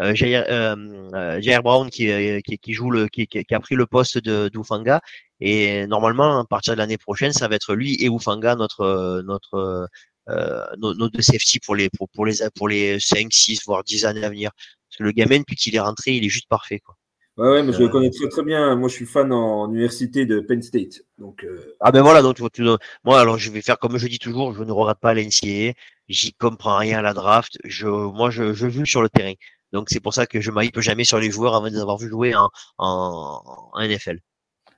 euh, 0.00 0.14
Jair, 0.14 0.44
euh, 0.48 0.76
euh, 1.14 1.40
Jair 1.40 1.62
Brown, 1.62 1.90
qui, 1.90 2.10
euh, 2.10 2.40
qui, 2.40 2.58
qui 2.58 2.72
joue 2.72 2.90
le, 2.90 3.08
qui, 3.08 3.26
qui 3.26 3.54
a 3.54 3.60
pris 3.60 3.74
le 3.74 3.86
poste 3.86 4.18
de, 4.18 4.48
d'Ufanga. 4.48 5.00
Et 5.40 5.86
normalement, 5.86 6.40
à 6.40 6.44
partir 6.44 6.74
de 6.74 6.78
l'année 6.78 6.98
prochaine, 6.98 7.32
ça 7.32 7.48
va 7.48 7.56
être 7.56 7.74
lui 7.74 7.94
et 8.02 8.08
Ufanga, 8.08 8.54
notre, 8.56 8.80
euh, 8.82 9.22
notre, 9.22 9.88
euh, 10.28 10.64
nos, 10.78 10.94
nos 10.94 11.08
deux 11.08 11.22
safety 11.22 11.58
pour 11.60 11.74
les, 11.76 11.88
pour, 11.90 12.08
pour 12.10 12.26
les, 12.26 12.34
pour 12.54 12.68
les 12.68 12.98
5, 13.00 13.28
6, 13.32 13.60
voire 13.66 13.84
10 13.84 14.04
années 14.04 14.24
à 14.24 14.28
venir. 14.30 14.50
Parce 14.88 14.98
que 14.98 15.02
le 15.04 15.12
gamin, 15.12 15.38
depuis 15.38 15.56
qu'il 15.56 15.74
est 15.74 15.80
rentré, 15.80 16.12
il 16.12 16.24
est 16.24 16.28
juste 16.28 16.48
parfait, 16.48 16.80
quoi. 16.80 16.96
Ouais, 17.36 17.48
ouais, 17.48 17.62
mais 17.62 17.72
je 17.72 17.80
le 17.80 17.88
connais 17.88 18.10
très 18.10 18.28
très 18.28 18.42
bien. 18.42 18.76
Moi, 18.76 18.88
je 18.88 18.94
suis 18.94 19.06
fan 19.06 19.32
en 19.32 19.68
université 19.70 20.26
de 20.26 20.40
Penn 20.40 20.60
State. 20.60 21.00
Donc, 21.16 21.44
euh, 21.44 21.74
Ah 21.80 21.90
ben 21.90 22.02
voilà, 22.02 22.20
donc 22.22 22.36
tu 22.36 22.42
tu- 22.52 22.62
moi 23.04 23.20
alors 23.20 23.38
je 23.38 23.50
vais 23.50 23.62
faire 23.62 23.78
comme 23.78 23.96
je 23.96 24.08
dis 24.08 24.18
toujours, 24.18 24.52
je 24.52 24.62
ne 24.62 24.72
regarde 24.72 24.98
pas 24.98 25.14
l'NCA, 25.14 25.72
j'y 26.08 26.34
comprends 26.34 26.76
rien 26.76 26.98
à 26.98 27.02
la 27.02 27.14
draft, 27.14 27.56
je, 27.64 27.86
moi 27.86 28.30
je, 28.30 28.52
je 28.52 28.68
joue 28.68 28.84
sur 28.84 29.00
le 29.00 29.08
terrain. 29.08 29.32
Donc 29.72 29.88
c'est 29.90 30.00
pour 30.00 30.14
ça 30.14 30.26
que 30.26 30.40
je 30.40 30.50
m'hype 30.50 30.80
jamais 30.80 31.04
sur 31.04 31.18
les 31.18 31.30
joueurs 31.30 31.54
avant 31.54 31.66
de 31.68 31.74
les 31.74 31.80
avoir 31.80 31.96
vu 31.98 32.08
jouer 32.08 32.34
en, 32.34 32.48
en, 32.78 33.70
en 33.72 33.80
NFL. 33.80 34.18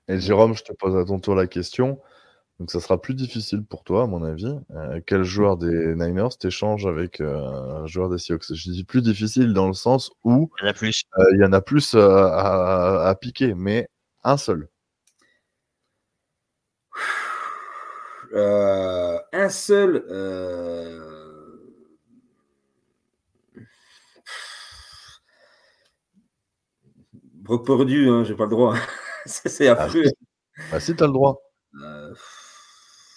Et 0.09 0.18
Jérôme, 0.20 0.55
je 0.55 0.62
te 0.64 0.72
pose 0.72 0.96
à 0.96 1.05
ton 1.05 1.18
tour 1.20 1.35
la 1.35 1.46
question. 1.46 2.00
Donc, 2.59 2.70
ça 2.70 2.81
sera 2.81 3.00
plus 3.00 3.14
difficile 3.14 3.64
pour 3.64 3.83
toi, 3.83 4.02
à 4.05 4.07
mon 4.07 4.22
avis. 4.22 4.55
Euh, 4.72 5.00
quel 5.07 5.24
joueur 5.24 5.57
des 5.57 5.94
Niners 5.96 6.37
t'échange 6.38 6.87
avec 6.87 7.20
euh, 7.20 7.83
un 7.83 7.87
joueur 7.87 8.09
des 8.09 8.18
Seahawks? 8.18 8.52
Je 8.55 8.70
dis 8.70 8.85
plus 8.85 9.02
difficile 9.02 9.52
dans 9.52 9.66
le 9.66 9.72
sens 9.72 10.12
où 10.22 10.50
Il 10.61 10.64
y 10.64 10.66
en 10.66 10.70
a 10.70 10.74
plus. 10.74 11.02
euh, 11.18 11.24
il 11.35 11.40
y 11.40 11.44
en 11.44 11.52
a 11.52 11.61
plus 11.61 11.94
euh, 11.94 12.09
à, 12.09 13.09
à 13.09 13.14
piquer, 13.16 13.55
mais 13.55 13.88
un 14.22 14.37
seul. 14.37 14.68
euh, 18.35 19.18
un 19.33 19.48
seul. 19.48 20.05
Brock 27.42 27.66
Purdy, 27.66 28.09
hein, 28.09 28.24
j'ai 28.24 28.35
pas 28.35 28.44
le 28.44 28.50
droit. 28.50 28.74
C'est 29.26 29.68
affreux. 29.68 30.05
Bah, 30.70 30.81
si 30.81 30.94
tu 30.94 31.02
as 31.02 31.07
le 31.07 31.12
droit. 31.12 31.40
Euh, 31.83 32.14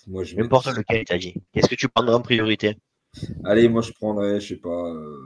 moi, 0.08 0.24
je 0.24 0.36
vais- 0.36 0.42
N'importe 0.42 0.68
lequel, 0.68 1.04
t'as 1.06 1.18
dit? 1.18 1.34
Qu'est-ce 1.52 1.70
que 1.70 1.76
tu 1.76 1.90
prendras 1.90 2.16
en 2.16 2.22
priorité? 2.22 2.78
Allez, 3.46 3.70
moi 3.70 3.82
je 3.82 3.92
prendrais, 3.94 4.40
je 4.42 4.50
sais 4.56 4.60
pas. 4.60 4.70
euh, 4.70 5.18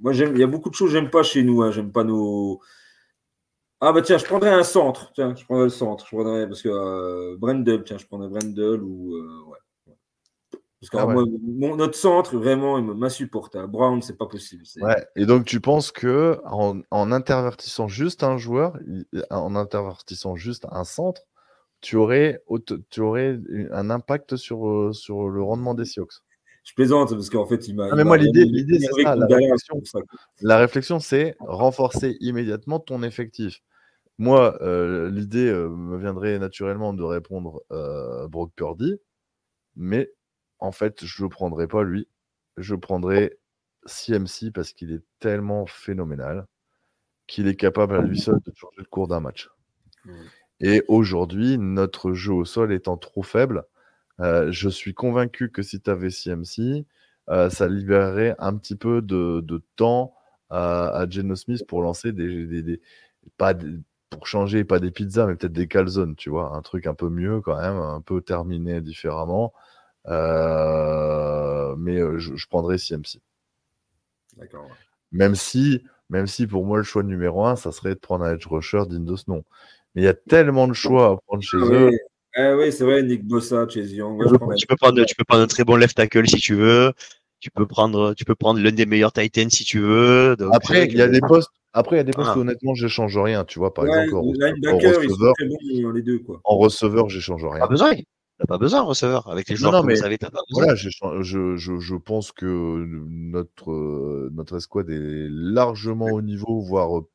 Moi 0.00 0.12
j'aime, 0.12 0.34
il 0.34 0.40
y 0.40 0.42
a 0.42 0.48
beaucoup 0.48 0.68
de 0.68 0.74
choses 0.74 0.88
que 0.92 0.98
j'aime 0.98 1.10
pas 1.10 1.22
chez 1.22 1.42
nous. 1.44 1.62
Hein. 1.62 1.70
J'aime 1.70 1.92
pas 1.92 2.02
nos. 2.02 2.60
Ah 3.80 3.92
bah 3.92 4.02
tiens, 4.02 4.18
je 4.18 4.24
prendrais 4.24 4.50
un 4.50 4.62
centre. 4.64 5.12
Tiens, 5.14 5.34
je 5.36 5.44
prendrais 5.44 5.64
le 5.64 5.70
centre. 5.70 6.04
Je 6.10 6.16
prendrais 6.16 6.48
parce 6.48 6.60
que 6.62 6.68
euh, 6.68 7.36
Brendel, 7.38 7.84
tiens, 7.84 7.98
je 7.98 8.06
prendrais 8.06 8.28
Brendel 8.28 8.82
ou 8.82 9.14
euh, 9.14 9.44
ouais. 9.46 9.58
Parce 10.82 10.90
que 10.90 10.96
Ah 10.96 11.02
alors, 11.02 11.10
ouais. 11.10 11.30
moi, 11.30 11.38
mon- 11.70 11.76
notre 11.76 11.94
centre 11.94 12.36
vraiment, 12.36 12.76
il 12.76 12.84
m'insupporte. 12.84 13.56
Brown, 13.68 14.02
c'est 14.02 14.18
pas 14.18 14.26
possible. 14.26 14.64
Ouais. 14.80 15.06
Et 15.14 15.26
donc, 15.26 15.44
tu 15.44 15.60
penses 15.60 15.92
que 15.92 16.40
en, 16.44 16.80
en 16.90 17.12
intervertissant 17.12 17.86
juste 17.86 18.24
un 18.24 18.36
joueur, 18.36 18.76
en 19.30 19.54
intervertissant 19.54 20.34
juste 20.34 20.66
un 20.72 20.82
centre, 20.82 21.22
tu 21.82 21.94
aurais, 21.94 22.42
auto- 22.48 22.78
tu 22.90 23.00
aurais 23.00 23.38
un 23.70 23.90
impact 23.90 24.34
sur, 24.34 24.90
sur 24.92 25.28
le 25.28 25.40
rendement 25.40 25.74
des 25.74 25.84
Seahawks? 25.84 26.14
Je 26.64 26.74
plaisante 26.74 27.10
parce 27.10 27.30
qu'en 27.30 27.46
fait, 27.46 27.68
il 27.68 27.76
m'a. 27.76 27.84
Ah, 27.84 27.94
mais 27.94 28.02
m'a 28.02 28.08
moi, 28.08 28.16
l'idée- 28.16 28.44
c'est 28.80 29.04
ça, 29.04 29.14
réflexion. 29.14 29.80
ça. 29.84 30.00
La 30.40 30.58
réflexion, 30.58 30.98
c'est 30.98 31.36
renforcer 31.38 32.16
immédiatement 32.18 32.80
ton 32.80 33.04
effectif. 33.04 33.60
Moi, 34.18 34.60
euh, 34.62 35.10
l'idée 35.10 35.46
euh, 35.46 35.68
me 35.68 35.96
viendrait 35.96 36.40
naturellement 36.40 36.92
de 36.92 37.04
répondre 37.04 37.62
euh, 37.70 38.26
Brock 38.26 38.50
Purdy, 38.56 38.96
mais 39.76 40.10
en 40.62 40.72
fait, 40.72 41.04
je 41.04 41.24
ne 41.24 41.28
prendrai 41.28 41.66
pas 41.68 41.82
lui. 41.84 42.08
Je 42.56 42.74
prendrai 42.74 43.38
CMC 43.86 44.52
parce 44.52 44.72
qu'il 44.72 44.92
est 44.92 45.02
tellement 45.20 45.66
phénoménal 45.66 46.46
qu'il 47.26 47.48
est 47.48 47.56
capable 47.56 47.96
à 47.96 48.02
lui 48.02 48.18
seul 48.18 48.40
de 48.44 48.52
changer 48.54 48.78
le 48.78 48.84
cours 48.84 49.08
d'un 49.08 49.20
match. 49.20 49.50
Et 50.60 50.82
aujourd'hui, 50.88 51.58
notre 51.58 52.12
jeu 52.12 52.32
au 52.32 52.44
sol 52.44 52.72
étant 52.72 52.96
trop 52.96 53.22
faible, 53.22 53.64
euh, 54.20 54.52
je 54.52 54.68
suis 54.68 54.94
convaincu 54.94 55.50
que 55.50 55.62
si 55.62 55.80
tu 55.80 55.90
avais 55.90 56.10
CMC, 56.10 56.86
euh, 57.30 57.50
ça 57.50 57.68
libérerait 57.68 58.34
un 58.38 58.56
petit 58.56 58.76
peu 58.76 59.02
de, 59.02 59.40
de 59.42 59.62
temps 59.76 60.14
à, 60.50 60.88
à 60.88 61.08
Geno 61.08 61.34
Smith 61.36 61.66
pour 61.66 61.82
lancer 61.82 62.12
des, 62.12 62.46
des- 62.46 62.62
des- 62.62 62.80
pas 63.38 63.54
des- 63.54 63.78
pour 64.10 64.26
changer 64.26 64.64
pas 64.64 64.78
des 64.80 64.90
pizzas 64.90 65.26
mais 65.26 65.36
peut-être 65.36 65.52
des 65.54 65.68
calzones 65.68 66.16
tu 66.16 66.30
vois 66.30 66.54
un 66.54 66.62
truc 66.62 66.86
un 66.86 66.94
peu 66.94 67.08
mieux 67.08 67.40
quand 67.40 67.56
même 67.60 67.76
un 67.76 68.00
peu 68.02 68.20
terminé 68.20 68.80
différemment 68.82 69.54
Euh, 70.08 71.74
mais 71.78 71.96
euh, 71.98 72.18
je, 72.18 72.34
je 72.36 72.46
prendrais 72.48 72.78
CMC 72.78 73.20
D'accord. 74.36 74.64
ouais. 74.64 74.70
même 75.12 75.34
si 75.34 75.82
même 76.10 76.26
si 76.26 76.46
pour 76.46 76.64
moi 76.66 76.78
le 76.78 76.82
choix 76.84 77.02
numéro 77.02 77.44
un 77.46 77.54
ça 77.56 77.70
serait 77.72 77.94
de 77.94 78.00
prendre 78.00 78.24
un 78.24 78.34
edge 78.34 78.46
rusher 78.46 78.82
digne 78.88 79.04
de 79.04 79.14
ce 79.16 79.24
nom 79.28 79.44
mais 79.94 80.02
il 80.02 80.04
y 80.04 80.08
a 80.08 80.14
tellement 80.14 80.66
de 80.66 80.72
choix 80.72 81.06
à 81.12 81.16
prendre 81.26 81.42
chez 81.42 81.56
Ah 81.60 81.64
eux 81.66 81.88
oui, 81.90 81.98
Ah 82.34 82.56
oui, 82.56 82.72
c'est 82.72 82.84
vrai, 82.84 83.02
Nick 83.02 83.24
Bossa, 83.26 83.68
Chase 83.68 83.92
Young. 83.92 84.18
Ouais, 84.18 84.56
Tu 84.56 84.66
peux 84.66 84.76
prendre, 84.76 85.04
tu 85.04 85.14
peux 85.14 85.24
prendre 85.24 85.42
un 85.42 85.46
très 85.46 85.64
bon 85.64 85.76
left 85.76 85.94
tackle 85.96 86.26
si 86.26 86.36
tu 86.38 86.54
veux. 86.54 86.92
Tu 87.40 87.50
peux 87.50 87.66
prendre, 87.66 88.14
tu 88.14 88.24
peux 88.24 88.34
prendre 88.34 88.58
l'un 88.58 88.70
des 88.72 88.86
meilleurs 88.86 89.12
Titans 89.12 89.50
si 89.50 89.64
tu 89.64 89.80
veux. 89.80 90.34
Donc, 90.36 90.50
après 90.54 90.86
il 90.86 90.96
y 90.96 91.02
a 91.02 91.08
des 91.08 91.20
postes 91.20 91.50
après 91.74 91.96
il 91.96 91.98
y 91.98 92.00
a 92.00 92.04
des 92.04 92.12
postes 92.12 92.26
Voilà. 92.28 92.38
où 92.38 92.40
honnêtement 92.42 92.74
j'échange 92.74 93.18
rien 93.18 93.44
tu 93.44 93.58
vois 93.58 93.74
par 93.74 93.84
Ouais, 93.84 93.90
exemple 94.04 94.14
en 94.14 94.22
receveur, 94.22 95.34
bons, 95.38 95.90
les 95.90 96.02
deux, 96.02 96.18
quoi. 96.20 96.40
en 96.44 96.56
receveur 96.56 97.08
j'échange 97.10 97.44
rien 97.44 97.58
Pas 97.60 97.66
besoin. 97.68 97.92
T'as 98.38 98.46
pas 98.46 98.58
besoin, 98.58 98.82
receveur. 98.82 99.30
Avec 99.30 99.48
les 99.48 99.54
Non, 99.54 99.58
joueurs 99.60 99.72
non, 99.72 99.82
que 99.82 99.86
mais 99.86 99.94
vous 99.94 100.04
avez, 100.04 100.18
t'as 100.18 100.30
pas 100.30 100.40
besoin. 100.48 100.64
Voilà, 100.64 100.74
je, 100.74 101.56
je, 101.56 101.78
je 101.78 101.94
pense 101.94 102.32
que 102.32 102.84
notre, 103.08 103.70
euh, 103.70 104.30
notre 104.32 104.56
escouade 104.56 104.90
est 104.90 105.28
largement 105.30 106.06
au 106.06 106.22
niveau, 106.22 106.60
voire 106.60 106.98
euh, 106.98 107.08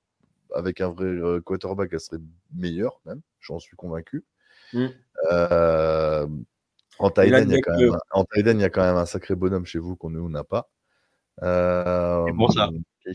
avec 0.56 0.80
un 0.82 0.90
vrai 0.90 1.06
euh, 1.08 1.42
quarterback, 1.42 1.90
elle 1.92 2.00
serait 2.00 2.22
meilleure, 2.54 3.02
même. 3.06 3.22
J'en 3.42 3.60
suis 3.60 3.76
convaincu. 3.76 4.24
Mm. 4.74 4.86
Euh, 5.32 6.28
en 7.00 7.10
end, 7.36 7.46
il 7.48 7.52
y 7.52 7.56
a 7.56 8.70
quand 8.70 8.84
même 8.84 8.96
un- 8.98 9.04
il 9.04 9.06
sacré 9.06 9.36
bonhomme 9.36 9.66
chez 9.66 9.80
vous 9.80 9.96
qu'on 9.96 10.10
n'a 10.30 10.44
pas. 10.44 10.70
Euh, 11.44 12.24
C'est 12.28 12.34
pour 12.34 12.54
ça. 12.54 12.70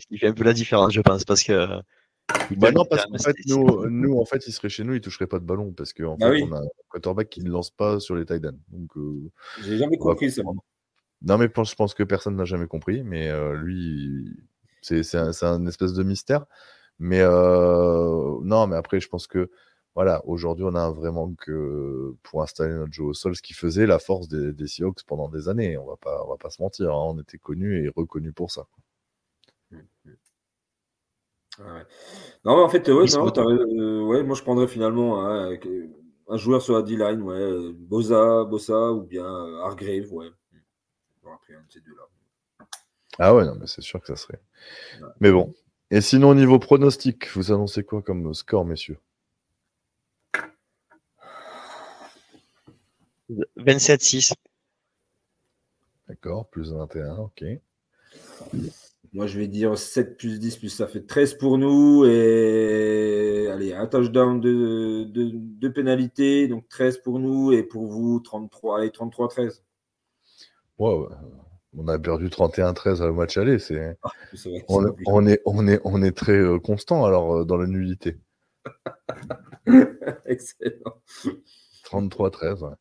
Qui 0.08 0.18
fait 0.18 0.28
un 0.28 0.32
peu 0.32 0.44
la 0.44 0.52
différence, 0.52 0.92
je 0.92 1.00
pense, 1.00 1.24
parce 1.24 1.42
que. 1.42 1.66
Bah 2.56 2.70
non, 2.72 2.84
parce 2.84 3.06
qu'en 3.06 3.18
fait, 3.18 3.36
nous, 3.46 3.88
nous, 3.88 4.18
en 4.18 4.24
fait, 4.24 4.46
il 4.46 4.52
serait 4.52 4.68
chez 4.68 4.84
nous, 4.84 4.94
il 4.94 5.00
toucherait 5.00 5.26
pas 5.26 5.38
de 5.38 5.44
ballon 5.44 5.72
parce 5.72 5.92
qu'en 5.92 6.16
Bah 6.16 6.28
fait, 6.28 6.42
oui. 6.42 6.48
on 6.48 6.52
a 6.52 6.58
un 6.60 6.66
quarterback 6.90 7.28
qui 7.28 7.42
ne 7.42 7.50
lance 7.50 7.70
pas 7.70 8.00
sur 8.00 8.14
les 8.14 8.24
tight 8.24 8.44
ends. 8.46 8.58
Donc, 8.68 8.96
euh, 8.96 9.30
J'ai 9.62 9.78
jamais 9.78 9.96
on 10.00 10.04
va 10.06 10.12
compris 10.12 10.30
ça. 10.30 10.42
Non, 11.22 11.38
mais 11.38 11.48
je 11.54 11.74
pense 11.74 11.94
que 11.94 12.02
personne 12.02 12.36
n'a 12.36 12.44
jamais 12.44 12.66
compris, 12.66 13.02
mais 13.04 13.28
euh, 13.30 13.54
lui, 13.54 14.28
c'est 14.80 15.02
c'est 15.02 15.18
un, 15.18 15.32
c'est 15.32 15.46
un 15.46 15.66
espèce 15.66 15.92
de 15.92 16.02
mystère. 16.02 16.46
Mais 16.98 17.20
euh, 17.20 18.38
non, 18.42 18.66
mais 18.66 18.76
après, 18.76 19.00
je 19.00 19.08
pense 19.08 19.26
que 19.26 19.50
voilà, 19.94 20.24
aujourd'hui, 20.26 20.64
on 20.66 20.74
a 20.74 20.80
un 20.80 20.90
vrai 20.90 21.12
manque 21.12 21.48
euh, 21.50 22.16
pour 22.22 22.42
installer 22.42 22.72
notre 22.74 22.92
jeu 22.92 23.04
au 23.04 23.14
sol, 23.14 23.36
ce 23.36 23.42
qui 23.42 23.52
faisait 23.54 23.86
la 23.86 23.98
force 23.98 24.26
des, 24.28 24.52
des 24.52 24.66
Seahawks 24.66 25.02
pendant 25.06 25.28
des 25.28 25.48
années. 25.48 25.76
On 25.78 25.86
va 25.86 25.96
pas, 25.96 26.24
on 26.24 26.30
va 26.30 26.36
pas 26.38 26.50
se 26.50 26.62
mentir, 26.62 26.90
hein, 26.90 27.04
on 27.14 27.20
était 27.20 27.38
connus 27.38 27.84
et 27.84 27.90
reconnus 27.94 28.32
pour 28.34 28.50
ça. 28.50 28.66
Ouais. 31.64 31.84
Non, 32.44 32.56
mais 32.56 32.62
en 32.62 32.68
fait, 32.68 32.88
ouais, 32.88 33.06
non, 33.12 33.30
t'as- 33.30 33.42
euh, 33.42 34.02
ouais, 34.02 34.22
moi 34.22 34.34
je 34.36 34.42
prendrais 34.42 34.66
finalement 34.66 35.20
hein, 35.24 35.52
euh, 35.64 35.86
un 36.28 36.36
joueur 36.36 36.60
sur 36.62 36.74
la 36.74 36.82
D-line, 36.82 37.22
ouais, 37.22 37.34
euh, 37.36 37.72
Bosa, 37.74 38.44
Bossa 38.44 38.92
ou 38.92 39.02
bien 39.02 39.24
euh, 39.24 39.60
Hargrave, 39.62 40.12
ouais. 40.12 40.28
J'aurais 41.22 41.36
pris 41.42 41.54
un 41.54 41.60
de 41.60 41.70
ces 41.70 41.80
deux-là. 41.80 42.66
Ah 43.18 43.34
ouais, 43.34 43.44
non, 43.44 43.54
mais 43.60 43.66
c'est 43.66 43.82
sûr 43.82 44.00
que 44.00 44.06
ça 44.06 44.16
serait. 44.16 44.40
Mais 45.20 45.30
bon. 45.30 45.54
Et 45.90 46.00
sinon, 46.00 46.30
au 46.30 46.34
niveau 46.34 46.58
pronostic, 46.58 47.28
vous 47.34 47.52
annoncez 47.52 47.84
quoi 47.84 48.00
comme 48.02 48.32
score, 48.34 48.64
messieurs? 48.64 48.98
27-6. 53.56 54.32
D'accord, 56.08 56.48
plus 56.48 56.72
21, 56.72 57.16
ok. 57.16 57.44
Moi 59.12 59.26
je 59.26 59.38
vais 59.38 59.46
dire 59.46 59.76
7 59.76 60.16
plus 60.16 60.38
10, 60.38 60.56
plus 60.56 60.68
ça 60.70 60.86
fait 60.86 61.06
13 61.06 61.34
pour 61.34 61.58
nous. 61.58 62.06
Et 62.06 63.48
allez, 63.50 63.74
un 63.74 63.86
touchdown 63.86 64.40
de, 64.40 65.04
de, 65.04 65.30
de 65.34 65.68
pénalité, 65.68 66.48
donc 66.48 66.66
13 66.68 66.98
pour 66.98 67.18
nous. 67.18 67.52
Et 67.52 67.62
pour 67.62 67.86
vous, 67.86 68.20
33, 68.20 68.78
allez, 68.78 68.88
33-13. 68.88 69.60
Wow, 70.78 71.10
on 71.76 71.88
a 71.88 71.98
perdu 71.98 72.28
31-13 72.28 73.02
au 73.02 73.12
match 73.12 73.36
aller. 73.36 73.58
C'est... 73.58 73.96
C'est 74.34 74.64
On, 74.68 74.86
est, 75.26 75.40
on, 75.44 75.68
est, 75.68 75.80
on 75.84 76.02
est 76.02 76.16
très 76.16 76.32
euh, 76.32 76.58
constant 76.58 77.04
alors 77.04 77.36
euh, 77.36 77.44
dans 77.44 77.56
la 77.56 77.66
nullité. 77.66 78.18
Excellent. 80.26 81.02
33-13. 81.84 82.62
ouais. 82.62 82.74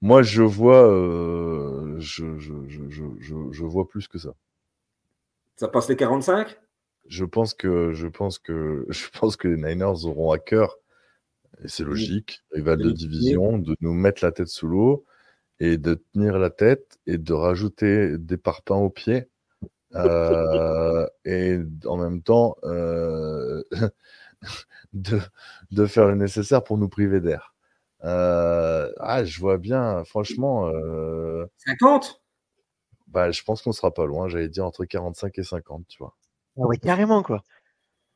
Moi, 0.00 0.22
je 0.22 0.42
vois, 0.42 0.86
euh, 0.86 1.94
je, 1.98 2.38
je, 2.38 2.52
je, 2.68 3.04
je 3.50 3.64
vois 3.64 3.86
plus 3.88 4.08
que 4.08 4.18
ça. 4.18 4.34
Ça 5.62 5.68
passe 5.68 5.88
les 5.88 5.94
45 5.94 6.58
Je 7.06 7.24
pense 7.24 7.54
que, 7.54 7.92
je 7.92 8.08
pense 8.08 8.40
que, 8.40 8.84
je 8.90 9.06
pense 9.16 9.36
que 9.36 9.46
les 9.46 9.54
Niners 9.54 10.06
auront 10.06 10.32
à 10.32 10.40
cœur, 10.40 10.76
et 11.62 11.68
c'est 11.68 11.84
logique, 11.84 12.42
rival 12.50 12.78
de 12.78 12.90
division, 12.90 13.58
de 13.58 13.76
nous 13.80 13.94
mettre 13.94 14.24
la 14.24 14.32
tête 14.32 14.48
sous 14.48 14.66
l'eau 14.66 15.04
et 15.60 15.78
de 15.78 16.02
tenir 16.12 16.40
la 16.40 16.50
tête 16.50 16.98
et 17.06 17.16
de 17.16 17.32
rajouter 17.32 18.18
des 18.18 18.36
parpaings 18.36 18.74
aux 18.74 18.90
pieds. 18.90 19.28
Euh, 19.94 21.06
et 21.24 21.60
en 21.84 21.96
même 21.96 22.22
temps, 22.22 22.56
euh, 22.64 23.62
de, 24.92 25.20
de 25.70 25.86
faire 25.86 26.08
le 26.08 26.16
nécessaire 26.16 26.64
pour 26.64 26.76
nous 26.76 26.88
priver 26.88 27.20
d'air. 27.20 27.54
Euh, 28.02 28.90
ah, 28.98 29.24
je 29.24 29.38
vois 29.38 29.58
bien, 29.58 30.02
franchement, 30.02 30.66
euh, 30.74 31.46
50 31.58 32.21
bah, 33.12 33.30
je 33.30 33.42
pense 33.42 33.62
qu'on 33.62 33.72
sera 33.72 33.92
pas 33.92 34.06
loin. 34.06 34.28
J'allais 34.28 34.48
dire 34.48 34.64
entre 34.66 34.84
45 34.84 35.38
et 35.38 35.42
50, 35.42 35.86
tu 35.88 35.98
vois. 35.98 36.16
Ah 36.56 36.62
ouais, 36.66 36.76
carrément, 36.78 37.22
quoi. 37.22 37.42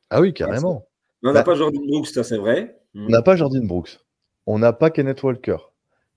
Ah 0.09 0.21
oui, 0.21 0.33
carrément. 0.33 0.87
Mais 1.23 1.29
on 1.29 1.33
n'a 1.33 1.39
Bah- 1.41 1.45
pas 1.45 1.55
Jordan 1.55 1.85
Brooks, 1.87 2.07
ça 2.07 2.23
c'est 2.23 2.37
vrai. 2.37 2.79
On 2.95 3.09
n'a 3.09 3.21
pas 3.21 3.35
Jordan 3.35 3.65
Brooks. 3.67 3.99
On 4.45 4.59
n'a 4.59 4.73
pas 4.73 4.89
Kenneth 4.89 5.21
Walker. 5.23 5.57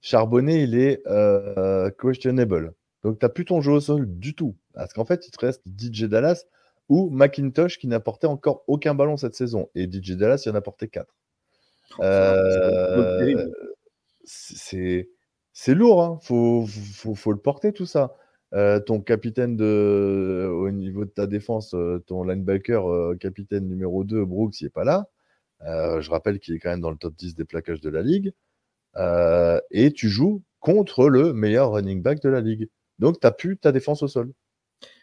Charbonnet, 0.01 0.62
il 0.62 0.79
est 0.79 1.03
euh, 1.07 1.90
questionable. 1.90 2.75
Donc, 3.03 3.19
tu 3.19 3.25
n'as 3.25 3.29
plus 3.31 3.45
ton 3.45 3.61
jeu 3.61 3.73
au 3.73 3.81
sol 3.81 4.07
du 4.07 4.35
tout. 4.35 4.57
Parce 4.75 4.93
qu'en 4.93 5.05
fait, 5.05 5.27
il 5.27 5.31
te 5.31 5.40
reste 5.40 5.62
DJ 5.66 6.05
Dallas 6.05 6.45
ou 6.88 7.11
McIntosh 7.11 7.79
qui 7.79 7.87
n'apportait 7.87 8.27
encore 8.27 8.62
aucun 8.66 8.95
ballon 8.95 9.16
cette 9.16 9.35
saison. 9.35 9.69
Et 9.75 9.90
DJ 9.90 10.12
Dallas, 10.12 10.43
il 10.47 10.53
en 10.53 10.55
a 10.55 10.61
porté 10.61 10.88
4. 10.88 11.07
Oh, 11.99 12.03
c'est 12.03 13.19
terrible. 13.19 13.51
c'est 14.25 15.09
c'est 15.53 15.75
lourd, 15.75 16.03
hein. 16.03 16.19
faut, 16.23 16.64
faut, 16.95 17.14
faut 17.14 17.33
le 17.33 17.38
porter 17.38 17.73
tout 17.73 17.85
ça. 17.85 18.14
Euh, 18.53 18.81
ton 18.81 19.01
capitaine 19.01 19.57
de, 19.57 20.51
au 20.53 20.71
niveau 20.71 21.05
de 21.05 21.11
ta 21.11 21.27
défense, 21.27 21.73
euh, 21.75 22.03
ton 22.07 22.25
linebacker 22.25 22.91
euh, 22.91 23.15
capitaine 23.15 23.69
numéro 23.69 24.03
2, 24.03 24.25
Brooks, 24.25 24.61
il 24.61 24.65
n'est 24.65 24.71
pas 24.71 24.85
là. 24.85 25.09
Euh, 25.63 26.01
je 26.01 26.11
rappelle 26.11 26.41
qu'il 26.41 26.55
est 26.55 26.59
quand 26.59 26.71
même 26.71 26.81
dans 26.81 26.91
le 26.91 26.97
top 26.97 27.15
10 27.15 27.35
des 27.37 27.45
plaquages 27.45 27.81
de 27.81 27.91
la 27.91 28.03
ligue. 28.03 28.33
Euh, 28.97 29.61
et 29.71 29.93
tu 29.93 30.09
joues 30.09 30.43
contre 30.59 31.09
le 31.09 31.33
meilleur 31.33 31.71
running 31.73 32.03
back 32.03 32.21
de 32.23 32.29
la 32.29 32.41
ligue. 32.41 32.69
Donc, 32.99 33.21
tu 33.21 33.27
n'as 33.27 33.31
plus 33.31 33.57
ta 33.57 33.71
défense 33.71 34.03
au 34.03 34.09
sol. 34.09 34.33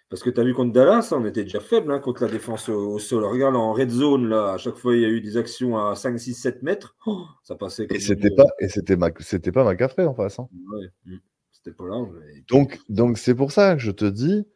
Parce 0.09 0.23
que 0.23 0.29
tu 0.29 0.39
as 0.39 0.43
vu 0.43 0.53
contre 0.53 0.71
Dallas, 0.71 1.09
on 1.11 1.25
était 1.25 1.43
déjà 1.43 1.59
faible 1.59 1.91
hein, 1.91 1.99
contre 1.99 2.23
la 2.23 2.31
défense 2.31 2.69
au, 2.69 2.93
au 2.93 2.99
sol. 2.99 3.25
Regarde 3.25 3.55
en 3.55 3.73
red 3.73 3.89
zone, 3.89 4.29
là, 4.29 4.53
à 4.53 4.57
chaque 4.57 4.77
fois 4.77 4.95
il 4.95 5.01
y 5.01 5.05
a 5.05 5.09
eu 5.09 5.19
des 5.19 5.35
actions 5.35 5.77
à 5.77 5.95
5, 5.95 6.17
6, 6.17 6.33
7 6.33 6.63
mètres. 6.63 6.95
Oh, 7.05 7.25
ça 7.43 7.55
passait 7.55 7.87
comme 7.87 7.97
Et 7.97 7.99
c'était 7.99 8.31
pas, 8.31 8.45
et 8.59 8.69
c'était 8.69 8.95
ma, 8.95 9.09
c'était 9.19 9.51
pas 9.51 9.65
McCaffrey 9.65 10.05
en 10.05 10.13
face. 10.13 10.39
hein. 10.39 10.47
Ouais, 10.71 10.87
mm. 11.05 11.17
C'était 11.67 11.75
pas 11.75 11.87
là. 11.87 12.05
mais- 12.13 12.41
Donc, 12.49 12.79
donc 12.87 13.17
c'est 13.17 13.35
pour 13.35 13.51
ça 13.51 13.73
que 13.75 13.81
je 13.81 13.91
te 13.91 14.05
dis, 14.05 14.47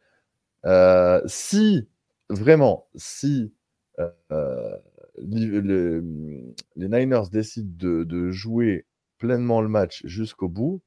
euh, 0.64 1.20
si 1.26 1.86
vraiment, 2.30 2.86
si 2.94 3.52
euh, 3.98 4.08
euh, 4.30 4.78
le- 5.18 6.54
les 6.76 6.88
Niners 6.88 7.28
décident 7.30 7.68
de, 7.76 8.04
de 8.04 8.30
jouer 8.30 8.86
pleinement 9.18 9.60
le 9.60 9.68
match 9.68 10.00
jusqu'au 10.06 10.48
bout, 10.48 10.80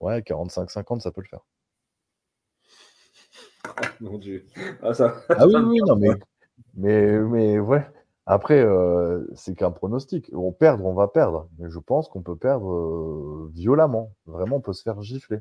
ouais, 0.00 0.22
45-50, 0.22 1.02
ça 1.02 1.10
peut 1.12 1.20
le 1.20 1.28
faire. 1.28 1.44
Mon 4.00 4.16
Dieu. 4.18 4.46
Ah, 4.82 4.94
ça- 4.94 5.22
Ah 5.28 5.46
oui, 5.46 5.52
non, 5.86 5.96
mais, 5.96 6.08
mais, 6.74 7.18
mais 7.20 7.58
ouais. 7.58 7.86
Après, 8.24 8.60
euh, 8.64 9.24
c'est 9.34 9.54
qu'un 9.54 9.70
pronostic. 9.70 10.30
On 10.32 10.52
perdre, 10.52 10.84
on 10.86 10.94
va 10.94 11.06
perdre. 11.08 11.48
Mais 11.58 11.68
je 11.70 11.78
pense 11.78 12.08
qu'on 12.08 12.22
peut 12.22 12.34
perdre 12.36 12.72
euh, 12.72 13.50
violemment. 13.52 14.14
Vraiment, 14.24 14.56
on 14.56 14.60
peut 14.60 14.72
se 14.72 14.82
faire 14.82 15.00
gifler. 15.02 15.40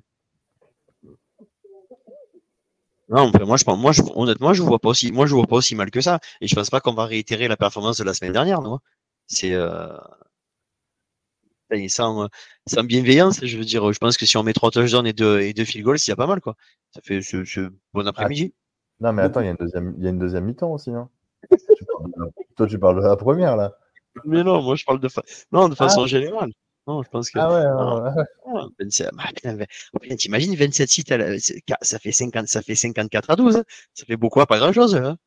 Non, 3.10 3.32
mais 3.34 3.46
moi, 3.46 3.58
je 3.58 3.64
pense, 3.64 3.78
moi, 3.80 3.92
je, 3.92 4.02
honnêtement, 4.16 4.54
je 4.54 4.64
vois 4.64 4.80
pas 4.80 4.90
aussi, 4.90 5.12
moi, 5.12 5.26
je 5.28 5.36
vois 5.36 5.46
pas 5.48 5.58
aussi 5.58 5.76
mal 5.76 5.92
que 5.92 6.02
ça. 6.02 6.20
Et 6.42 6.48
je 6.48 6.56
pense 6.56 6.70
pas 6.70 6.80
qu'on 6.82 6.94
va 6.94 7.06
réitérer 7.06 7.48
la 7.48 7.56
performance 7.58 7.98
de 7.98 8.04
la 8.04 8.14
semaine 8.14 8.34
dernière, 8.34 8.62
non? 8.62 8.80
C'est, 9.28 9.54
euh, 9.54 9.96
et 11.72 11.90
sans, 11.90 12.28
sans 12.68 12.84
bienveillance, 12.84 13.44
je 13.44 13.58
veux 13.58 13.66
dire, 13.66 13.92
je 13.92 13.98
pense 13.98 14.18
que 14.18 14.26
si 14.26 14.38
on 14.38 14.44
met 14.44 14.54
trois 14.54 14.72
touchdowns 14.72 15.08
et 15.08 15.14
deux, 15.14 15.40
et 15.42 15.54
deux 15.54 15.66
field 15.66 15.84
goals, 15.86 16.00
c'est 16.00 16.16
pas 16.16 16.28
mal, 16.28 16.40
quoi. 16.42 16.56
Ça 16.94 17.02
fait 17.04 17.22
ce, 17.22 17.44
ce 17.44 17.72
bon 17.94 18.08
après-midi. 18.08 18.54
Non, 19.00 19.12
mais 19.14 19.24
attends, 19.24 19.42
il 19.42 19.46
y 19.46 19.48
a 19.48 19.52
une 19.52 19.58
deuxième, 19.58 19.94
il 19.98 20.04
y 20.04 20.08
a 20.08 20.10
une 20.12 20.20
deuxième 20.20 20.46
mi-temps 20.46 20.72
aussi. 20.72 20.92
hein. 20.92 21.10
Tu 21.52 21.58
de 21.86 22.32
Toi, 22.56 22.68
tu 22.68 22.80
parles 22.80 22.98
de 23.02 23.08
la 23.08 23.16
première, 23.18 23.56
là. 23.56 23.76
Mais 24.24 24.44
non, 24.44 24.62
moi, 24.62 24.76
je 24.76 24.86
parle 24.86 25.00
de, 25.00 25.10
fa- 25.10 25.24
non, 25.52 25.68
de 25.68 25.76
façon 25.76 26.04
Ah. 26.04 26.08
générale. 26.08 26.52
Non, 26.88 27.02
je 27.04 27.10
pense 27.10 27.30
que, 27.32 27.40
Ah 27.40 27.52
ouais, 27.52 27.64
non. 27.64 28.04
ouais, 28.04 28.12
ouais. 28.16 28.24
Ah, 28.46 28.68
27, 28.80 29.10
ah, 29.18 29.30
putain, 29.34 29.58
oh, 29.94 30.00
putain, 30.00 30.16
t'imagines 30.16 30.56
27 30.56 30.90
sites, 30.90 31.12
à 31.12 31.18
la- 31.18 31.38
ça 31.82 32.00
fait 32.00 32.12
50, 32.12 32.48
ça 32.48 32.62
fait 32.62 32.76
54 32.76 33.30
à 33.32 33.36
12, 33.36 33.56
hein. 33.58 33.64
Ça 33.94 34.06
fait 34.06 34.18
beaucoup 34.18 34.40
à 34.42 34.46
pas 34.46 34.60
grand 34.60 34.72
chose, 34.72 34.96
hein. 34.96 35.18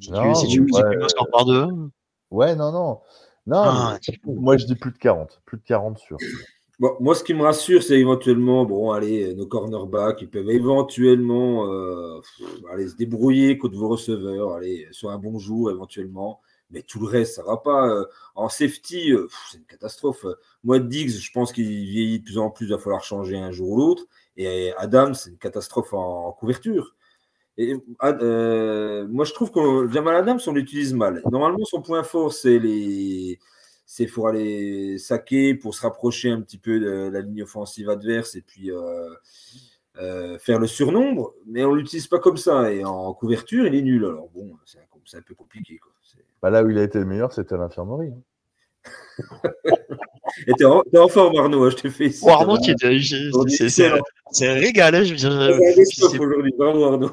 Si 0.00 0.10
Non, 0.12 0.22
tu, 0.22 0.34
si 0.34 0.46
tu 0.48 0.60
ouais, 0.60 0.64
multiplies 0.64 0.96
le 1.02 1.08
score 1.08 1.28
par 1.30 1.44
deux. 1.44 1.62
hein. 1.62 1.90
Ouais, 2.30 2.54
non, 2.54 2.72
non. 2.72 3.00
Non, 3.46 3.62
Ah, 3.64 3.98
moi, 4.24 4.56
je 4.56 4.64
dis 4.66 4.76
plus 4.76 4.92
de 4.92 4.98
40. 4.98 5.42
Plus 5.44 5.58
de 5.58 5.64
40 5.64 5.98
sûr. 5.98 6.16
Bon, 6.78 6.96
moi, 7.00 7.14
ce 7.14 7.22
qui 7.24 7.34
me 7.34 7.42
rassure, 7.42 7.82
c'est 7.82 7.98
éventuellement, 7.98 8.64
bon, 8.64 8.90
allez, 8.92 9.34
nos 9.34 9.46
cornerbacks, 9.46 10.20
ils 10.22 10.30
peuvent 10.30 10.48
éventuellement 10.50 11.66
euh, 11.66 12.20
pff, 12.20 12.48
allez, 12.72 12.88
se 12.88 12.96
débrouiller 12.96 13.58
contre 13.58 13.76
vos 13.76 13.88
receveurs, 13.88 14.52
aller 14.54 14.88
sur 14.92 15.10
un 15.10 15.18
bon 15.18 15.38
jour 15.38 15.70
éventuellement. 15.70 16.40
Mais 16.72 16.82
tout 16.82 16.98
le 17.00 17.06
reste, 17.06 17.36
ça 17.36 17.42
va 17.42 17.58
pas. 17.58 17.88
Euh, 17.88 18.04
En 18.34 18.48
safety, 18.48 19.12
euh, 19.12 19.28
c'est 19.50 19.58
une 19.58 19.64
catastrophe. 19.64 20.26
Moi, 20.64 20.78
Diggs, 20.78 21.10
je 21.10 21.30
pense 21.32 21.52
qu'il 21.52 21.66
vieillit 21.66 22.20
de 22.20 22.24
plus 22.24 22.38
en 22.38 22.50
plus, 22.50 22.66
il 22.66 22.72
va 22.72 22.78
falloir 22.78 23.04
changer 23.04 23.36
un 23.36 23.52
jour 23.52 23.70
ou 23.70 23.76
l'autre. 23.76 24.04
Et 24.36 24.72
Adam, 24.78 25.14
c'est 25.14 25.30
une 25.30 25.38
catastrophe 25.38 25.92
en, 25.92 26.32
couverture. 26.32 26.94
Et, 27.58 27.74
euh, 28.02 29.06
moi, 29.08 29.24
je 29.26 29.32
trouve 29.34 29.52
que 29.52 29.92
Jamal 29.92 30.16
Adams, 30.16 30.40
on 30.46 30.52
l'utilise 30.52 30.94
mal. 30.94 31.22
Normalement, 31.30 31.64
son 31.64 31.82
point 31.82 32.02
fort, 32.02 32.32
c'est 32.32 32.58
les, 32.58 33.38
c'est 33.84 34.06
pour 34.06 34.28
aller 34.28 34.96
saquer, 34.98 35.54
pour 35.54 35.74
se 35.74 35.82
rapprocher 35.82 36.30
un 36.30 36.40
petit 36.40 36.58
peu 36.58 36.80
de 36.80 37.10
la 37.12 37.20
ligne 37.20 37.42
offensive 37.42 37.90
adverse 37.90 38.34
et 38.36 38.42
puis 38.42 38.70
euh, 40.00 40.38
faire 40.38 40.58
le 40.58 40.66
surnombre, 40.66 41.34
mais 41.46 41.64
on 41.64 41.74
l'utilise 41.74 42.06
pas 42.06 42.18
comme 42.18 42.36
ça. 42.36 42.72
Et 42.72 42.84
en 42.84 43.12
couverture, 43.14 43.66
il 43.66 43.74
est 43.74 43.82
nul. 43.82 44.04
Alors 44.04 44.28
bon, 44.34 44.56
c'est 44.64 44.78
un, 44.78 44.82
c'est 45.04 45.18
un 45.18 45.22
peu 45.22 45.34
compliqué. 45.34 45.78
Quoi. 45.78 45.92
C'est- 46.02 46.24
Bah, 46.40 46.50
là 46.50 46.62
où 46.64 46.70
il 46.70 46.78
a 46.78 46.82
été 46.82 46.98
le 46.98 47.04
meilleur, 47.04 47.32
c'était 47.32 47.54
à 47.54 47.58
l'infirmerie. 47.58 48.12
hein. 48.12 48.22
Et 50.46 50.52
t'es 50.54 50.64
en, 50.64 50.82
t'es 50.82 50.98
en 50.98 51.08
forme, 51.08 51.36
Arnaud, 51.38 51.64
hein, 51.64 51.70
je 51.70 51.76
te 51.76 51.88
fais 51.90 52.06
ici. 52.06 52.24
Oh, 52.26 52.30
Arnaud, 52.30 52.58
tu 52.58 52.70
es- 52.70 52.98
je- 52.98 53.28
Aujourd'hui, 53.28 53.54
c'est- 53.54 53.68
c'est 53.68 54.48
un 54.48 54.54
régal. 54.54 54.94
hein, 54.94 55.04
je 55.04 55.14
c'est- 55.16 56.18
aujourd'hui. 56.18 56.52
Bravo, 56.56 56.84
Arnaud. 56.84 57.10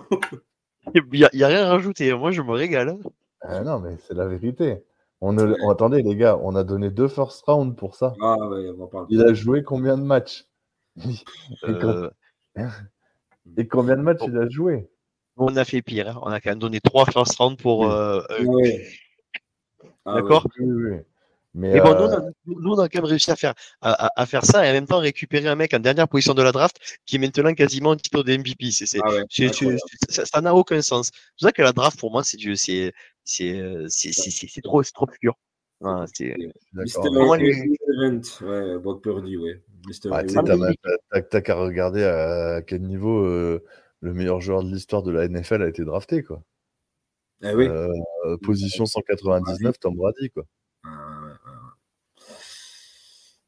Il 0.95 1.03
n'y 1.11 1.23
a, 1.25 1.29
il 1.33 1.39
y 1.39 1.43
a 1.43 1.47
rien 1.47 1.65
à 1.65 1.69
rajouter. 1.69 2.13
Moi, 2.13 2.31
je 2.31 2.41
me 2.41 2.51
régale. 2.51 2.97
Ah 3.41 3.61
non, 3.61 3.79
mais 3.79 3.97
c'est 4.07 4.13
la 4.15 4.25
vérité. 4.25 4.77
On 5.21 5.33
ne... 5.33 5.53
on- 5.63 5.69
attendez, 5.69 6.01
les 6.01 6.15
gars, 6.15 6.39
on 6.41 6.55
a 6.55 6.63
donné 6.63 6.89
deux 6.89 7.09
first 7.09 7.43
rounds 7.45 7.75
pour 7.75 7.95
ça. 7.95 8.13
Ah 8.21 8.35
ouais, 8.47 8.69
on. 8.79 9.05
Il 9.09 9.21
a 9.21 9.33
joué 9.33 9.63
combien 9.63 9.97
de 9.97 10.03
matchs? 10.03 10.45
Euh, 11.67 12.09
et 13.57 13.67
combien 13.67 13.95
de 13.97 14.01
matchs 14.01 14.19
bon. 14.19 14.29
il 14.29 14.37
a 14.37 14.49
joué? 14.49 14.89
On 15.37 15.55
a 15.55 15.63
fait 15.65 15.81
pire. 15.81 16.09
hein. 16.09 16.19
On 16.23 16.31
a 16.31 16.41
quand 16.41 16.49
même 16.51 16.59
donné 16.59 16.79
trois 16.81 17.05
first 17.05 17.35
round 17.37 17.57
pour. 17.57 17.89
euh, 17.89 18.21
Ah 18.29 18.33
euh. 18.33 18.71
Ah. 20.05 20.15
D'accord 20.15 20.45
Oui, 20.59 20.65
oui, 20.69 20.91
oui. 20.91 20.97
Mais, 21.55 21.79
bon, 21.81 21.93
euh, 21.93 21.97
nous, 21.97 22.03
on 22.05 22.13
a, 22.13 22.21
nous, 22.45 22.71
on 22.73 22.79
a 22.79 22.89
quand 22.89 22.99
même 22.99 23.05
réussi 23.09 23.31
à 23.31 23.35
faire, 23.35 23.53
à, 23.81 24.05
à- 24.05 24.21
à 24.21 24.25
faire 24.25 24.45
ça 24.45 24.65
et 24.65 24.69
en 24.69 24.73
même 24.73 24.85
temps 24.85 24.99
récupérer 24.99 25.47
un 25.47 25.55
mec 25.55 25.73
en 25.73 25.79
dernière 25.79 26.07
position 26.07 26.33
de 26.35 26.43
la 26.43 26.51
draft 26.51 26.77
qui 27.05 27.15
est 27.15 27.19
maintenant 27.19 27.53
quasiment 27.53 27.91
en 27.91 27.95
titre 27.95 28.21
de 28.23 28.33
MVP. 28.33 28.71
C'est, 28.71 28.85
c'est, 28.85 28.99
Ah 29.03 29.09
ouais, 29.11 29.23
ça 30.09 30.25
ça 30.25 30.41
n'a 30.41 30.53
aucun 30.53 30.81
sens. 30.81 31.07
C'est 31.07 31.21
pour 31.39 31.47
ça 31.47 31.51
que 31.51 31.61
la 31.63 31.73
draft, 31.73 31.99
pour 31.99 32.11
moi, 32.11 32.23
c'est 32.23 32.37
du, 32.37 32.55
c'est, 32.55 32.93
c'est, 33.23 33.61
c'est, 33.87 34.11
c'est, 34.11 34.29
c'est, 34.29 34.47
c'est 34.47 34.61
trop, 34.61 34.83
c'est 34.83 34.91
trop 34.93 35.07
pur. 35.07 35.35
Voilà, 35.79 36.05
c'est, 36.13 36.35
ouais, 38.41 38.77
Brock 38.79 39.01
Purdy, 39.01 39.37
ouais. 39.37 39.61
Tu 39.87 41.25
t'as 41.29 41.41
qu'à 41.41 41.55
regarder 41.55 42.03
à 42.03 42.61
quel 42.61 42.81
niveau 42.81 43.25
euh, 43.25 43.63
le 44.01 44.13
meilleur 44.13 44.41
joueur 44.41 44.63
de 44.63 44.69
l'histoire 44.69 45.03
de 45.03 45.11
la 45.11 45.27
NFL 45.27 45.63
a 45.63 45.67
été 45.67 45.83
drafté. 45.83 46.23
Quoi. 46.23 46.41
Oui. 47.41 47.67
Euh, 47.67 47.87
position 48.43 48.85
199, 48.85 49.79
Tom 49.79 49.95
Brady. 49.95 50.29
Quoi. 50.29 50.43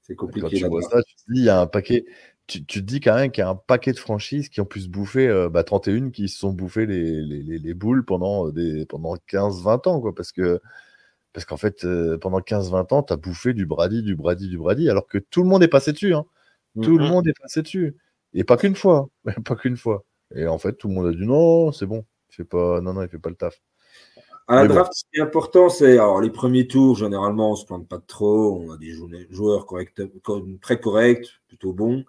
C'est 0.01 0.15
Quand 0.15 0.27
compliqué 0.27 0.57
tu 0.57 0.63
là 0.63 0.69
vois 0.69 0.81
ça, 0.81 1.01
tu 1.03 1.15
te 1.15 1.31
dis, 1.31 1.39
il 1.41 1.45
y 1.45 1.49
a 1.49 1.59
un 1.61 1.67
paquet. 1.67 2.05
Tu, 2.47 2.65
tu 2.65 2.81
te 2.81 2.85
dis 2.85 2.99
quand 2.99 3.15
même 3.15 3.31
qu'il 3.31 3.41
y 3.43 3.45
a 3.45 3.49
un 3.49 3.55
paquet 3.55 3.93
de 3.93 3.99
franchises 3.99 4.49
qui 4.49 4.59
ont 4.59 4.65
pu 4.65 4.81
se 4.81 4.89
bouffer, 4.89 5.27
euh, 5.27 5.49
bah, 5.49 5.63
31 5.63 6.09
qui 6.09 6.27
se 6.27 6.37
sont 6.39 6.51
bouffées 6.51 6.85
les, 6.85 7.21
les, 7.21 7.43
les, 7.43 7.59
les 7.59 7.73
boules 7.73 8.03
pendant, 8.03 8.49
des, 8.49 8.85
pendant 8.85 9.15
15-20 9.15 9.87
ans. 9.87 10.01
Quoi, 10.01 10.13
parce 10.13 10.31
que 10.31 10.59
parce 11.33 11.45
qu'en 11.45 11.57
fait, 11.57 11.85
euh, 11.85 12.17
pendant 12.17 12.39
15-20 12.41 12.91
ans, 12.93 13.03
tu 13.03 13.13
as 13.13 13.17
bouffé 13.17 13.53
du 13.53 13.65
Brady, 13.65 14.03
du 14.03 14.15
Brady, 14.15 14.47
du 14.49 14.57
Brady, 14.57 14.89
alors 14.89 15.07
que 15.07 15.17
tout 15.17 15.43
le 15.43 15.49
monde 15.49 15.63
est 15.63 15.67
passé 15.67 15.91
dessus. 15.93 16.13
Hein. 16.13 16.25
Tout 16.81 16.97
le 16.97 17.05
Mhm. 17.05 17.09
monde 17.11 17.27
est 17.27 17.39
passé 17.39 17.61
dessus. 17.61 17.95
Et 18.33 18.43
pas 18.43 18.57
qu'une 18.57 18.75
fois. 18.75 19.09
pas 19.45 19.55
qu'une 19.55 19.77
fois. 19.77 20.03
Et 20.35 20.47
en 20.47 20.57
fait, 20.57 20.73
tout 20.73 20.87
le 20.87 20.93
monde 20.93 21.07
a 21.07 21.11
dit 21.11 21.25
non, 21.25 21.71
c'est 21.71 21.85
bon. 21.85 22.05
Il 22.29 22.35
fait 22.35 22.43
pas... 22.45 22.79
Non, 22.81 22.93
non, 22.93 23.01
il 23.03 23.09
fait 23.09 23.19
pas 23.19 23.29
le 23.29 23.35
taf. 23.35 23.61
À 24.47 24.55
la 24.55 24.61
Mais 24.63 24.67
bon. 24.69 24.73
draft, 24.75 24.93
ce 24.93 25.03
qui 25.11 25.19
est 25.19 25.21
important, 25.21 25.69
c'est 25.69 25.93
alors 25.93 26.21
les 26.21 26.29
premiers 26.29 26.67
tours, 26.67 26.95
généralement, 26.97 27.51
on 27.51 27.55
se 27.55 27.65
plante 27.65 27.87
pas 27.87 27.97
de 27.97 28.05
trop. 28.05 28.61
On 28.61 28.71
a 28.71 28.77
des 28.77 28.91
jou- 28.91 29.09
joueurs 29.29 29.65
corrects, 29.65 29.93
très 30.61 30.79
corrects, 30.79 31.27
plutôt 31.47 31.73
bons. 31.73 32.03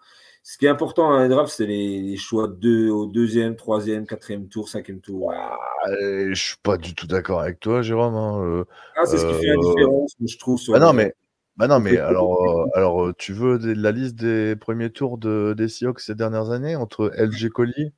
Ce 0.44 0.58
qui 0.58 0.66
est 0.66 0.68
important 0.68 1.14
à 1.14 1.20
la 1.20 1.28
draft, 1.28 1.52
c'est 1.54 1.66
les, 1.66 2.00
les 2.02 2.16
choix 2.16 2.48
de 2.48 2.88
au 2.90 3.06
deuxième, 3.06 3.54
troisième, 3.54 4.06
quatrième 4.06 4.48
tour, 4.48 4.68
cinquième 4.68 5.00
tour. 5.00 5.32
Je 5.88 6.34
suis 6.34 6.56
pas 6.62 6.76
du 6.76 6.94
tout 6.94 7.06
d'accord 7.06 7.40
avec 7.40 7.60
toi, 7.60 7.82
Jérôme. 7.82 8.14
hein, 8.14 8.42
euh. 8.44 8.64
Ah, 8.96 9.06
c'est 9.06 9.18
ce 9.18 9.24
qui 9.26 9.34
fait 9.34 9.46
la 9.46 9.54
Euh, 9.54 9.60
différence, 9.60 10.14
je 10.24 10.38
trouve. 10.38 10.58
Sur 10.58 10.74
Bah 10.74 10.80
non, 10.80 10.92
mais, 10.92 11.14
bah 11.56 11.68
non, 11.68 11.78
mais 11.78 11.96
alors, 11.98 12.64
euh, 12.64 12.66
alors 12.74 13.12
tu 13.16 13.32
veux 13.32 13.58
des- 13.58 13.74
la 13.74 13.92
liste 13.92 14.16
des 14.16 14.56
premiers 14.56 14.90
tours 14.90 15.16
de, 15.18 15.54
des 15.56 15.68
Seahawks 15.68 16.00
ces 16.00 16.14
dernières 16.16 16.50
années 16.50 16.74
entre 16.76 17.12
LG 17.16 17.48
Collier 17.50 17.92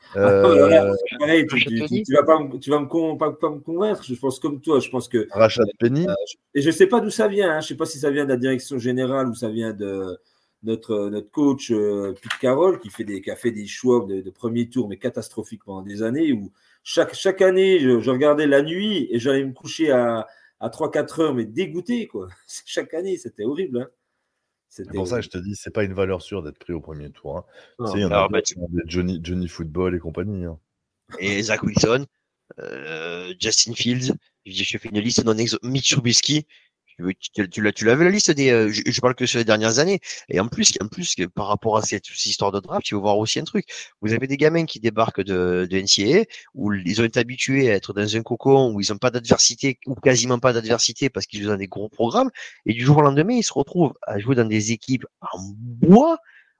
Ah, 0.14 0.26
euh, 0.28 0.94
pareil, 1.18 1.46
tu, 1.46 2.14
vas 2.14 2.22
pas, 2.22 2.40
me- 2.40 2.58
tu 2.58 2.70
vas 2.70 2.80
me, 2.80 2.86
con- 2.86 3.16
pas, 3.16 3.32
pas 3.32 3.50
me 3.50 3.58
convaincre. 3.58 4.02
Je 4.04 4.14
pense 4.14 4.38
comme 4.38 4.60
toi. 4.60 4.80
Je 4.80 4.88
pense 4.88 5.08
que 5.08 5.28
Rashad 5.32 5.66
Penny 5.78 6.06
Et 6.54 6.62
je 6.62 6.68
ne 6.68 6.72
sais 6.72 6.86
pas 6.86 7.00
d'où 7.00 7.10
ça 7.10 7.28
vient. 7.28 7.50
Hein. 7.50 7.60
Je 7.60 7.66
ne 7.66 7.68
sais 7.68 7.76
pas 7.76 7.84
si 7.86 7.98
ça 7.98 8.10
vient 8.10 8.24
de 8.24 8.30
la 8.30 8.36
direction 8.36 8.78
générale 8.78 9.28
ou 9.28 9.34
ça 9.34 9.48
vient 9.50 9.72
de 9.74 10.18
notre, 10.62 11.08
notre 11.08 11.30
coach 11.30 11.70
euh, 11.70 12.14
Pete 12.20 12.38
Carroll 12.40 12.80
qui, 12.80 12.90
fait 12.90 13.04
des, 13.04 13.20
qui 13.20 13.30
a 13.30 13.36
fait 13.36 13.50
des 13.52 13.66
choix 13.66 14.04
de, 14.08 14.20
de 14.20 14.30
premier 14.30 14.68
tour, 14.68 14.88
mais 14.88 14.96
catastrophiques 14.98 15.64
pendant 15.64 15.82
des 15.82 16.02
années. 16.02 16.32
Où 16.32 16.52
chaque, 16.82 17.14
chaque 17.14 17.42
année, 17.42 17.78
je, 17.80 18.00
je 18.00 18.10
regardais 18.10 18.46
la 18.46 18.62
nuit 18.62 19.06
et 19.10 19.18
j'allais 19.18 19.44
me 19.44 19.52
coucher 19.52 19.90
à, 19.90 20.26
à 20.60 20.68
3-4 20.68 21.20
heures, 21.20 21.34
mais 21.34 21.44
dégoûté. 21.44 22.06
Quoi. 22.08 22.28
Chaque 22.66 22.92
année, 22.94 23.16
c'était 23.16 23.44
horrible. 23.44 23.78
Hein. 23.82 23.88
C'est 24.70 24.86
pour 24.90 25.06
ça 25.06 25.16
que 25.16 25.22
je 25.22 25.30
te 25.30 25.38
dis, 25.38 25.54
c'est 25.56 25.72
pas 25.72 25.84
une 25.84 25.94
valeur 25.94 26.20
sûre 26.20 26.42
d'être 26.42 26.58
pris 26.58 26.72
au 26.74 26.80
premier 26.80 27.10
tour. 27.10 27.38
hein. 27.38 27.44
Non. 27.78 27.86
Tu 27.86 27.92
sais, 27.92 27.98
il 27.98 28.02
y 28.02 28.04
en 28.04 28.10
a 28.10 28.16
Alors, 28.16 28.28
bah, 28.30 28.40
Johnny, 28.86 29.20
Johnny 29.22 29.48
Football 29.48 29.94
et 29.94 29.98
compagnie. 29.98 30.44
hein. 30.44 30.58
et 31.18 31.40
Zach 31.42 31.62
Wilson, 31.62 32.04
euh, 32.58 33.32
Justin 33.40 33.72
Fields, 33.74 34.12
je 34.44 34.78
fais 34.78 34.88
une 34.88 34.98
liste 35.00 35.24
non 35.24 35.38
exo 35.38 35.56
Mitch 35.62 35.92
Trubisky. 35.92 36.46
Tu, 36.98 37.14
tu, 37.32 37.48
tu 37.48 37.72
tu 37.72 37.84
vu 37.84 38.04
la 38.04 38.10
liste 38.10 38.32
des, 38.32 38.50
euh, 38.50 38.70
je, 38.72 38.82
je 38.84 39.00
parle 39.00 39.14
que 39.14 39.24
sur 39.24 39.38
les 39.38 39.44
dernières 39.44 39.78
années. 39.78 40.00
Et 40.28 40.40
en 40.40 40.48
plus, 40.48 40.72
en 40.82 40.88
plus, 40.88 41.14
par 41.34 41.46
rapport 41.46 41.76
à 41.76 41.82
cette, 41.82 42.08
histoire 42.26 42.50
de 42.50 42.58
draft, 42.60 42.88
il 42.88 42.94
faut 42.94 43.00
voir 43.00 43.18
aussi 43.18 43.38
un 43.38 43.44
truc. 43.44 43.66
Vous 44.00 44.12
avez 44.12 44.26
des 44.26 44.36
gamins 44.36 44.64
qui 44.66 44.80
débarquent 44.80 45.22
de, 45.22 45.68
de 45.70 45.78
NCAA, 45.78 46.24
où 46.54 46.72
ils 46.72 47.00
ont 47.00 47.04
été 47.04 47.20
habitués 47.20 47.70
à 47.70 47.74
être 47.74 47.92
dans 47.92 48.16
un 48.16 48.22
cocon, 48.22 48.72
où 48.74 48.80
ils 48.80 48.90
n'ont 48.90 48.98
pas 48.98 49.10
d'adversité, 49.10 49.78
ou 49.86 49.94
quasiment 49.94 50.40
pas 50.40 50.52
d'adversité, 50.52 51.08
parce 51.08 51.26
qu'ils 51.26 51.46
dans 51.46 51.56
des 51.56 51.68
gros 51.68 51.88
programmes. 51.88 52.30
Et 52.66 52.72
du 52.74 52.84
jour 52.84 52.98
au 52.98 53.02
lendemain, 53.02 53.34
ils 53.34 53.44
se 53.44 53.52
retrouvent 53.52 53.94
à 54.06 54.18
jouer 54.18 54.34
dans 54.34 54.44
des 54.44 54.72
équipes 54.72 55.06
en 55.20 55.38
bois, 55.38 56.18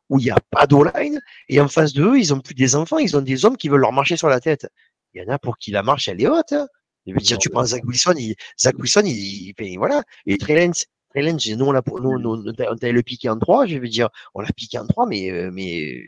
où 0.09 0.19
il 0.21 0.25
n'y 0.25 0.31
a 0.31 0.39
pas 0.51 0.67
d'O-line, 0.67 1.21
et 1.49 1.61
en 1.61 1.69
face 1.69 1.93
de 1.93 2.05
eux, 2.05 2.19
ils 2.19 2.33
ont 2.33 2.41
plus 2.41 2.55
des 2.55 2.77
enfants, 2.77 2.99
ils 2.99 3.17
ont 3.17 3.23
des 3.23 3.45
hommes 3.45 3.57
qui 3.57 3.69
veulent 3.69 3.81
leur 3.81 3.93
marcher 3.93 4.17
sur 4.17 4.29
la 4.29 4.41
tête. 4.41 4.67
Il 5.15 5.23
y 5.23 5.25
en 5.25 5.33
a 5.33 5.39
pour 5.39 5.59
qui 5.59 5.71
la 5.71 5.83
marche, 5.83 6.09
elle 6.09 6.23
est 6.23 6.29
haute. 6.29 6.53
Hein. 6.53 6.69
Je 7.09 7.15
veux 7.15 7.21
dire, 7.21 7.39
tu 7.39 7.51
prends 7.51 7.65
Zach 7.65 7.83
Wilson, 7.85 8.15
il, 8.19 8.35
Zach 8.59 8.77
Wilson, 8.79 9.03
il, 9.05 9.17
il, 9.17 9.55
il- 9.59 9.79
voilà. 9.79 10.03
Et 10.27 10.37
Trey 10.39 10.71
Trey 11.11 11.23
nous, 11.23 11.65
on 11.67 11.73
l'a, 11.73 11.83
t'a 11.83 12.93
le 12.93 13.03
piqué 13.03 13.29
en 13.29 13.39
3, 13.39 13.67
je 13.67 13.79
veux 13.79 13.89
dire, 13.89 14.09
on 14.35 14.41
l'a 14.41 14.53
piqué 14.55 14.79
en 14.79 14.87
3, 14.87 15.07
mais, 15.07 15.31
euh, 15.31 15.51
mais 15.51 16.03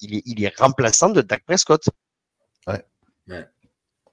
il 0.00 0.16
est, 0.16 0.22
il 0.26 0.42
est 0.44 0.56
remplaçant 0.56 1.10
de 1.10 1.20
Dak 1.22 1.44
Prescott. 1.44 1.88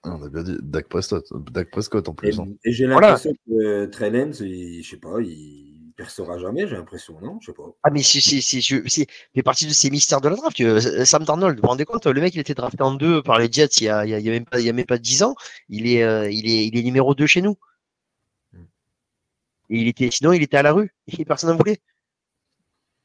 On 0.08 0.22
a 0.24 0.30
bien 0.30 0.44
dit 0.44 0.56
Dak 0.62 0.88
Prescott, 0.88 1.26
Dak 1.52 1.72
Prescott 1.72 2.08
en 2.08 2.12
Et, 2.14 2.16
plus. 2.16 2.40
hein. 2.40 2.48
et 2.64 2.72
j'ai 2.72 2.86
Voilà. 2.86 3.08
l'impression 3.08 3.34
que 3.48 3.86
Trey 3.86 4.12
Lance, 4.12 4.40
il- 4.42 4.84
je 4.84 4.90
sais 4.92 4.98
pas, 4.98 5.20
il 5.20 5.75
percera 5.96 6.38
jamais, 6.38 6.68
j'ai 6.68 6.76
l'impression, 6.76 7.20
non? 7.22 7.38
Je 7.42 7.48
sais 7.48 7.54
pas. 7.54 7.64
Ah, 7.84 7.90
mais 7.90 8.04
c'est, 8.04 8.20
c'est, 8.22 8.42
c'est, 8.42 8.62
je- 8.62 8.88
c'est, 8.88 9.08
fait 9.34 9.44
partie 9.44 9.66
de 9.66 9.72
ces 9.72 9.90
mystères 9.90 10.22
de 10.22 10.30
la 10.30 10.36
draft. 10.36 10.60
Euh, 10.62 11.06
Sam 11.06 11.24
Darnold, 11.24 11.56
vous 11.58 11.62
vous 11.62 11.68
rendez 11.70 11.86
compte, 11.86 12.06
le 12.06 12.20
mec, 12.22 12.34
il 12.36 12.40
était 12.40 12.54
drafté 12.54 12.82
en 12.84 12.94
2 12.96 13.24
par 13.24 13.40
les 13.40 13.52
Jets 13.52 13.68
il 13.80 13.84
y 13.86 13.90
a, 13.90 14.06
il 14.06 14.10
y 14.12 14.14
a, 14.14 14.20
il 14.20 14.26
y 14.26 14.30
a 14.30 14.32
même 14.34 14.46
pas, 14.46 14.60
il 14.60 14.66
y 14.66 14.70
a 14.70 14.74
même 14.74 14.86
pas 14.86 14.98
10 14.98 15.24
ans. 15.24 15.36
Il 15.70 15.88
est, 15.88 16.04
euh, 16.04 16.30
il 16.30 16.50
est, 16.50 16.68
il 16.68 16.78
est 16.78 16.84
numéro 16.84 17.16
2 17.16 17.26
chez 17.28 17.42
nous. 17.42 17.56
Et 19.70 19.80
il 19.80 19.88
était, 19.88 20.12
sinon, 20.12 20.32
il 20.34 20.44
était 20.44 20.58
à 20.58 20.62
la 20.64 20.74
rue. 20.74 20.94
Et 21.08 21.26
personne 21.26 21.50
n'en 21.52 21.58
voulait. 21.58 21.80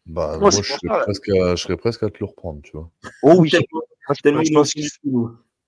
Bah, 0.07 0.37
Moi, 0.39 0.51
je 0.51 0.63
serais, 0.63 0.79
ça. 0.89 0.99
presque 1.05 1.29
à, 1.31 1.55
je 1.57 1.63
serais 1.63 1.77
presque 1.77 2.03
à 2.03 2.11
te 2.11 2.19
le 2.21 2.27
reprendre, 2.27 2.61
tu 2.63 2.73
vois. 2.73 2.91
Oh 3.23 3.37
oui. 3.39 3.51
Tellement- 3.51 4.43
je- 4.43 4.53
pense. 4.53 4.75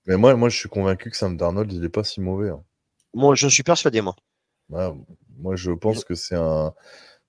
Mais 0.07 0.17
moi, 0.17 0.35
moi, 0.35 0.49
je 0.49 0.59
suis 0.59 0.69
convaincu 0.69 1.11
que 1.11 1.17
Sam 1.17 1.37
Darnold, 1.37 1.73
il 1.73 1.85
est 1.85 1.89
pas 1.89 2.03
si 2.05 2.21
mauvais. 2.21 2.49
hein. 2.51 2.63
moi, 3.15 3.35
je 3.37 3.47
suis 3.49 3.63
persuadé, 3.63 4.01
moi. 4.01 4.17
Ouais, 4.69 4.91
moi, 5.39 5.55
je 5.55 5.71
pense 5.71 6.05
que 6.05 6.15
c'est 6.15 6.35
un, 6.35 6.75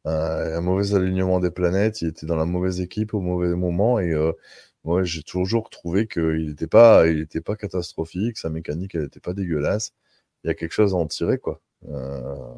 un, 0.06 0.12
un 0.58 0.62
mauvais 0.62 0.94
alignement 0.96 1.40
des 1.40 1.52
planètes. 1.52 2.02
Il 2.02 2.10
était 2.10 2.26
dans 2.26 2.36
la 2.36 2.46
mauvaise 2.46 2.82
équipe 2.82 3.14
au 3.14 3.22
mauvais 3.22 3.56
moment. 3.56 4.00
Et 4.00 4.12
euh, 4.12 4.32
moi, 4.84 5.04
j'ai 5.04 5.24
toujours 5.24 5.70
trouvé 5.70 6.08
qu'il 6.08 6.48
n'était 6.50 6.68
pas, 6.68 7.08
il 7.08 7.20
était 7.22 7.42
pas 7.42 7.56
catastrophique. 7.56 8.38
Sa 8.38 8.50
mécanique, 8.50 8.96
elle 8.96 9.04
n'était 9.04 9.20
pas 9.22 9.34
dégueulasse. 9.34 9.94
Il 10.44 10.48
y 10.50 10.52
a 10.52 10.56
quelque 10.56 10.74
chose 10.74 10.94
à 10.94 10.98
en 10.98 11.08
tirer, 11.08 11.38
quoi. 11.40 11.62
Euh, 11.90 12.56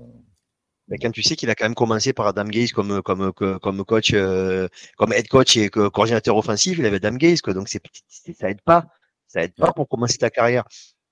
Mais 0.87 0.97
quand 0.99 1.11
tu 1.11 1.23
sais 1.23 1.35
qu'il 1.35 1.49
a 1.49 1.55
quand 1.55 1.65
même 1.65 1.73
commencé 1.75 2.13
par 2.13 2.27
Adam 2.27 2.45
Gaze 2.45 2.71
comme, 2.71 3.01
comme, 3.01 3.33
comme, 3.33 3.59
comme 3.59 3.85
coach, 3.85 4.11
euh, 4.13 4.67
comme 4.97 5.13
head 5.13 5.27
coach 5.27 5.57
et 5.57 5.69
que, 5.69 5.87
coordinateur 5.87 6.37
offensif, 6.37 6.77
il 6.77 6.85
avait 6.85 6.97
Adam 6.97 7.15
Gaze, 7.15 7.41
quoi. 7.41 7.53
Donc, 7.53 7.69
c'est, 7.69 7.81
c'est- 8.07 8.33
ça 8.39 8.49
aide 8.51 8.61
pas. 8.61 8.85
Ça 9.27 9.43
aide 9.43 9.55
pas 9.55 9.73
pour 9.73 9.87
commencer 9.89 10.17
ta 10.17 10.29
carrière. 10.29 10.65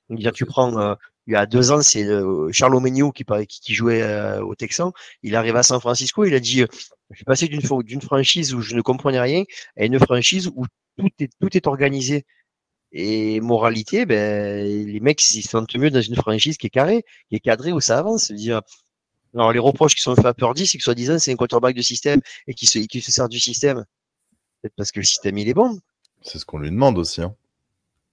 Dire, 0.09 0.31
tu 0.33 0.45
prends, 0.45 0.77
euh, 0.79 0.95
il 1.27 1.33
y 1.33 1.35
a 1.35 1.45
deux 1.45 1.71
ans, 1.71 1.81
c'est 1.81 2.05
Charles 2.51 2.75
Omeniou 2.75 3.11
qui, 3.11 3.23
qui, 3.47 3.59
qui 3.61 3.73
jouait 3.73 4.01
euh, 4.01 4.43
au 4.43 4.55
Texan. 4.55 4.91
Il 5.21 5.35
arrive 5.35 5.55
à 5.55 5.63
San 5.63 5.79
Francisco, 5.79 6.25
il 6.25 6.33
a 6.33 6.39
dit, 6.39 6.63
euh, 6.63 6.67
je 7.11 7.17
suis 7.17 7.25
passé 7.25 7.47
d'une, 7.47 7.61
franchise 8.01 8.53
où 8.53 8.61
je 8.61 8.75
ne 8.75 8.81
comprenais 8.81 9.21
rien 9.21 9.43
à 9.77 9.85
une 9.85 9.99
franchise 9.99 10.49
où 10.55 10.65
tout 10.97 11.09
est, 11.19 11.31
tout 11.39 11.55
est 11.55 11.67
organisé. 11.67 12.25
Et 12.91 13.41
moralité, 13.41 14.05
ben, 14.05 14.63
les 14.65 14.99
mecs, 14.99 15.21
ils 15.33 15.41
se 15.41 15.49
sentent 15.49 15.75
mieux 15.75 15.89
dans 15.89 16.01
une 16.01 16.15
franchise 16.15 16.57
qui 16.57 16.67
est 16.67 16.69
carrée, 16.69 17.03
qui 17.29 17.35
est 17.35 17.39
cadrée, 17.39 17.71
où 17.71 17.79
ça 17.79 17.97
avance. 17.97 18.31
Dire, 18.31 18.61
alors, 19.33 19.51
les 19.51 19.59
reproches 19.59 19.95
qui 19.95 20.01
sont 20.01 20.15
faits 20.15 20.25
à 20.25 20.33
Purdy, 20.33 20.67
c'est 20.67 20.77
que 20.77 20.83
soi-disant, 20.83 21.17
c'est 21.17 21.31
un 21.31 21.35
quarterback 21.35 21.75
de 21.75 21.81
système 21.81 22.21
et 22.47 22.53
qui 22.53 22.67
se, 22.67 22.79
qui 22.79 23.01
se 23.01 23.11
sert 23.11 23.29
du 23.29 23.39
système. 23.39 23.83
Peut-être 24.61 24.75
parce 24.75 24.91
que 24.91 24.99
le 24.99 25.05
système, 25.05 25.37
il 25.37 25.49
est 25.49 25.55
bon. 25.55 25.79
c'est 26.21 26.37
ce 26.37 26.45
qu'on 26.45 26.59
lui 26.59 26.69
demande 26.69 26.99
aussi. 26.99 27.21
Hein. 27.21 27.35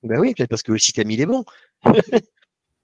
Ben 0.02 0.18
oui, 0.18 0.34
peut-être 0.34 0.48
parce 0.48 0.62
que 0.62 0.72
le 0.72 0.78
système, 0.78 1.10
il 1.10 1.20
est 1.20 1.26
bon. 1.26 1.44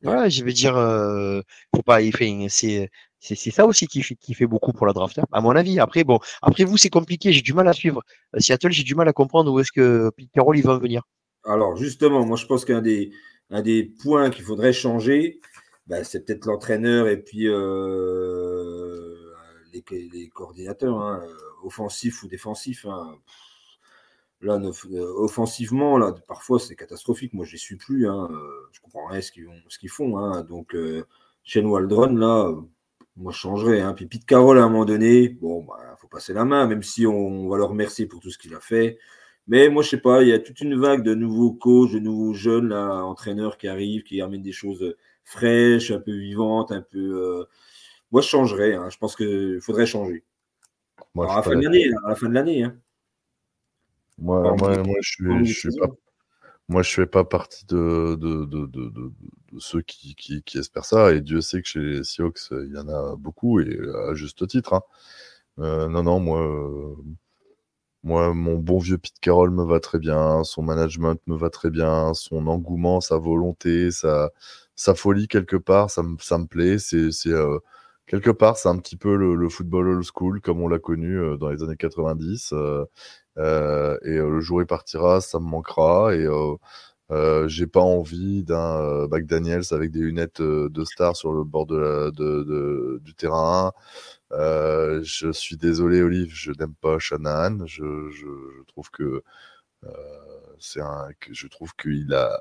voilà, 0.07 0.29
je 0.29 0.45
veux 0.45 0.53
dire, 0.53 0.77
euh, 0.77 1.41
faut 1.75 1.83
pas, 1.83 2.03
il 2.03 2.15
fait, 2.17 2.33
c'est, 2.49 2.91
C'est 3.21 3.35
c'est 3.37 3.51
ça 3.51 3.67
aussi 3.67 3.87
qui 3.89 4.03
fait, 4.03 4.17
qui 4.17 4.35
fait 4.35 4.47
beaucoup 4.47 4.73
pour 4.73 4.87
la 4.87 4.93
draft, 4.93 5.19
hein, 5.19 5.25
à 5.33 5.41
mon 5.41 5.51
avis. 5.57 5.81
Après, 5.81 6.05
bon, 6.05 6.19
après 6.43 6.65
vous, 6.65 6.77
c'est 6.77 6.91
compliqué. 6.91 7.33
J'ai 7.33 7.43
du 7.43 7.55
mal 7.55 7.69
à 7.69 7.73
suivre. 7.73 8.03
Euh, 8.35 8.41
Seattle, 8.41 8.71
j'ai 8.73 8.85
du 8.85 8.95
mal 8.95 9.09
à 9.09 9.13
comprendre 9.13 9.53
où 9.53 9.59
est-ce 9.61 9.73
que 9.73 10.11
Pete 10.17 10.31
Carroll 10.33 10.59
il 10.59 10.65
va 10.65 10.75
en 10.75 10.79
venir. 10.79 11.03
Alors 11.45 11.77
justement, 11.77 12.25
moi 12.27 12.37
je 12.37 12.47
pense 12.47 12.65
qu'un 12.65 12.83
des, 12.83 13.11
un 13.51 13.63
des 13.63 13.85
points 13.85 14.31
qu'il 14.31 14.45
faudrait 14.45 14.73
changer, 14.73 15.41
ben, 15.87 16.03
c'est 16.05 16.25
peut-être 16.27 16.47
l'entraîneur 16.47 17.09
et 17.09 17.23
puis 17.23 17.47
euh, 17.49 19.15
les, 19.73 19.85
les 20.13 20.29
coordinateurs, 20.29 20.99
hein, 21.01 21.23
offensifs 21.63 22.23
ou 22.23 22.29
défensifs. 22.29 22.85
hein. 22.87 23.17
Là, 24.43 24.61
euh, 24.61 25.13
offensivement, 25.17 25.97
là, 25.99 26.15
parfois 26.29 26.59
c'est 26.61 26.77
catastrophique. 26.77 27.33
Moi, 27.35 27.45
je 27.47 27.53
les 27.53 27.59
suis 27.59 27.77
plus. 27.77 28.09
Hein. 28.09 28.29
euh, 28.31 28.69
Je 28.73 28.81
comprends 28.81 29.07
rien 29.07 29.21
ce 29.21 29.31
qu'ils 29.33 29.91
font. 29.91 30.19
Hein. 30.19 30.43
Donc, 30.45 30.75
euh, 30.75 31.05
Shane 31.43 31.67
Waldron, 31.67 32.15
là, 32.17 32.49
euh, 32.49 32.57
moi, 33.17 33.33
je 33.33 33.39
changerais. 33.39 33.81
Hein. 33.81 33.95
Puis 33.95 34.07
Pete 34.07 34.27
Carroll, 34.27 34.59
à 34.59 34.65
un 34.65 34.69
moment 34.69 34.85
donné, 34.85 35.29
bon, 35.31 35.65
bah, 35.65 35.75
faut 35.99 36.09
passer 36.09 36.35
la 36.35 36.45
main, 36.45 36.67
même 36.67 36.83
si 36.83 37.07
on 37.07 37.49
va 37.49 37.57
le 37.57 37.65
remercier 37.65 38.07
pour 38.07 38.21
tout 38.21 38.31
ce 38.31 38.39
qu'il 38.39 38.55
a 38.55 38.61
fait. 38.61 38.99
Mais 39.49 39.69
moi, 39.71 39.83
je 39.83 39.91
sais 39.91 40.01
pas, 40.01 40.23
il 40.23 40.29
y 40.29 40.33
a 40.33 40.39
toute 40.41 40.61
une 40.61 40.79
vague 40.79 41.03
de 41.03 41.15
nouveaux 41.15 41.53
coachs, 41.53 41.93
de 41.93 41.99
nouveaux 42.01 42.35
jeunes 42.35 42.69
là, 42.69 43.05
entraîneurs 43.05 43.57
qui 43.59 43.69
arrivent, 43.69 44.03
qui 44.03 44.21
amènent 44.21 44.43
des 44.43 44.53
choses 44.53 44.97
fraîches, 45.25 45.91
un 45.93 46.01
peu 46.01 46.13
vivantes, 46.13 46.73
un 46.73 46.83
peu. 46.83 46.99
euh, 46.99 47.45
Moi, 48.11 48.23
je 48.23 48.29
changerais. 48.29 48.75
hein. 48.75 48.91
Je 48.91 48.99
pense 48.99 49.17
qu'il 49.17 49.61
faudrait 49.63 49.87
changer. 49.87 50.25
Moi, 51.15 51.25
Alors, 51.27 51.33
à, 51.35 51.37
la 51.39 51.43
fin 51.43 51.57
de 51.57 51.63
l'année, 51.63 51.91
à 52.05 52.09
la 52.11 52.15
fin 52.17 52.29
de 52.29 52.35
l'année. 52.35 52.65
Hein. 52.65 52.77
Moi, 54.19 54.55
moi, 54.57 54.83
moi, 54.85 54.97
je 55.03 55.11
en 55.29 55.45
suis, 55.45 55.55
suis 55.55 55.73
pas, 55.73 55.87
moi, 56.69 56.83
je 56.83 56.93
fais 56.93 57.07
pas 57.07 57.25
partie 57.25 57.67
de, 57.67 58.17
de, 58.21 58.45
de, 58.47 58.67
de, 58.67 58.91
de- 58.91 59.13
de 59.53 59.61
ceux 59.61 59.83
qui, 59.83 60.15
qui, 60.17 60.43
qui 60.45 60.59
espèrent 60.59 60.85
ça. 60.87 61.13
Et 61.15 61.21
Dieu 61.23 61.41
sait 61.43 61.63
que 61.63 61.69
chez 61.69 61.81
les 61.81 62.05
Seahawks, 62.05 62.41
il 62.53 62.73
y 62.75 62.79
en 62.79 62.89
a 62.89 63.17
beaucoup 63.17 63.61
et 63.61 63.79
à 64.11 64.15
juste 64.15 64.47
titre. 64.49 64.75
hein. 64.75 64.83
Euh, 65.61 65.89
non, 65.89 66.03
non, 66.05 66.21
moi, 66.21 66.41
euh, 66.43 66.97
moi, 68.03 68.33
mon 68.35 68.59
bon 68.59 68.79
vieux 68.79 68.99
Pete 68.99 69.19
Carroll 69.21 69.51
me 69.51 69.65
va 69.65 69.81
très 69.81 69.99
bien. 69.99 70.45
Son 70.45 70.63
management 70.63 71.21
me 71.27 71.37
va 71.37 71.51
très 71.51 71.71
bien. 71.71 72.15
Son 72.15 72.47
engouement, 72.47 73.01
sa 73.01 73.19
volonté, 73.19 73.91
sa, 73.91 74.31
sa 74.77 74.95
folie 74.95 75.29
quelque 75.29 75.57
part, 75.57 75.91
ça 75.91 76.03
me, 76.03 76.17
ça 76.21 76.39
me 76.39 76.47
plaît. 76.47 76.79
C'est, 76.79 77.11
c'est, 77.13 77.31
euh, 77.31 77.59
quelque 78.07 78.31
part, 78.31 78.57
c'est 78.57 78.69
un 78.69 78.79
petit 78.79 78.97
peu 78.97 79.17
le, 79.17 79.49
football 79.49 79.89
old 79.89 80.05
school 80.05 80.41
comme 80.41 80.61
on 80.63 80.69
l'a 80.69 80.79
connu 80.79 81.19
euh, 81.19 81.37
dans 81.37 81.51
les 81.51 81.63
années 81.63 81.77
90. 81.77 82.53
euh, 82.53 82.85
euh, 83.39 83.99
et 84.03 84.17
le 84.17 84.41
jour 84.41 84.63
il 84.63 84.67
partira, 84.67 85.21
ça 85.21 85.39
me 85.39 85.47
manquera. 85.47 86.15
Et 86.15 86.27
j'ai 87.49 87.67
pas 87.67 87.81
envie 87.81 88.43
d'un 88.45 88.81
euh, 88.81 89.09
McDaniels 89.09 89.65
avec 89.73 89.91
des 89.91 90.01
lunettes 90.01 90.41
de 90.43 90.85
star 90.85 91.17
sur 91.17 91.33
le 91.33 91.45
bord 91.45 91.67
du 91.67 93.15
terrain. 93.15 93.73
Je 94.31 95.31
suis 95.33 95.57
désolé, 95.57 96.03
Olive, 96.03 96.33
je 96.33 96.53
n'aime 96.59 96.75
pas 96.75 96.99
Shanahan. 96.99 97.67
Je, 97.67 98.63
trouve 98.69 98.91
que 98.91 99.23
c'est 100.59 100.81
un, 100.81 101.09
je 101.31 101.47
trouve 101.49 101.75
qu'il 101.77 102.13
a 102.15 102.41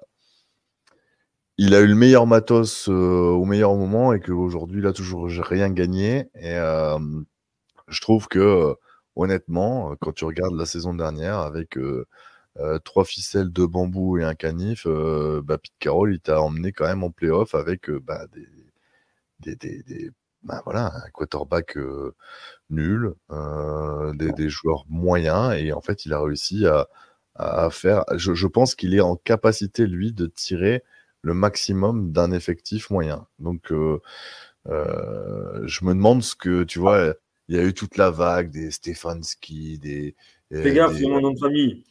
il 1.57 1.73
a 1.75 1.81
eu 1.81 1.87
le 1.87 1.95
meilleur 1.95 2.27
matos 2.27 2.89
euh, 2.89 2.93
au 2.93 3.45
meilleur 3.45 3.75
moment 3.75 4.13
et 4.13 4.19
qu'aujourd'hui 4.19 4.79
il 4.79 4.87
a 4.87 4.93
toujours 4.93 5.25
rien 5.27 5.69
gagné. 5.69 6.29
Et 6.35 6.55
euh, 6.57 6.99
je 7.89 8.01
trouve 8.01 8.27
que 8.27 8.39
euh, 8.39 8.73
honnêtement, 9.15 9.91
euh, 9.91 9.95
quand 10.01 10.13
tu 10.13 10.25
regardes 10.25 10.55
la 10.55 10.65
saison 10.67 10.93
dernière 10.93 11.39
avec 11.39 11.77
trois 12.85 13.03
ficelles, 13.05 13.49
deux 13.49 13.67
bambous 13.67 14.17
et 14.17 14.23
un 14.23 14.35
canif, 14.35 14.87
bah, 14.87 15.57
Pete 15.57 15.73
Carroll 15.79 16.13
il 16.13 16.19
t'a 16.21 16.41
emmené 16.41 16.71
quand 16.71 16.85
même 16.85 17.03
en 17.03 17.11
playoff 17.11 17.53
avec 17.55 17.89
bah, 17.91 18.27
des, 18.33 18.47
des, 19.39 19.55
des, 19.55 19.83
des- 19.83 20.11
bah, 20.43 20.61
voilà, 20.65 20.91
un 21.05 21.09
quarterback 21.11 21.77
nul, 22.69 23.13
euh, 23.31 24.13
des, 24.13 24.49
joueurs 24.49 24.85
moyens 24.89 25.53
et 25.57 25.73
en 25.73 25.81
fait 25.81 26.05
il 26.05 26.13
a 26.13 26.21
réussi 26.21 26.65
à, 26.67 26.87
à 27.35 27.69
faire. 27.69 28.03
Je 28.15 28.47
pense 28.47 28.75
qu'il 28.75 28.93
est 28.95 29.01
en 29.01 29.15
capacité 29.15 29.87
lui 29.87 30.13
de 30.13 30.27
tirer 30.27 30.83
le 31.25 31.33
maximum 31.33 32.11
d'un 32.11 32.31
effectif 32.31 32.91
moyen. 32.91 33.27
Donc 33.39 33.71
euh, 33.71 33.99
euh, 34.67 35.61
je 35.67 35.85
me 35.85 35.93
demande 35.93 36.23
ce 36.23 36.35
que 36.35 36.63
tu 36.63 36.79
vois. 36.79 37.13
Il 37.49 37.55
y 37.55 37.59
a 37.59 37.63
eu 37.63 37.73
toute 37.73 37.97
la 37.97 38.11
vague 38.11 38.51
des 38.51 38.71
Stefanski, 38.71 39.79
des. 39.79 40.15
Fais 40.61 40.71
euh, 40.71 40.73
gaffe 40.73 40.93
des- 40.93 40.99
sur 40.99 41.09
mon 41.09 41.21
nom 41.21 41.31
de 41.31 41.39
famille. 41.39 41.85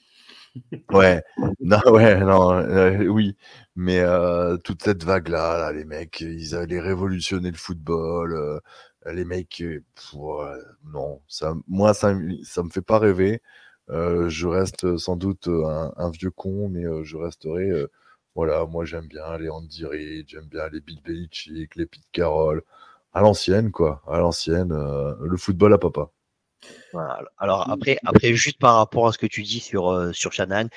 Ouais, 0.92 1.22
non, 1.60 1.80
ouais, 1.86 2.20
non, 2.20 2.52
euh, 2.52 3.06
oui, 3.06 3.36
mais 3.74 4.00
euh, 4.00 4.56
toute 4.58 4.82
cette 4.82 5.02
vague-là, 5.02 5.58
là, 5.58 5.72
les 5.72 5.84
mecs, 5.84 6.20
ils 6.20 6.54
allaient 6.54 6.80
révolutionner 6.80 7.50
le 7.50 7.56
football, 7.56 8.34
euh, 8.34 8.60
les 9.12 9.24
mecs, 9.24 9.56
pff, 9.94 10.14
non, 10.92 11.20
ça, 11.26 11.54
moi, 11.68 11.94
ça, 11.94 12.14
ça 12.44 12.62
me 12.62 12.68
fait 12.70 12.82
pas 12.82 12.98
rêver. 12.98 13.40
Je 13.88 14.46
reste 14.46 14.96
sans 14.98 15.16
doute 15.16 15.48
un, 15.48 15.92
un 15.96 16.10
vieux 16.10 16.30
con, 16.30 16.68
mais 16.68 16.84
je 17.04 17.16
resterai, 17.16 17.70
voilà, 18.34 18.66
moi 18.66 18.84
j'aime 18.84 19.06
bien 19.06 19.38
les 19.38 19.48
Andy 19.48 19.84
Reid, 19.84 20.26
j'aime 20.28 20.46
bien 20.46 20.68
les 20.68 20.80
Bill 20.80 21.00
Belichick, 21.04 21.76
les 21.76 21.86
Pete 21.86 22.02
Carroll, 22.12 22.62
à 23.12 23.20
l'ancienne, 23.20 23.70
quoi, 23.70 24.02
à 24.08 24.18
l'ancienne, 24.18 24.72
euh, 24.72 25.14
le 25.20 25.36
football 25.36 25.72
à 25.72 25.78
papa. 25.78 26.10
Alors 27.38 27.70
après, 27.70 27.98
après, 28.04 28.34
juste 28.34 28.58
par 28.58 28.76
rapport 28.76 29.06
à 29.06 29.12
ce 29.12 29.18
que 29.18 29.26
tu 29.26 29.42
dis 29.42 29.60
sur, 29.60 29.88
euh, 29.88 30.12
Shannon, 30.12 30.68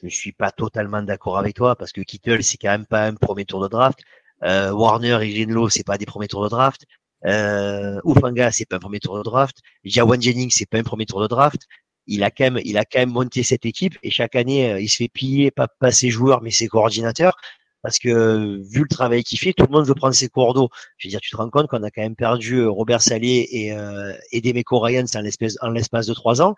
je 0.00 0.06
ne 0.06 0.10
suis 0.10 0.32
pas 0.32 0.50
totalement 0.50 1.02
d'accord 1.02 1.38
avec 1.38 1.54
toi 1.54 1.76
parce 1.76 1.92
que 1.92 2.00
Kittle, 2.00 2.42
c'est 2.42 2.58
quand 2.58 2.70
même 2.70 2.86
pas 2.86 3.06
un 3.06 3.14
premier 3.14 3.44
tour 3.44 3.62
de 3.62 3.68
draft. 3.68 4.00
Euh, 4.42 4.72
Warner 4.72 5.18
et 5.22 5.32
Greenlow, 5.32 5.68
c'est 5.68 5.84
pas 5.84 5.98
des 5.98 6.06
premiers 6.06 6.28
tours 6.28 6.42
de 6.44 6.48
draft. 6.48 6.84
Ufanga, 7.24 8.50
c'est 8.50 8.66
pas 8.66 8.76
un 8.76 8.80
premier 8.80 9.00
tour 9.00 9.16
de 9.18 9.22
draft. 9.22 9.58
Jawan 9.84 10.20
Jennings, 10.20 10.50
c'est 10.50 10.66
pas 10.66 10.78
un 10.78 10.82
premier 10.82 11.06
tour 11.06 11.20
de 11.20 11.28
draft. 11.28 11.62
Il 12.06 12.22
a 12.22 12.30
quand 12.30 12.44
même, 12.44 12.60
il 12.64 12.76
a 12.78 12.84
quand 12.84 12.98
même 12.98 13.10
monté 13.10 13.42
cette 13.42 13.64
équipe 13.66 13.96
et 14.02 14.10
chaque 14.10 14.36
année, 14.36 14.72
euh, 14.72 14.80
il 14.80 14.88
se 14.88 14.96
fait 14.96 15.08
piller, 15.08 15.50
pas, 15.50 15.68
pas 15.68 15.90
ses 15.90 16.10
joueurs, 16.10 16.42
mais 16.42 16.50
ses 16.50 16.68
coordinateurs. 16.68 17.36
Parce 17.82 17.98
que 17.98 18.62
vu 18.72 18.80
le 18.82 18.88
travail 18.88 19.22
qu'il 19.24 19.38
fait, 19.38 19.52
tout 19.52 19.66
le 19.66 19.72
monde 19.72 19.86
veut 19.86 19.94
prendre 19.94 20.14
ses 20.14 20.28
cours 20.28 20.70
Je 20.96 21.06
veux 21.06 21.10
dire, 21.10 21.20
tu 21.20 21.30
te 21.30 21.36
rends 21.36 21.50
compte 21.50 21.66
qu'on 21.68 21.82
a 21.82 21.90
quand 21.90 22.00
même 22.02 22.16
perdu 22.16 22.56
euh, 22.60 22.70
Robert 22.70 23.02
Salier 23.02 23.46
et, 23.50 23.72
euh, 23.72 24.14
et 24.32 24.40
Demeco 24.40 24.78
Ryans 24.80 25.04
en 25.14 25.20
l'espace, 25.20 25.56
en 25.60 25.68
l'espace 25.70 26.06
de 26.06 26.14
trois 26.14 26.40
ans. 26.40 26.54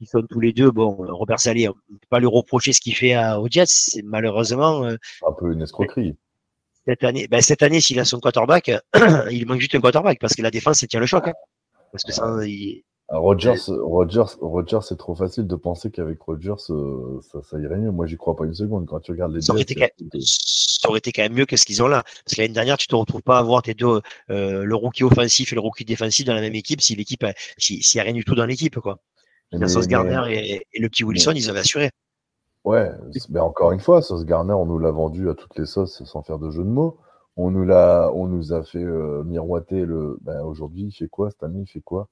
Ils 0.00 0.06
sont 0.06 0.22
tous 0.30 0.38
les 0.38 0.52
deux, 0.52 0.70
bon, 0.70 0.94
Robert 0.96 1.40
Salier, 1.40 1.68
on 1.68 1.74
ne 1.90 1.98
peut 1.98 2.06
pas 2.08 2.20
lui 2.20 2.28
reprocher 2.28 2.72
ce 2.72 2.80
qu'il 2.80 2.94
fait 2.94 3.14
à, 3.14 3.40
aux 3.40 3.48
Jets. 3.50 3.64
C'est 3.66 4.02
malheureusement, 4.02 4.84
euh, 4.84 4.96
Un 5.26 5.32
peu 5.32 5.52
une 5.52 5.62
escroquerie. 5.62 6.16
cette 6.86 7.02
année, 7.02 7.26
ben, 7.26 7.40
cette 7.40 7.62
année, 7.64 7.80
s'il 7.80 7.98
a 7.98 8.04
son 8.04 8.20
quarterback, 8.20 8.70
il 9.32 9.44
manque 9.46 9.58
juste 9.60 9.74
un 9.74 9.80
quarterback 9.80 10.18
parce 10.20 10.34
que 10.34 10.42
la 10.42 10.52
défense, 10.52 10.80
elle 10.84 10.88
tient 10.88 11.00
le 11.00 11.06
choc. 11.06 11.26
hein. 11.26 11.32
Parce 11.90 12.04
que 12.04 12.12
ça, 12.12 12.24
il- 12.46 12.84
Rogers, 13.10 13.54
Rogers, 13.68 14.36
Rogers, 14.40 14.80
c'est 14.82 14.98
trop 14.98 15.14
facile 15.14 15.46
de 15.46 15.56
penser 15.56 15.90
qu'avec 15.90 16.20
Rogers, 16.20 16.52
euh, 16.70 17.20
ça, 17.22 17.40
ça 17.42 17.58
irait 17.58 17.78
mieux. 17.78 17.90
Moi, 17.90 18.06
j'y 18.06 18.18
crois 18.18 18.36
pas 18.36 18.44
une 18.44 18.52
seconde. 18.54 18.84
Quand 18.86 19.00
tu 19.00 19.12
regardes 19.12 19.32
les 19.32 19.40
ça 19.40 19.54
aurait, 19.54 19.60
Jets, 19.66 19.72
été, 19.72 19.94
quand- 20.12 20.18
ça 20.20 20.88
aurait 20.90 20.98
été 20.98 21.10
quand 21.12 21.22
même 21.22 21.32
mieux 21.32 21.46
que 21.46 21.56
ce 21.56 21.64
qu'ils 21.64 21.82
ont 21.82 21.88
là. 21.88 22.02
Parce 22.24 22.34
que 22.36 22.42
l'année 22.42 22.52
dernière, 22.52 22.76
tu 22.76 22.86
te 22.86 22.94
retrouves 22.94 23.22
pas 23.22 23.36
à 23.36 23.40
avoir 23.40 23.62
tes 23.62 23.72
deux, 23.72 24.00
euh, 24.30 24.62
le 24.64 24.74
rookie 24.74 25.04
offensif 25.04 25.52
et 25.52 25.54
le 25.54 25.62
rookie 25.62 25.86
défensif 25.86 26.26
dans 26.26 26.34
la 26.34 26.42
même 26.42 26.54
équipe 26.54 26.82
si 26.82 26.94
l'équipe, 26.96 27.24
a- 27.24 27.32
si- 27.56 27.82
s'il 27.82 27.98
n'y 27.98 28.00
a 28.02 28.04
rien 28.04 28.12
du 28.12 28.24
tout 28.24 28.34
dans 28.34 28.44
l'équipe, 28.44 28.78
quoi. 28.78 28.98
Mais- 29.52 29.66
Gardner 29.88 30.34
et, 30.34 30.66
et 30.74 30.80
le 30.80 30.88
petit 30.90 31.04
Wilson, 31.04 31.32
ils 31.34 31.48
avaient 31.48 31.60
assuré. 31.60 31.90
Ouais, 32.64 32.90
mais 33.30 33.40
encore 33.40 33.72
une 33.72 33.80
fois, 33.80 34.02
Sauce 34.02 34.26
Garner, 34.26 34.52
on 34.52 34.66
nous 34.66 34.78
l'a 34.78 34.90
vendu 34.90 35.30
à 35.30 35.34
toutes 35.34 35.56
les 35.58 35.64
sauces 35.64 36.02
sans 36.04 36.22
faire 36.22 36.38
de 36.38 36.50
jeu 36.50 36.62
de 36.62 36.68
mots. 36.68 36.98
On 37.38 37.50
nous 37.50 37.64
l'a, 37.64 38.10
on 38.14 38.26
nous 38.26 38.52
a 38.52 38.62
fait 38.62 38.82
euh, 38.82 39.22
miroiter 39.24 39.86
le. 39.86 40.18
Ben, 40.20 40.42
aujourd'hui, 40.42 40.82
il 40.88 40.92
fait 40.92 41.08
quoi 41.08 41.30
cette 41.30 41.42
année 41.42 41.60
Il 41.62 41.66
fait 41.70 41.80
quoi? 41.80 42.08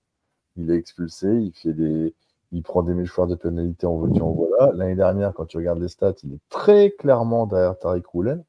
Il 0.57 0.71
est 0.71 0.77
expulsé, 0.77 1.29
il 1.29 1.53
fait 1.53 1.73
des, 1.73 2.15
il 2.53 2.63
prend 2.63 2.83
des 2.83 2.95
mouchoirs 2.95 3.27
de 3.27 3.35
pénalité 3.35 3.87
en 3.87 3.97
voiture. 3.97 4.35
L'année 4.75 4.95
dernière, 4.95 5.35
quand 5.35 5.47
tu 5.47 5.57
regardes 5.57 5.81
les 5.81 5.89
stats, 5.89 6.15
il 6.23 6.35
est 6.35 6.41
très 6.49 6.91
clairement 6.91 7.47
derrière 7.47 7.79
Tariq 7.79 8.07
Roulen, 8.07 8.45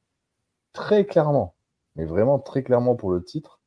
très 0.74 1.06
clairement, 1.06 1.56
mais 1.96 2.06
vraiment 2.06 2.40
très 2.40 2.64
clairement 2.64 2.96
pour 2.96 3.12
le 3.12 3.24
titre. 3.24 3.60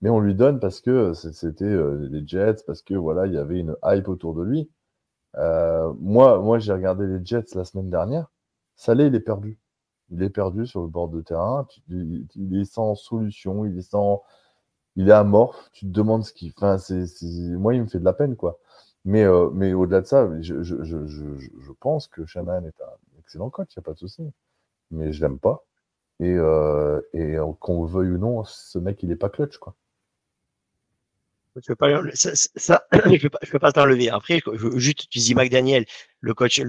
Mais 0.00 0.10
on 0.10 0.20
lui 0.20 0.34
donne 0.34 0.60
parce 0.60 0.80
que 0.80 1.12
c'était 1.14 1.64
euh, 1.64 2.08
les 2.10 2.26
Jets, 2.26 2.62
parce 2.66 2.82
que 2.82 2.94
voilà, 2.94 3.26
il 3.26 3.32
y 3.32 3.38
avait 3.38 3.58
une 3.58 3.76
hype 3.84 4.08
autour 4.08 4.34
de 4.34 4.42
lui. 4.42 4.70
Euh, 5.36 5.92
moi, 5.98 6.38
moi 6.40 6.58
j'ai 6.58 6.72
regardé 6.72 7.06
les 7.06 7.24
Jets 7.24 7.54
la 7.54 7.64
semaine 7.64 7.90
dernière. 7.90 8.30
Salé, 8.76 9.06
il 9.06 9.14
est 9.14 9.20
perdu. 9.20 9.58
Il 10.10 10.22
est 10.22 10.30
perdu 10.30 10.66
sur 10.66 10.82
le 10.82 10.88
bord 10.88 11.08
de 11.08 11.22
terrain. 11.22 11.66
Il 11.88 12.58
est 12.60 12.64
sans 12.64 12.94
solution. 12.94 13.64
Il 13.64 13.78
est 13.78 13.90
sans. 13.90 14.22
Il 14.96 15.08
est 15.08 15.12
amorphe. 15.12 15.70
Tu 15.72 15.86
te 15.86 15.90
demandes 15.90 16.24
ce 16.24 16.32
qu'il. 16.32 16.52
Enfin, 16.56 16.76
moi, 17.58 17.74
il 17.74 17.82
me 17.82 17.86
fait 17.86 17.98
de 17.98 18.04
la 18.04 18.12
peine, 18.12 18.36
quoi. 18.36 18.58
Mais, 19.04 19.24
euh, 19.24 19.74
au-delà 19.74 20.00
de 20.00 20.06
ça, 20.06 20.30
je, 20.40 21.72
pense 21.80 22.08
que 22.08 22.24
Shannon 22.24 22.64
est 22.64 22.80
un 22.80 23.18
excellent 23.18 23.50
coach, 23.50 23.68
il 23.76 23.78
n'y 23.78 23.82
a 23.82 23.84
pas 23.84 23.92
de 23.92 23.98
souci. 23.98 24.22
Mais 24.90 25.12
je 25.12 25.20
l'aime 25.20 25.38
pas. 25.38 25.64
Et, 26.20 26.32
euh, 26.32 27.00
et 27.12 27.36
euh, 27.36 27.52
qu'on 27.60 27.84
le 27.84 27.90
veuille 27.90 28.10
ou 28.10 28.18
non, 28.18 28.44
ce 28.44 28.78
mec, 28.78 29.02
il 29.02 29.10
est 29.10 29.16
pas 29.16 29.28
clutch, 29.28 29.58
quoi. 29.58 29.74
Je 31.56 31.60
je 31.70 33.50
peux 33.50 33.58
pas, 33.60 33.72
t'enlever. 33.72 34.10
Après, 34.10 34.40
juste, 34.74 35.08
tu 35.08 35.18
dis 35.20 35.34
McDaniel, 35.36 35.84
le 36.20 36.34
coach, 36.34 36.60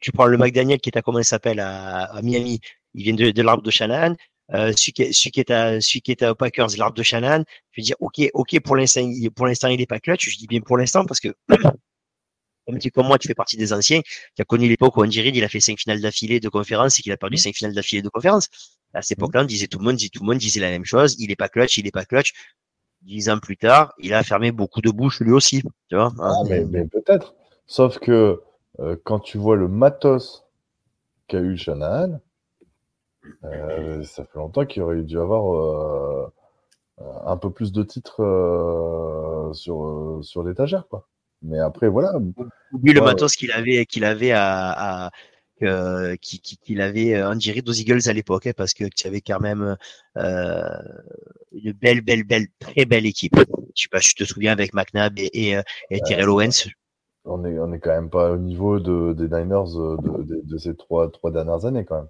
tu 0.00 0.12
prends 0.12 0.26
le 0.26 0.36
McDaniel 0.36 0.80
qui 0.80 0.90
est 0.90 0.98
à 0.98 1.02
comment 1.02 1.18
il 1.18 1.24
s'appelle 1.24 1.60
à, 1.60 2.20
Miami. 2.22 2.60
Il 2.92 3.04
vient 3.04 3.14
de, 3.14 3.30
de 3.30 3.42
l'arbre 3.42 3.62
de 3.62 3.70
Shanahan. 3.70 4.16
Euh, 4.54 4.72
celui, 4.76 4.92
qui, 4.92 5.02
est- 5.02 5.12
celui 5.12 5.30
qui 5.30 5.40
est 5.40 5.50
à 5.50 5.80
celui 5.80 6.00
qui 6.00 6.12
est 6.12 6.22
à 6.22 6.34
Packers, 6.34 6.68
l'arbre 6.78 6.96
de 6.96 7.02
Shannon. 7.02 7.44
Je 7.72 7.80
vais 7.80 7.84
dire 7.84 7.96
ok, 8.00 8.20
ok 8.34 8.60
pour 8.60 8.76
l'instant, 8.76 9.08
pour 9.34 9.46
l'instant 9.46 9.68
il 9.68 9.80
est 9.80 9.86
pas 9.86 10.00
clutch. 10.00 10.28
Je 10.30 10.38
dis 10.38 10.46
bien 10.46 10.60
pour 10.60 10.76
l'instant 10.78 11.04
parce 11.04 11.20
que 11.20 11.28
comme 12.66 12.78
tu 12.78 12.90
comme 12.90 13.06
moi, 13.06 13.18
tu 13.18 13.28
fais 13.28 13.34
partie 13.34 13.56
des 13.56 13.72
anciens, 13.72 14.02
qui 14.02 14.42
a 14.42 14.44
connu 14.44 14.68
l'époque 14.68 14.96
où 14.96 15.02
Andy 15.02 15.20
Reid, 15.22 15.34
il 15.36 15.44
a 15.44 15.48
fait 15.48 15.60
cinq 15.60 15.78
finales 15.78 16.00
d'affilée 16.02 16.38
de 16.40 16.48
conférence 16.50 16.98
et 16.98 17.02
qu'il 17.02 17.12
a 17.12 17.16
perdu 17.16 17.36
cinq 17.38 17.54
finales 17.54 17.74
d'affilée 17.74 18.02
de 18.02 18.08
conférence. 18.10 18.48
À 18.94 19.00
cette 19.02 19.18
époque-là, 19.18 19.42
on 19.42 19.44
disait 19.44 19.66
tout 19.68 19.78
le 19.78 19.84
monde, 19.84 19.96
disait 19.96 20.10
tout 20.10 20.20
le 20.22 20.26
monde 20.26 20.38
disait 20.38 20.60
la 20.60 20.70
même 20.70 20.84
chose. 20.84 21.16
Il 21.18 21.30
est 21.30 21.36
pas 21.36 21.48
clutch, 21.48 21.78
il 21.78 21.86
est 21.86 21.90
pas 21.90 22.04
clutch. 22.04 22.32
Dix 23.02 23.30
ans 23.30 23.38
plus 23.38 23.56
tard, 23.56 23.94
il 23.98 24.12
a 24.12 24.22
fermé 24.24 24.50
beaucoup 24.50 24.80
de 24.80 24.90
bouches 24.90 25.20
lui 25.20 25.32
aussi. 25.32 25.62
Tu 25.88 25.96
vois. 25.96 26.12
Ah, 26.20 26.32
mais, 26.48 26.64
mais 26.64 26.84
peut-être. 26.84 27.34
Sauf 27.66 27.98
que 27.98 28.40
euh, 28.80 28.96
quand 29.04 29.20
tu 29.20 29.38
vois 29.38 29.56
le 29.56 29.68
matos 29.68 30.44
qu'a 31.26 31.40
eu 31.40 31.56
Shanahan, 31.56 32.20
euh, 33.44 34.02
ça 34.04 34.24
fait 34.24 34.38
longtemps 34.38 34.66
qu'il 34.66 34.82
aurait 34.82 35.02
dû 35.02 35.18
avoir 35.18 35.54
euh, 35.54 36.26
un 37.24 37.36
peu 37.36 37.50
plus 37.50 37.72
de 37.72 37.82
titres 37.82 38.22
euh, 38.22 39.52
sur, 39.52 39.84
euh, 39.84 40.22
sur 40.22 40.42
l'étagère. 40.42 40.86
quoi. 40.88 41.08
Mais 41.42 41.58
après, 41.58 41.88
voilà. 41.88 42.12
Oublie 42.72 42.92
le 42.92 43.00
matos 43.00 43.36
qu'il 43.36 43.52
avait, 43.52 43.86
qu'il 43.86 44.04
avait 44.04 44.32
à, 44.32 45.06
à 45.06 45.10
euh, 45.62 46.16
qui- 46.16 46.40
qui- 46.40 46.56
qu'il 46.58 46.80
avait 46.80 47.14
euh, 47.14 47.30
Andy 47.30 47.52
Reid 47.52 47.68
aux 47.68 47.72
Eagles 47.72 48.08
à 48.08 48.12
l'époque, 48.12 48.46
hein, 48.46 48.52
parce 48.56 48.74
que 48.74 48.84
tu 48.84 49.06
avais 49.06 49.20
quand 49.20 49.40
même 49.40 49.76
euh, 50.16 50.68
une 51.52 51.72
belle, 51.72 52.00
belle, 52.00 52.24
belle, 52.24 52.46
très 52.58 52.84
belle 52.84 53.06
équipe. 53.06 53.36
Je 53.74 53.82
sais 53.82 53.88
pas, 53.90 54.00
tu 54.00 54.14
te 54.14 54.24
souviens 54.24 54.52
avec 54.52 54.74
McNabb 54.74 55.18
et, 55.18 55.30
et, 55.50 55.56
euh, 55.56 56.26
Owens. 56.26 56.68
On 57.24 57.44
est, 57.44 57.58
on 57.58 57.72
est 57.72 57.78
quand 57.80 57.90
même 57.90 58.10
pas 58.10 58.32
au 58.32 58.38
niveau 58.38 58.78
de, 58.80 59.12
des 59.12 59.24
Niners 59.28 59.76
euh, 59.76 59.96
de, 59.98 60.22
de- 60.22 60.40
de 60.44 60.58
ces 60.58 60.74
trois, 60.76 61.10
trois 61.10 61.30
dernières 61.30 61.64
années 61.66 61.84
quand 61.84 61.96
même. 61.96 62.08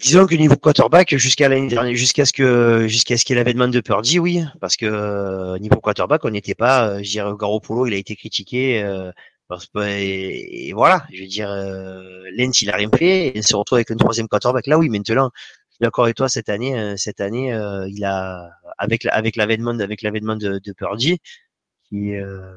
Disons 0.00 0.26
que 0.26 0.34
niveau 0.34 0.56
quarterback, 0.56 1.16
jusqu'à 1.16 1.48
l'année 1.48 1.68
dernière, 1.68 1.94
jusqu'à 1.94 2.24
ce 2.24 2.32
que 2.32 2.86
jusqu'à 2.88 3.16
ce 3.16 3.24
qu'il 3.24 3.36
y 3.36 3.38
ait 3.38 3.42
l'avènement 3.42 3.68
de 3.68 3.80
Purdy, 3.80 4.18
oui, 4.18 4.42
parce 4.60 4.76
que 4.76 4.86
euh, 4.86 5.58
niveau 5.58 5.76
quarterback, 5.80 6.24
on 6.24 6.30
n'était 6.30 6.54
pas, 6.54 6.88
euh, 6.88 6.98
je 7.02 7.10
dirais, 7.10 7.30
Garoppolo, 7.38 7.86
il 7.86 7.94
a 7.94 7.96
été 7.96 8.16
critiqué, 8.16 8.82
euh, 8.82 9.12
parce 9.48 9.68
et, 9.76 10.68
et 10.68 10.72
voilà, 10.72 11.06
je 11.12 11.22
veux 11.22 11.28
dire, 11.28 11.48
euh, 11.50 12.02
il 12.36 12.70
a 12.70 12.76
rien 12.76 12.90
fait, 12.90 13.32
il 13.34 13.44
se 13.44 13.54
retrouve 13.54 13.76
avec 13.76 13.90
un 13.92 13.96
troisième 13.96 14.28
quarterback. 14.28 14.66
Là, 14.66 14.78
oui, 14.78 14.88
maintenant, 14.88 15.30
je 15.34 15.74
suis 15.74 15.82
d'accord 15.82 16.04
avec 16.04 16.16
toi, 16.16 16.28
cette 16.28 16.48
année, 16.48 16.78
euh, 16.78 16.96
cette 16.96 17.20
année, 17.20 17.52
euh, 17.52 17.88
il 17.88 18.04
a 18.04 18.50
avec 18.78 19.06
avec 19.06 19.36
l'avènement 19.36 19.78
avec 19.78 20.02
l'avènement 20.02 20.36
de, 20.36 20.58
de 20.58 20.72
Purdy, 20.72 21.18
qui 21.88 22.14
euh, 22.16 22.54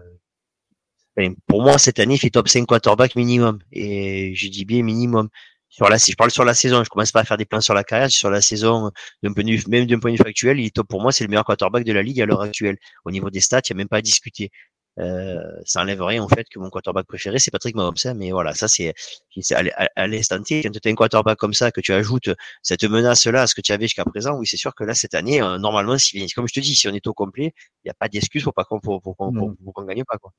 pour 1.47 1.61
moi 1.61 1.77
cette 1.77 1.99
année, 1.99 2.15
il 2.15 2.19
fait 2.19 2.29
top 2.29 2.47
5 2.47 2.65
quarterback 2.65 3.15
minimum, 3.15 3.59
et 3.71 4.33
je 4.35 4.47
dis 4.47 4.65
bien 4.65 4.83
minimum 4.83 5.29
sur 5.69 5.87
la, 5.87 5.99
si 5.99 6.11
je 6.11 6.17
parle 6.17 6.31
sur 6.31 6.43
la 6.43 6.53
saison, 6.53 6.83
je 6.83 6.89
commence 6.89 7.11
pas 7.11 7.21
à 7.21 7.23
faire 7.23 7.37
des 7.37 7.45
plans 7.45 7.61
sur 7.61 7.73
la 7.73 7.83
carrière, 7.83 8.09
sur 8.09 8.29
la 8.29 8.41
saison, 8.41 8.91
d'un 9.23 9.33
point 9.33 9.43
de 9.43 9.51
vue, 9.51 9.63
même 9.67 9.85
d'un 9.85 9.99
point 9.99 10.11
de 10.11 10.17
vue 10.17 10.23
factuel, 10.23 10.59
il 10.59 10.65
est 10.65 10.75
top 10.75 10.87
pour 10.87 11.01
moi, 11.01 11.11
c'est 11.11 11.23
le 11.23 11.29
meilleur 11.29 11.45
quarterback 11.45 11.83
de 11.83 11.93
la 11.93 12.01
ligue 12.01 12.21
à 12.21 12.25
l'heure 12.25 12.41
actuelle. 12.41 12.77
Au 13.05 13.11
niveau 13.11 13.29
des 13.29 13.39
stats, 13.39 13.61
il 13.69 13.73
n'y 13.73 13.77
a 13.77 13.83
même 13.83 13.87
pas 13.87 13.97
à 13.97 14.01
discuter. 14.01 14.51
Euh, 14.99 15.39
ça 15.63 15.81
enlève 15.81 16.01
rien 16.01 16.21
en 16.21 16.27
fait 16.27 16.49
que 16.49 16.59
mon 16.59 16.69
quarterback 16.69 17.05
préféré 17.07 17.39
c'est 17.39 17.51
Patrick 17.51 17.73
Mahomes, 17.73 17.93
hein, 18.03 18.13
mais 18.15 18.31
voilà, 18.31 18.53
ça 18.53 18.67
c'est 18.67 18.93
c'est 19.39 19.55
à, 19.55 20.07
l'instant 20.07 20.41
T, 20.41 20.61
quand 20.61 20.71
tu 20.71 20.89
as 20.89 20.91
un 20.91 20.95
quarterback 20.95 21.37
comme 21.37 21.53
ça, 21.53 21.71
que 21.71 21.79
tu 21.79 21.93
ajoutes 21.93 22.29
cette 22.63 22.83
menace-là 22.83 23.43
à 23.43 23.47
ce 23.47 23.55
que 23.55 23.61
tu 23.61 23.71
avais 23.71 23.85
jusqu'à 23.85 24.03
présent, 24.03 24.37
oui 24.37 24.45
c'est 24.45 24.57
sûr 24.57 24.75
que 24.75 24.83
là 24.83 24.93
cette 24.95 25.13
année, 25.13 25.41
euh, 25.41 25.57
normalement, 25.57 25.97
si, 25.97 26.27
comme 26.31 26.49
je 26.49 26.53
te 26.53 26.59
dis, 26.59 26.75
si 26.75 26.87
on 26.89 26.93
est 26.93 27.07
au 27.07 27.13
complet, 27.13 27.53
il 27.83 27.87
n'y 27.87 27.91
a 27.91 27.93
pas 27.93 28.09
d'excuse 28.09 28.43
pour 28.43 28.53
pas 28.53 28.65
qu'on 28.65 28.81
pour, 28.81 29.01
pour, 29.01 29.15
pour, 29.15 29.31
pour 29.31 29.85
gagne 29.85 30.03
pas 30.03 30.17
quoi. 30.17 30.33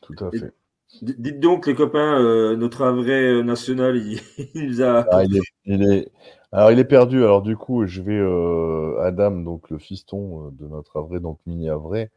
Tout 0.00 0.24
à 0.24 0.30
fait. 0.30 0.54
Dites 1.02 1.40
donc, 1.40 1.66
les 1.66 1.74
copains, 1.74 2.20
euh, 2.20 2.56
notre 2.56 2.86
vrai 2.90 3.12
euh, 3.32 3.42
national, 3.42 3.96
il, 3.96 4.20
il 4.54 4.66
nous 4.68 4.82
a. 4.82 5.06
Ah, 5.12 5.24
il 5.24 5.36
est, 5.36 5.40
il 5.64 5.82
est- 5.92 6.10
Alors, 6.52 6.70
il 6.72 6.78
est 6.78 6.84
perdu. 6.84 7.18
Alors, 7.22 7.42
du 7.42 7.56
coup, 7.56 7.86
je 7.86 8.00
vais. 8.02 8.18
euh, 8.18 8.98
Adam, 9.02 9.32
donc 9.32 9.70
le 9.70 9.78
fiston 9.78 10.50
de 10.50 10.66
notre 10.66 10.98
Avray, 10.98 11.20
donc 11.20 11.38
mini 11.46 11.68
Avray, 11.68 12.10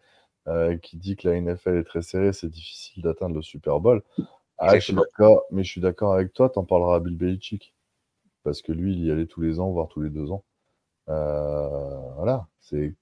euh, 0.47 0.77
qui 0.77 0.97
dit 0.97 1.15
que 1.17 1.29
la 1.29 1.35
NFL 1.37 1.77
est 1.79 1.83
très 1.85 2.01
serrée, 2.03 2.33
c'est 2.33 2.49
difficile 2.49 3.03
d'atteindre 3.03 3.35
le 3.35 3.41
Super 3.43 3.79
Bowl. 3.81 4.03
Ah, 4.59 4.77
je 4.79 4.85
suis 4.85 4.95
d'accord, 4.95 5.43
mais 5.51 5.63
je 5.63 5.71
suis 5.71 5.81
d'accord 5.81 6.13
avec 6.13 6.33
toi, 6.33 6.49
t'en 6.49 6.65
parleras 6.65 6.97
à 6.97 6.99
Bill 7.01 7.17
Belichick. 7.17 7.73
Parce 8.43 8.61
que 8.61 8.71
lui, 8.73 8.93
il 8.93 9.05
y 9.05 9.11
allait 9.11 9.27
tous 9.27 9.41
les 9.41 9.59
ans, 9.59 9.71
voire 9.71 9.87
tous 9.89 10.01
les 10.01 10.09
deux 10.11 10.31
ans. 10.31 10.43
Voilà, 11.07 12.47
c'est 12.61 12.95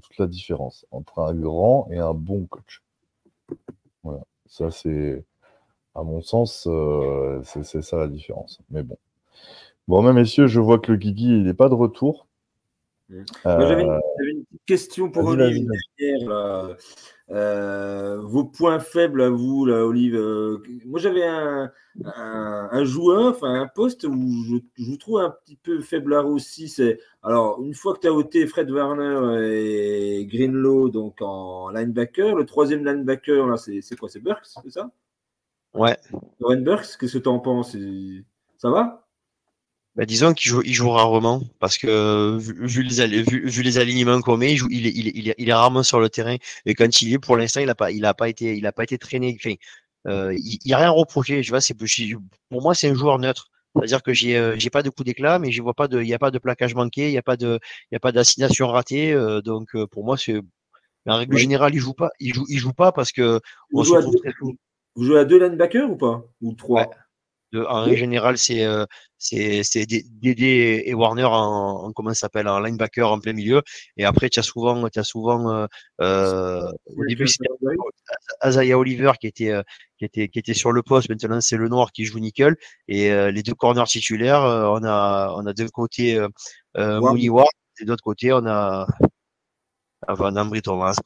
toute 0.00 0.18
la 0.18 0.26
différence 0.26 0.86
entre 0.90 1.20
un 1.20 1.34
grand 1.34 1.88
et 1.90 1.98
un 1.98 2.14
bon 2.14 2.46
coach. 2.46 2.82
Voilà, 4.02 4.20
ça 4.46 4.70
c'est, 4.70 5.24
à 5.94 6.02
mon 6.02 6.20
sens, 6.22 6.66
euh, 6.70 7.40
c'est 7.44 7.82
ça 7.82 7.96
la 7.96 8.08
différence. 8.08 8.60
Mais 8.70 8.82
bon. 8.82 8.96
Bon, 9.88 10.02
mais 10.02 10.12
messieurs, 10.12 10.46
je 10.46 10.60
vois 10.60 10.78
que 10.78 10.92
le 10.92 10.98
Guigui, 10.98 11.28
il 11.28 11.44
n'est 11.44 11.54
pas 11.54 11.68
de 11.68 11.74
retour. 11.74 12.26
J'avais 13.08 13.20
une, 13.20 13.90
Euh, 13.90 14.00
j'avais 14.18 14.32
une 14.32 14.44
petite 14.44 14.64
question 14.66 15.10
pour 15.10 15.22
vas-y, 15.34 15.66
Euh, 17.30 18.20
vos 18.22 18.44
points 18.44 18.78
faibles 18.78 19.20
à 19.20 19.28
vous, 19.28 19.66
là, 19.66 19.84
Olive. 19.86 20.16
euh, 20.16 20.62
moi, 20.86 20.98
j'avais 20.98 21.26
un, 21.26 21.70
un, 22.04 22.68
un 22.72 22.84
joueur, 22.84 23.34
enfin 23.34 23.52
un 23.60 23.66
poste 23.66 24.04
où 24.04 24.44
je, 24.46 24.56
je 24.82 24.90
vous 24.90 24.96
trouve 24.96 25.20
un 25.20 25.30
petit 25.44 25.56
peu 25.56 25.80
faiblard 25.80 26.26
aussi. 26.26 26.68
C'est 26.68 26.98
alors 27.22 27.60
une 27.62 27.74
fois 27.74 27.94
que 27.94 28.00
tu 28.00 28.06
as 28.06 28.14
ôté 28.14 28.46
Fred 28.46 28.70
Warner 28.70 29.46
et 29.46 30.24
Greenlow 30.26 30.88
donc 30.88 31.20
en 31.20 31.68
linebacker, 31.68 32.34
le 32.34 32.46
troisième 32.46 32.84
linebacker 32.84 33.46
là, 33.46 33.58
c'est 33.58 33.82
c'est 33.82 33.96
quoi 33.96 34.08
C'est 34.08 34.20
Burks, 34.20 34.46
c'est 34.62 34.70
ça? 34.70 34.90
Ouais. 35.74 35.98
Owen 36.40 36.64
Burks, 36.64 36.96
qu'est-ce 36.98 37.18
que 37.18 37.22
tu 37.22 37.28
en 37.28 37.40
penses? 37.40 37.76
Ça 38.56 38.70
va? 38.70 39.07
Bah, 39.98 40.06
disons 40.06 40.32
qu'il 40.32 40.48
joue, 40.50 40.62
il 40.64 40.72
joue 40.74 40.90
rarement 40.90 41.42
parce 41.58 41.76
que 41.76 42.38
vu, 42.38 42.66
vu 42.68 42.82
les, 42.84 43.22
vu, 43.24 43.48
vu 43.48 43.62
les 43.62 43.78
alignements 43.78 44.20
qu'on 44.20 44.36
met, 44.36 44.52
il, 44.52 44.56
joue, 44.56 44.68
il, 44.70 44.86
est, 44.86 44.92
il, 44.94 45.08
est, 45.08 45.12
il, 45.16 45.28
est, 45.28 45.34
il 45.38 45.48
est 45.48 45.52
rarement 45.52 45.82
sur 45.82 45.98
le 45.98 46.08
terrain 46.08 46.36
et 46.66 46.74
quand 46.76 47.02
il 47.02 47.12
est, 47.12 47.18
pour 47.18 47.36
l'instant, 47.36 47.60
il 47.60 47.68
a 47.68 47.74
pas, 47.74 47.90
il 47.90 48.04
a 48.04 48.14
pas 48.14 48.28
été, 48.28 48.56
il 48.56 48.64
a 48.66 48.72
pas 48.72 48.84
été 48.84 48.96
traîné. 48.96 49.36
Enfin, 49.36 49.54
euh, 50.06 50.32
il, 50.34 50.58
il 50.64 50.70
y 50.70 50.72
a 50.72 50.78
rien 50.78 50.90
reproché. 50.90 51.42
Je 51.42 51.50
vois, 51.50 51.60
c'est 51.60 51.74
pour 52.48 52.62
moi, 52.62 52.74
c'est 52.76 52.88
un 52.88 52.94
joueur 52.94 53.18
neutre. 53.18 53.50
C'est-à-dire 53.74 54.02
que 54.04 54.14
j'ai, 54.14 54.36
euh, 54.36 54.54
j'ai 54.56 54.70
pas 54.70 54.84
de 54.84 54.90
coup 54.90 55.02
d'éclat, 55.04 55.40
mais 55.40 55.50
je 55.52 55.62
vois 55.62 55.74
pas 55.74 55.88
de, 55.88 56.00
il 56.00 56.08
y 56.08 56.14
a 56.14 56.18
pas 56.20 56.30
de 56.30 56.38
plaquage 56.38 56.76
manqué, 56.76 57.08
il 57.08 57.12
y 57.14 57.18
a 57.18 57.22
pas 57.22 57.36
de, 57.36 57.58
il 57.90 57.96
a 57.96 58.00
pas 58.00 58.12
d'assignation 58.12 58.68
ratée. 58.68 59.12
euh, 59.12 59.40
donc 59.42 59.74
euh, 59.74 59.86
pour 59.88 60.04
moi, 60.04 60.16
c'est, 60.16 60.40
en 61.06 61.16
règle 61.16 61.34
Ouais. 61.34 61.40
générale, 61.40 61.74
il 61.74 61.80
joue 61.80 61.94
pas, 61.94 62.10
il 62.20 62.34
joue, 62.34 62.46
il 62.48 62.58
joue 62.58 62.72
pas 62.72 62.92
parce 62.92 63.10
que 63.12 63.40
vous 63.72 63.80
on 63.80 63.84
se 63.84 63.88
jouez, 63.88 63.98
à 63.98 64.02
deux, 64.02 64.18
très 64.18 64.32
souvent- 64.38 64.54
vous 64.94 65.04
jouez 65.04 65.18
à 65.18 65.24
deux 65.24 65.38
linebackers 65.44 65.90
ou 65.90 65.96
pas? 65.96 66.24
Ou 66.40 66.54
trois? 66.54 66.82
Ouais. 66.82 66.96
De- 67.52 67.64
en 67.64 67.82
règle 67.84 67.96
générale, 67.96 68.36
c'est 68.36 68.64
euh, 68.66 68.84
c'est 69.16 69.62
c'est 69.62 69.86
D- 69.86 70.04
Dédé 70.10 70.82
et 70.84 70.92
Warner 70.92 71.24
en, 71.24 71.84
en 71.86 71.92
comment 71.92 72.10
ça 72.10 72.20
s'appelle 72.20 72.46
en 72.46 72.60
linebacker 72.60 73.10
en 73.10 73.18
plein 73.20 73.32
milieu. 73.32 73.62
Et 73.96 74.04
après, 74.04 74.28
tu 74.28 74.38
as 74.38 74.42
souvent, 74.42 74.84
as 74.84 75.02
souvent 75.02 75.50
euh, 75.50 75.66
euh, 76.02 76.70
au 76.84 77.04
début 77.06 77.26
c'était 77.26 77.48
Azaya 78.40 78.78
Oliver 78.78 79.12
qui 79.18 79.26
était 79.28 79.50
euh, 79.50 79.62
qui 79.98 80.04
était 80.04 80.28
qui 80.28 80.38
était 80.38 80.52
sur 80.52 80.72
le 80.72 80.82
poste. 80.82 81.08
Maintenant, 81.08 81.40
c'est 81.40 81.56
le 81.56 81.68
noir 81.68 81.90
qui 81.92 82.04
joue 82.04 82.18
nickel. 82.18 82.54
Et 82.86 83.10
euh, 83.10 83.30
les 83.30 83.42
deux 83.42 83.54
corners 83.54 83.84
titulaires, 83.86 84.44
euh, 84.44 84.66
on 84.68 84.84
a 84.84 85.32
on 85.34 85.46
a 85.46 85.54
d'un 85.54 85.68
côté 85.68 86.16
euh, 86.16 86.28
Ward. 86.76 87.00
Mooney 87.14 87.30
Ward 87.30 87.48
et 87.80 87.84
de 87.84 87.88
l'autre 87.90 88.04
côté 88.04 88.30
on 88.32 88.46
a 88.46 88.86
Van 90.06 90.36
Ambry 90.36 90.60
Thomas. 90.60 90.96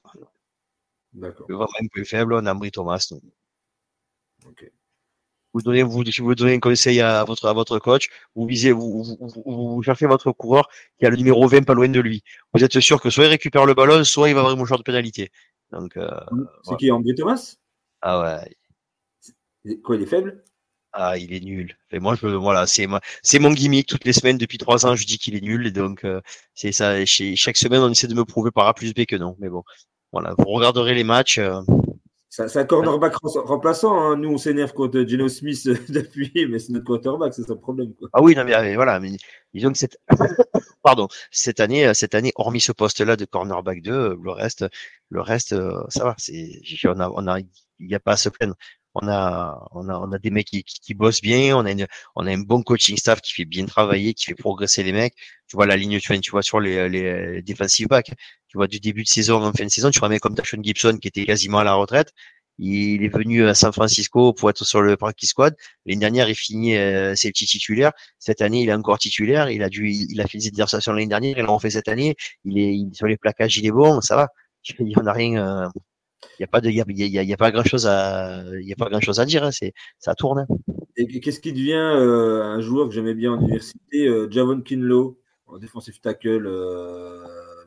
D'accord. 1.13 1.47
Le 1.49 1.55
vraiment 1.55 1.89
peu 1.93 2.05
faible, 2.05 2.35
on 2.35 2.47
a 2.47 2.53
Ambry 2.53 2.71
Thomas. 2.73 3.07
donc. 3.11 3.23
Ok. 4.47 4.71
Vous 5.55 5.63
donnez, 5.63 5.83
vous, 5.83 6.05
si 6.05 6.21
vous 6.21 6.35
donnez 6.35 6.55
un 6.55 6.61
conseil 6.61 7.01
à 7.01 7.25
votre, 7.25 7.47
à 7.49 7.53
votre 7.53 7.79
coach, 7.79 8.09
vous 8.35 8.47
visez, 8.47 8.73
vous, 8.73 9.03
vous, 9.05 9.17
vous, 9.45 9.75
vous 9.77 9.83
cherchez 9.83 10.07
votre 10.07 10.33
coureur 10.33 10.69
qui 10.99 11.07
a 11.07 11.11
le 11.11 11.17
numéro 11.17 11.47
20 11.47 11.63
pas 11.65 11.75
loin 11.75 11.89
de 11.89 12.01
lui. 12.01 12.23
Vous 12.55 12.65
êtes 12.65 12.81
sûr 12.81 13.01
que 13.01 13.11
soit 13.11 13.25
il 13.25 13.29
récupère 13.31 13.67
le 13.67 13.75
ballon, 13.75 14.05
soit 14.05 14.29
il 14.29 14.35
va 14.35 14.41
avoir 14.41 14.55
une 14.55 14.61
mouchoir 14.61 14.79
de 14.79 14.85
pénalité. 14.85 15.31
Donc, 15.71 15.97
euh, 15.97 16.09
C'est 16.63 16.65
voilà. 16.65 16.77
qui 16.79 16.91
André 16.91 17.15
Thomas? 17.15 17.57
Ah 18.01 18.21
ouais, 18.21 18.57
Quoi, 19.83 19.97
il 19.97 20.03
est 20.03 20.07
faible? 20.07 20.45
Ah, 20.93 21.17
il 21.17 21.33
est 21.33 21.41
nul. 21.41 21.77
Et 21.91 22.01
moi, 22.01 22.15
je, 22.17 22.27
voilà, 22.27 22.67
c'est 22.67 22.87
c'est 23.23 23.39
mon 23.39 23.51
gimmick 23.53 23.87
toutes 23.87 24.05
les 24.05 24.13
semaines 24.13 24.37
depuis 24.39 24.59
trois 24.59 24.85
ans. 24.85 24.95
Je 24.95 25.07
dis 25.07 25.19
qu'il 25.19 25.35
est 25.35 25.41
nul 25.41 25.67
et 25.67 25.71
donc 25.71 26.05
euh, 26.05 26.21
c'est 26.55 26.73
ça. 26.73 27.03
chaque 27.07 27.57
semaine, 27.57 27.81
on 27.81 27.91
essaie 27.91 28.09
de 28.09 28.15
me 28.15 28.25
prouver 28.25 28.51
par 28.51 28.67
A 28.67 28.75
plus 28.75 28.93
B 28.93 29.07
que 29.07 29.17
non. 29.17 29.35
Mais 29.39 29.49
bon, 29.49 29.63
voilà, 30.13 30.35
vous 30.37 30.45
regarderez 30.47 30.95
les 30.95 31.05
matchs. 31.05 31.39
euh, 31.39 31.63
C'est 32.35 32.57
un 32.57 32.65
cornerback 32.65 33.15
rem- 33.17 33.43
remplaçant. 33.45 33.95
hein. 34.01 34.17
Nous, 34.17 34.31
on 34.31 34.39
s'énerve 34.39 34.73
contre 34.73 35.05
Geno 35.07 35.29
Smith 35.29 35.67
euh, 35.67 35.77
depuis, 35.91 36.33
mais 36.49 36.59
c'est 36.59 36.73
notre 36.73 36.87
quarterback, 36.87 37.35
c'est 37.35 37.47
son 37.47 37.59
problème. 37.59 37.93
Quoi. 37.95 38.09
Ah 38.15 38.23
oui, 38.23 38.35
non 38.35 38.45
mais 38.45 38.75
voilà, 38.75 38.99
mais 39.01 39.11
disons 39.53 39.71
que 39.71 39.77
cette 39.77 39.99
pardon, 40.83 41.09
cette 41.31 41.61
année 41.61 41.87
euh, 41.87 41.93
cette 41.93 42.15
année 42.15 42.33
hormis 42.37 42.61
ce 42.63 42.73
poste-là 42.73 43.17
de 43.17 43.27
cornerback 43.27 43.83
2, 43.83 43.93
euh, 43.93 44.17
le 44.23 44.31
reste 44.31 44.65
le 45.11 45.21
reste 45.21 45.55
ça 45.91 46.05
va, 46.05 46.15
c'est 46.17 46.59
on 46.87 47.01
a 47.01 47.11
on 47.11 47.27
a 47.27 47.39
il 47.41 47.49
y 47.81 47.95
a 47.95 48.01
pas 48.01 48.13
à 48.13 48.17
se 48.17 48.31
plaindre. 48.31 48.55
On 48.95 49.09
a 49.09 49.67
on 49.73 49.89
a 49.89 49.95
on 49.99 50.13
a 50.13 50.19
des 50.19 50.31
mecs 50.31 50.47
qui, 50.49 50.63
qui, 50.65 50.81
qui 50.81 50.95
bossent 50.95 51.23
bien, 51.23 51.57
on 51.57 51.65
a 51.65 51.71
une, 51.73 51.87
on 52.17 52.27
a 52.27 52.31
un 52.33 52.39
bon 52.41 52.63
coaching 52.63 52.97
staff 52.99 53.21
qui 53.23 53.33
fait 53.33 53.45
bien 53.47 53.65
travailler, 53.67 54.13
qui 54.15 54.27
fait 54.27 54.35
progresser 54.35 54.83
les 54.83 54.93
mecs. 54.93 55.15
Tu 55.49 55.57
vois 55.57 55.67
la 55.67 55.77
ligne 55.77 55.99
tu 56.01 56.09
vois, 56.13 56.19
tu 56.21 56.31
vois 56.31 56.43
sur 56.43 56.61
les 56.61 56.89
les 56.91 57.43
defensive 57.43 57.89
backs, 57.89 58.13
tu 58.49 58.57
vois 58.59 58.67
du 58.69 58.81
début 58.81 59.03
de 59.05 59.09
saison 59.09 59.43
en 59.43 59.53
fin 59.53 59.65
de 59.65 59.71
saison, 59.71 59.91
tu 59.91 59.99
vois 59.99 60.09
un 60.09 60.11
mec 60.11 60.21
comme 60.21 60.35
Tashon 60.35 60.63
Gibson 60.63 60.99
qui 61.01 61.09
était 61.09 61.25
quasiment 61.27 61.59
à 61.59 61.65
la 61.65 61.75
retraite 61.75 62.13
Il 62.59 63.03
est 63.05 63.09
venu 63.09 63.47
à 63.47 63.55
San 63.55 63.73
Francisco 63.73 64.33
pour 64.35 64.51
être 64.51 64.65
sur 64.65 64.83
le 64.83 64.97
practice 64.97 65.31
squad. 65.31 65.55
L'année 65.87 65.99
dernière, 66.01 66.29
il 66.29 66.35
finit 66.37 66.77
euh, 66.77 67.15
ses 67.17 67.31
petits 67.33 67.47
titulaires. 67.47 67.93
Cette 68.19 68.43
année, 68.43 68.63
il 68.63 68.69
est 68.69 68.75
encore 68.75 68.99
titulaire. 68.99 69.51
Il 69.51 69.63
a 69.63 69.69
dû, 69.71 69.91
il 69.91 70.21
a 70.21 70.27
fait 70.27 70.39
des 70.39 70.49
exercices 70.49 70.87
l'année 70.87 71.07
dernière. 71.07 71.37
Il 71.39 71.43
l'a 71.45 71.51
refait 71.51 71.71
cette 71.71 71.89
année. 71.89 72.15
Il 72.45 72.59
est 72.59 72.75
il- 72.77 72.95
sur 72.95 73.07
les 73.07 73.17
plaquages, 73.17 73.57
il 73.57 73.67
est 73.67 73.71
bon. 73.73 74.01
Ça 74.03 74.17
va. 74.17 74.29
Il 74.79 74.89
y 74.91 74.97
en 74.97 75.07
a 75.07 75.13
rien. 75.13 75.65
euh, 75.65 75.69
il 76.39 76.43
y 76.43 76.45
a 76.45 76.47
pas 76.47 76.61
de, 76.61 76.71
y 76.71 76.81
a, 76.81 76.85
y 76.89 77.03
a- 77.19 77.23
il 77.23 77.29
y 77.29 77.33
a 77.33 77.37
pas 77.37 77.51
grand 77.51 77.65
chose 77.65 77.87
à, 77.87 78.43
il 78.61 78.67
y 78.67 78.73
a 78.73 78.77
pas 78.77 78.89
grand 78.89 79.01
chose 79.01 79.21
à 79.21 79.25
dire. 79.25 79.45
Hein. 79.45 79.51
C'est, 79.53 79.73
ça 79.99 80.15
tourne. 80.15 80.41
hein. 80.49 80.55
Et 80.97 81.07
qu'est-ce 81.21 81.41
qui 81.41 81.53
devient 81.53 81.73
euh, 81.75 82.43
un 82.43 82.61
joueur 82.61 82.89
que 82.89 82.95
j'aimais 82.95 83.15
bien 83.15 83.33
en 83.33 83.41
université, 83.41 84.07
euh, 84.07 84.29
Javon 84.31 84.61
Kinlow, 84.61 85.19
en 85.47 85.59
defensive 85.59 85.99
tackle. 86.01 86.47
euh, 86.47 87.19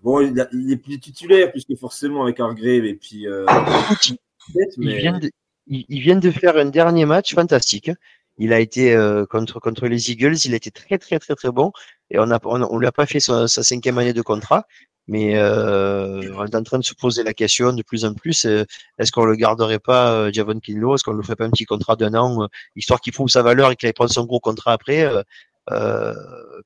Bon, 0.04 0.20
il, 0.22 0.40
a- 0.40 0.48
il 0.54 0.72
est 0.72 0.78
plus 0.78 1.00
titulaire, 1.00 1.52
puisque 1.52 1.76
forcément 1.78 2.24
avec 2.24 2.40
Hargrave 2.40 2.86
et 2.86 2.94
puis. 2.96 3.28
euh, 3.28 3.46
Écoute, 3.46 4.10
il- 4.10 4.18
peut-être, 4.54 4.74
il 4.78 4.86
mais- 4.88 4.98
vient 5.00 5.18
de, 5.18 5.32
il, 5.68 5.86
il 5.90 6.00
vient 6.02 6.18
de 6.18 6.30
faire 6.32 6.58
un 6.58 6.66
dernier 6.66 7.06
match 7.06 7.34
fantastique. 7.34 7.90
Il 8.38 8.52
a 8.54 8.60
été 8.60 8.94
euh, 8.94 9.26
contre 9.26 9.60
contre 9.62 9.88
les 9.88 10.12
Eagles, 10.12 10.36
il 10.46 10.54
a 10.54 10.58
été 10.58 10.70
très 10.70 10.98
très 10.98 11.20
très 11.20 11.36
très 11.36 11.52
bon 11.52 11.72
et 12.12 12.20
on 12.20 12.30
a 12.32 12.40
on, 12.44 12.62
on 12.62 12.78
lui 12.78 12.86
a 12.86 12.92
pas 12.92 13.06
fait 13.06 13.22
sa, 13.22 13.48
sa 13.48 13.64
cinquième 13.64 13.98
année 13.98 14.12
de 14.14 14.22
contrat, 14.22 14.66
mais 15.08 15.38
euh, 15.38 16.34
on 16.38 16.46
est 16.46 16.56
en 16.56 16.64
train 16.64 16.80
de 16.80 16.84
se 16.84 16.94
poser 16.96 17.24
la 17.24 17.34
question 17.34 17.74
de 17.74 17.84
plus 17.84 18.06
en 18.06 18.14
plus 18.14 18.46
euh, 18.46 18.64
est-ce 19.00 19.12
qu'on 19.12 19.26
le 19.26 19.36
garderait 19.36 19.80
pas 19.80 20.12
euh, 20.14 20.32
Javon 20.34 20.60
Kinlo, 20.60 20.96
est-ce 20.96 21.04
qu'on 21.04 21.14
le 21.14 21.24
ferait 21.24 21.36
pas 21.36 21.46
un 21.46 21.52
petit 21.52 21.66
contrat 21.66 21.96
d'un 21.96 22.14
an 22.16 22.44
euh, 22.44 22.48
histoire 22.76 23.00
qu'il 23.02 23.14
prouve 23.14 23.30
sa 23.30 23.44
valeur 23.44 23.72
et 23.72 23.76
qu'il 23.76 23.88
aille 23.88 23.94
prendre 23.94 24.12
son 24.12 24.26
gros 24.26 24.40
contrat 24.40 24.74
après 24.74 25.04
euh, 25.06 25.22
euh, 25.72 26.14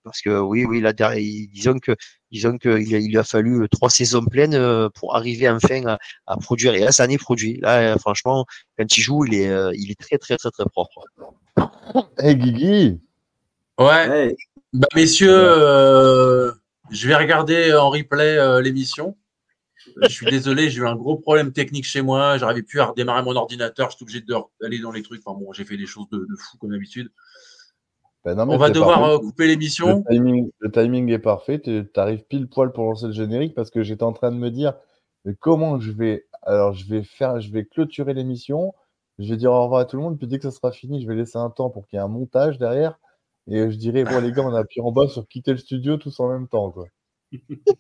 parce 0.04 0.22
que 0.22 0.40
oui 0.40 0.66
oui 0.66 0.82
là 0.82 0.92
derrière, 0.94 1.20
il- 1.20 1.48
disons 1.50 1.80
que 1.80 1.94
disons 2.32 2.58
qu'il 2.58 2.72
a, 2.96 3.00
il 3.00 3.08
lui 3.10 3.18
a 3.18 3.24
fallu 3.24 3.68
trois 3.70 3.90
saisons 3.90 4.24
pleines 4.26 4.54
euh, 4.56 4.90
pour 4.90 5.16
arriver 5.16 5.50
enfin 5.50 5.86
à, 5.86 5.98
à 6.28 6.36
produire. 6.38 6.74
Et 6.76 6.80
là 6.80 6.92
ça 6.92 7.06
en 7.06 7.10
est 7.10 7.18
produit. 7.18 7.60
Là 7.62 7.98
franchement 7.98 8.46
quand 8.78 8.98
il 8.98 9.02
joue 9.02 9.26
il 9.26 9.34
est 9.36 9.48
euh, 9.50 9.72
il 9.76 9.90
est 9.92 10.00
très 10.00 10.18
très 10.18 10.36
très 10.38 10.52
très 10.52 10.66
propre. 10.66 11.02
Hey 12.18 12.36
Guigui. 12.36 13.00
Ouais. 13.80 13.86
Ouais, 14.10 14.36
Bah, 14.74 14.88
messieurs, 14.96 15.30
euh, 15.34 16.52
je 16.92 17.08
vais 17.08 17.16
regarder 17.16 17.74
en 17.74 17.90
replay 17.90 18.38
euh, 18.38 18.62
l'émission. 18.62 19.18
Je 20.02 20.08
suis 20.10 20.26
désolé, 20.26 20.70
j'ai 20.70 20.82
eu 20.82 20.88
un 20.88 20.96
gros 20.96 21.18
problème 21.18 21.52
technique 21.54 21.86
chez 21.86 22.02
moi. 22.02 22.38
J'arrivais 22.38 22.64
plus 22.64 22.80
à 22.80 22.88
redémarrer 22.88 23.24
mon 23.24 23.36
ordinateur. 23.36 23.90
J'étais 23.90 24.04
obligé 24.04 24.22
de- 24.22 24.36
d'aller 24.62 24.80
dans 24.80 24.92
les 24.92 25.02
trucs. 25.02 25.22
Enfin 25.26 25.38
bon, 25.40 25.52
j'ai 25.54 25.66
fait 25.66 25.78
des 25.78 25.86
choses 25.86 26.08
de, 26.12 26.18
de 26.20 26.36
fou 26.38 26.58
comme 26.58 26.72
d'habitude. 26.72 27.10
Ben 28.26 28.36
non, 28.36 28.46
mais 28.46 28.56
On 28.56 28.58
va 28.58 28.70
devoir 28.70 29.00
parfait. 29.00 29.16
euh, 29.16 29.20
couper 29.20 29.48
l'émission. 29.48 30.04
Le 30.10 30.16
timing, 30.16 30.52
le 30.60 30.72
timing 30.72 31.10
est 31.10 31.20
parfait. 31.20 31.60
Tu 31.62 31.86
arrives 31.96 32.24
pile 32.24 32.48
poil 32.48 32.72
pour 32.74 32.84
lancer 32.86 33.06
le 33.08 33.14
générique 33.14 33.56
parce 33.56 33.72
que 33.72 33.82
j'étais 33.82 34.04
en 34.04 34.12
train 34.14 34.32
de 34.32 34.36
me 34.38 34.52
dire 34.52 34.74
mais 35.26 35.36
comment 35.36 35.80
je 35.80 35.92
vais. 35.92 36.28
Alors, 36.44 36.74
je 36.74 36.86
vais 36.88 37.04
faire, 37.04 37.40
je 37.42 37.52
vais 37.52 37.66
clôturer 37.66 38.14
l'émission. 38.14 38.74
Je 39.18 39.30
vais 39.30 39.38
dire 39.38 39.52
au 39.52 39.64
revoir 39.64 39.82
à 39.82 39.86
tout 39.86 39.98
le 39.98 40.04
monde. 40.04 40.18
Puis 40.18 40.28
dès 40.28 40.38
que 40.38 40.44
ça 40.44 40.52
sera 40.52 40.72
fini, 40.72 41.02
je 41.02 41.08
vais 41.08 41.16
laisser 41.16 41.38
un 41.38 41.50
temps 41.50 41.70
pour 41.70 41.88
qu'il 41.88 41.98
y 41.98 42.00
ait 42.00 42.04
un 42.04 42.08
montage 42.10 42.58
derrière. 42.58 43.00
Et 43.48 43.72
je 43.72 43.78
dirai 43.78 44.04
bon, 44.04 44.20
les 44.22 44.32
gars, 44.32 44.44
on 44.44 44.54
appuie 44.54 44.82
en 44.82 44.92
bas 44.92 45.08
sur 45.08 45.28
quitter 45.28 45.52
le 45.52 45.58
studio 45.58 45.98
tous 45.98 46.20
en 46.20 46.30
même 46.30 46.48
temps. 46.48 46.72
Quoi. 46.72 46.86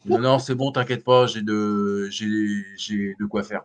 Non, 0.05 0.19
non, 0.19 0.39
c'est 0.39 0.55
bon, 0.55 0.71
t'inquiète 0.71 1.03
pas. 1.03 1.27
J'ai 1.27 1.41
de, 1.41 2.07
j'ai, 2.09 2.63
j'ai 2.77 3.13
de 3.19 3.25
quoi 3.25 3.43
faire. 3.43 3.63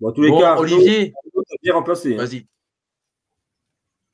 Bon, 0.00 0.08
en 0.08 0.12
tous 0.12 0.22
les 0.22 0.30
Bon, 0.30 0.40
cas, 0.40 0.50
Arnaud, 0.52 0.62
Olivier, 0.62 1.12
Arnaud, 1.24 1.44
t'as 1.48 1.56
bien 1.62 1.74
remplacé. 1.74 2.14
hein. 2.14 2.18
vas-y. 2.18 2.46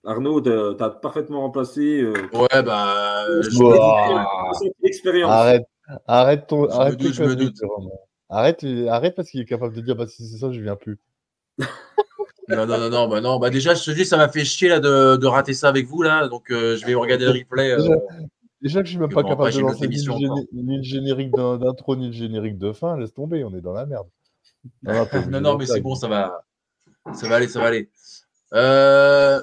Arnaud, 0.05 0.41
t'as 0.41 0.91
parfaitement 0.91 1.41
remplacé. 1.43 2.01
euh, 2.03 2.13
Ouais, 2.33 2.63
bah, 2.63 3.25
euh, 3.29 3.43
je 3.43 3.51
me 3.51 4.73
l'expérience. 4.83 5.31
Arrête, 5.31 5.65
arrête 6.07 6.47
ton, 6.49 6.65
Je 6.65 6.69
me 6.69 6.73
arrête 6.81 6.97
doute, 6.97 7.09
tes 7.09 7.15
je 7.15 7.23
me 7.25 7.37
doute. 7.37 7.57
Jérôme. 7.57 7.89
Arrête, 8.29 8.65
arrête 8.89 9.15
parce 9.15 9.31
qu'il 9.31 9.41
est 9.41 9.45
capable 9.45 9.75
de 9.77 9.81
dire 9.81 9.95
bah 9.95 10.07
si 10.07 10.27
c'est 10.27 10.39
ça, 10.39 10.51
je 10.51 10.61
viens 10.61 10.77
plus. 10.77 10.99
Non, 12.49 12.67
non, 12.67 12.79
non, 12.79 12.91
non, 12.91 13.09
bah 13.09 13.21
non. 13.21 13.39
Bah 13.39 13.51
déjà, 13.51 13.75
je 13.75 13.85
te 13.85 13.91
dis, 13.93 14.05
ça 14.05 14.17
m'a 14.17 14.29
fait 14.29 14.45
chier 14.45 14.69
là 14.69 14.81
de, 14.81 15.17
de 15.17 15.27
rater 15.27 15.55
ça 15.55 15.69
avec 15.69 15.87
vous 15.87 16.03
là. 16.03 16.27
Donc, 16.29 16.51
euh, 16.51 16.77
je 16.77 16.85
vais 16.85 16.95
regarder 16.95 17.25
le 17.27 17.31
replay. 17.33 17.71
euh, 17.73 17.97
Déjà, 18.61 18.81
que 18.81 18.87
je 18.87 18.91
suis 18.93 18.99
même 19.01 19.09
pas 19.13 19.23
capable 19.25 19.53
de 19.53 19.61
lancer 19.61 19.89
ni 19.89 19.97
le, 19.97 20.13
géné- 20.13 20.49
ni 20.53 20.77
le 20.77 20.83
générique 20.83 21.31
d'in- 21.33 21.57
d'intro 21.59 21.97
ni 21.97 22.07
le 22.09 22.13
générique 22.13 22.59
de 22.59 22.73
fin, 22.73 22.97
laisse 22.97 23.13
tomber, 23.15 23.43
on 23.45 23.55
est 23.57 23.61
dans 23.61 23.73
la 23.73 23.87
merde. 23.87 24.07
Non, 25.31 25.41
non, 25.41 25.57
mais 25.59 25.67
c'est 25.67 25.81
bon, 25.81 25.95
ça 25.97 26.07
va. 26.09 26.45
Ça 27.15 27.29
va 27.29 27.37
aller, 27.37 27.49
ça 27.49 27.61
va 27.61 27.67
aller. 27.67 27.91
Euh, 28.55 29.41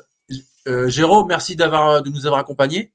euh, 0.67 0.87
Jérôme, 0.87 1.27
merci 1.27 1.55
d'avoir, 1.57 2.01
de 2.01 2.09
nous 2.09 2.25
avoir 2.25 2.39
accompagnés. 2.41 2.93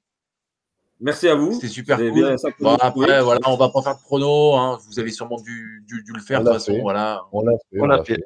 Merci 1.00 1.28
à 1.28 1.34
vous. 1.34 1.52
C'était 1.52 1.68
super 1.68 1.98
cool. 1.98 2.12
bien 2.12 2.36
ça 2.38 2.48
Bon, 2.60 2.76
après, 2.80 3.20
voilà, 3.22 3.40
on 3.46 3.56
va 3.56 3.68
pas 3.68 3.82
faire 3.82 3.96
de 3.96 4.00
prono. 4.00 4.54
Hein. 4.54 4.78
Vous 4.86 4.98
avez 4.98 5.10
sûrement 5.10 5.36
dû, 5.40 5.84
dû, 5.86 6.02
dû 6.04 6.12
le 6.14 6.20
faire 6.20 6.40
On 6.40 6.44
de 6.44 6.48
toute 6.50 6.54
façon. 6.58 6.72
fait. 6.74 6.80
Voilà. 6.80 7.22
On 7.32 7.42
l'a 7.42 7.52
fait. 7.52 7.78
on 7.80 7.82
on 7.82 7.86
l'a 7.86 7.96
l'a 7.98 8.04
fait 8.04 8.14
fait. 8.14 8.24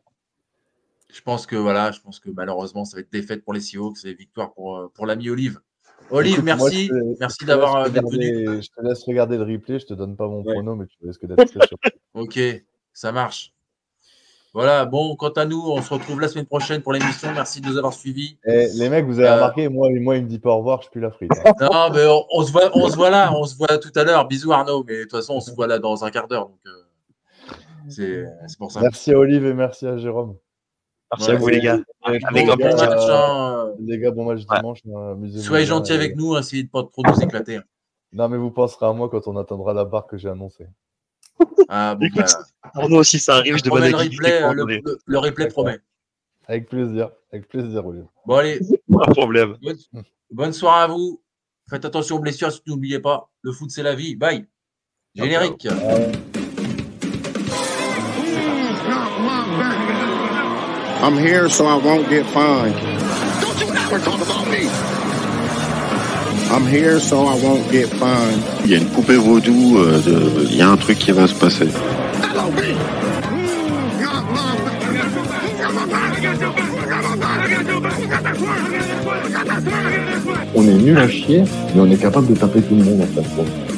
Je 1.12 1.20
pense 1.22 1.46
que 1.46 1.56
voilà, 1.56 1.90
je 1.90 2.00
pense 2.00 2.20
que 2.20 2.28
malheureusement, 2.30 2.84
ça 2.84 2.96
va 2.96 3.00
être 3.00 3.10
défaite 3.12 3.42
pour 3.44 3.54
les 3.54 3.60
Seahawks 3.60 4.04
et 4.04 4.14
victoire 4.14 4.52
pour, 4.52 4.76
euh, 4.76 4.90
pour 4.94 5.06
l'ami 5.06 5.30
Olive. 5.30 5.58
Olive, 6.10 6.34
Écoute, 6.34 6.44
merci. 6.44 6.88
te- 6.88 7.18
merci 7.20 7.44
d'avoir 7.44 7.76
euh, 7.76 7.88
d'être 7.88 8.10
venu. 8.10 8.62
Je 8.62 8.68
te 8.68 8.86
laisse 8.86 9.02
regarder 9.04 9.36
le 9.36 9.44
replay, 9.44 9.78
je 9.78 9.86
te 9.86 9.94
donne 9.94 10.16
pas 10.16 10.26
mon 10.28 10.42
Ouais. 10.42 10.54
prono, 10.54 10.74
mais 10.76 10.86
tu 10.86 10.96
risques 11.06 11.26
d'être 11.26 11.44
très 11.46 11.66
surpris. 11.66 11.90
Ok, 12.14 12.38
ça 12.92 13.12
marche. 13.12 13.52
Voilà, 14.54 14.86
bon, 14.86 15.14
quant 15.16 15.28
à 15.30 15.44
nous, 15.44 15.60
on 15.60 15.80
se 15.82 15.92
retrouve 15.92 16.20
la 16.20 16.28
semaine 16.28 16.46
prochaine 16.46 16.82
pour 16.82 16.92
l'émission. 16.92 17.28
Merci 17.34 17.60
de 17.60 17.68
nous 17.68 17.76
avoir 17.76 17.92
suivis. 17.92 18.38
Eh, 18.46 18.68
les 18.74 18.88
mecs, 18.88 19.04
vous 19.04 19.18
avez 19.18 19.28
Euh, 19.28 19.34
remarqué, 19.36 19.68
moi, 19.68 19.88
moi, 20.00 20.16
il 20.16 20.24
me 20.24 20.28
dit 20.28 20.38
pas 20.38 20.50
au 20.50 20.58
revoir, 20.58 20.80
je 20.82 20.88
pue 20.88 21.00
la 21.00 21.10
frite. 21.10 21.30
hein. 21.32 21.52
Non, 21.72 21.90
mais 21.92 22.06
on, 22.06 22.24
on 22.32 22.42
se 22.42 22.50
voit, 22.52 22.70
on 22.74 22.88
se 22.88 22.96
voit 22.96 23.10
là, 23.10 23.32
on 23.34 23.44
se 23.44 23.56
voit 23.56 23.78
tout 23.78 23.92
à 23.94 24.04
l'heure. 24.04 24.26
Bisous 24.26 24.52
Arnaud, 24.52 24.84
mais 24.86 24.96
de 24.98 25.02
toute 25.02 25.12
façon, 25.12 25.34
on 25.34 25.40
se 25.40 25.50
voit 25.52 25.66
là 25.66 25.78
dans 25.78 26.04
un 26.04 26.10
quart 26.10 26.26
d'heure. 26.28 26.48
Donc, 26.48 26.60
euh, 26.66 27.50
c'est 27.88 28.24
c'est 28.46 28.58
pour 28.58 28.72
ça. 28.72 28.80
Merci 28.80 29.12
à 29.12 29.18
Olive 29.18 29.44
et 29.46 29.54
merci 29.54 29.86
à 29.86 29.96
Jérôme. 29.98 30.36
Merci 31.12 31.30
Ouais, 31.30 31.36
à 31.36 31.38
vous 31.38 31.48
les 31.48 31.60
gars 31.60 31.78
avec 32.02 32.22
Bon, 32.32 32.44
grand 32.46 32.56
plaisir. 32.56 32.76
match, 32.90 32.98
euh, 33.08 33.12
hein. 33.14 33.72
les 33.80 33.98
gars, 33.98 34.10
bon 34.10 34.24
match 34.24 34.40
Ouais. 34.48 34.56
dimanche. 34.58 34.80
euh, 34.86 35.40
Soyez 35.40 35.66
gentils 35.66 35.92
et- 35.92 35.96
avec 35.96 36.16
nous, 36.16 36.36
essayez 36.36 36.64
de 36.64 36.68
pas 36.70 36.82
trop 36.82 37.02
nous 37.04 37.20
éclater. 37.22 37.56
hein. 37.56 37.62
Non, 38.12 38.28
mais 38.28 38.36
vous 38.38 38.50
penserez 38.50 38.86
à 38.86 38.92
moi 38.92 39.08
quand 39.10 39.26
on 39.28 39.36
atteindra 39.36 39.72
la 39.74 39.84
barre 39.84 40.06
que 40.06 40.16
j'ai 40.16 40.28
annoncée. 40.28 40.66
Ah, 41.68 41.94
bon, 41.94 42.06
Écoute, 42.06 42.22
bah, 42.22 42.70
pour 42.74 42.88
nous 42.88 42.96
aussi 42.96 43.18
ça 43.18 43.36
arrive 43.36 43.56
je 43.58 43.62
demande 43.62 43.80
le 43.80 43.94
replay, 43.96 44.32
euh, 44.32 44.38
le, 44.38 44.40
coordonnées. 44.64 44.82
le- 44.84 44.98
le 45.04 45.18
replay 45.18 45.48
promet. 45.48 45.78
Avec 46.46 46.68
plaisir, 46.68 47.10
avec 47.32 47.46
plaisir, 47.48 47.86
Olive. 47.86 48.06
Bon, 48.26 48.36
allez, 48.36 48.58
pas 48.90 49.06
de 49.06 49.12
problème 49.12 49.56
bonne, 49.62 49.76
bonne 50.30 50.52
soirée 50.52 50.84
à 50.84 50.86
vous. 50.86 51.22
Faites 51.68 51.84
attention 51.84 52.16
aux 52.16 52.20
blessures, 52.20 52.50
n'oubliez 52.66 52.98
pas, 53.00 53.28
le 53.42 53.52
foot 53.52 53.70
c'est 53.70 53.82
la 53.82 53.94
vie. 53.94 54.16
Bye. 54.16 54.46
Générique. 55.14 55.68
I'm 61.00 61.16
here 61.16 61.48
so 61.48 61.66
I 61.66 61.76
won't 61.76 62.08
get 62.08 62.26
fined. 62.26 62.74
Don't 63.40 63.60
you 63.60 63.68
ever 63.74 63.98
talk 64.00 64.20
about 64.20 64.46
me. 64.48 64.68
I'm 66.54 66.66
here 66.66 66.98
so 66.98 67.26
I 67.26 67.34
won't 67.42 67.70
get 67.70 67.88
fined. 67.88 68.42
Il 68.64 68.70
y 68.70 68.74
a 68.74 68.78
une 68.78 68.88
poupée 68.88 69.16
vaudou, 69.16 69.78
euh, 69.78 70.00
de- 70.00 70.44
il 70.50 70.56
y 70.56 70.62
a 70.62 70.68
un 70.68 70.76
truc 70.76 70.98
qui 70.98 71.12
va 71.12 71.26
se 71.26 71.34
passer. 71.34 71.68
On 80.54 80.62
est 80.66 80.74
nul 80.74 80.98
à 80.98 81.08
chier, 81.08 81.44
mais 81.74 81.80
on 81.80 81.90
est 81.90 81.96
capable 82.00 82.26
de 82.28 82.34
taper 82.34 82.60
tout 82.62 82.74
le 82.74 82.84
monde 82.84 83.02
en 83.02 83.22
fait. 83.22 83.77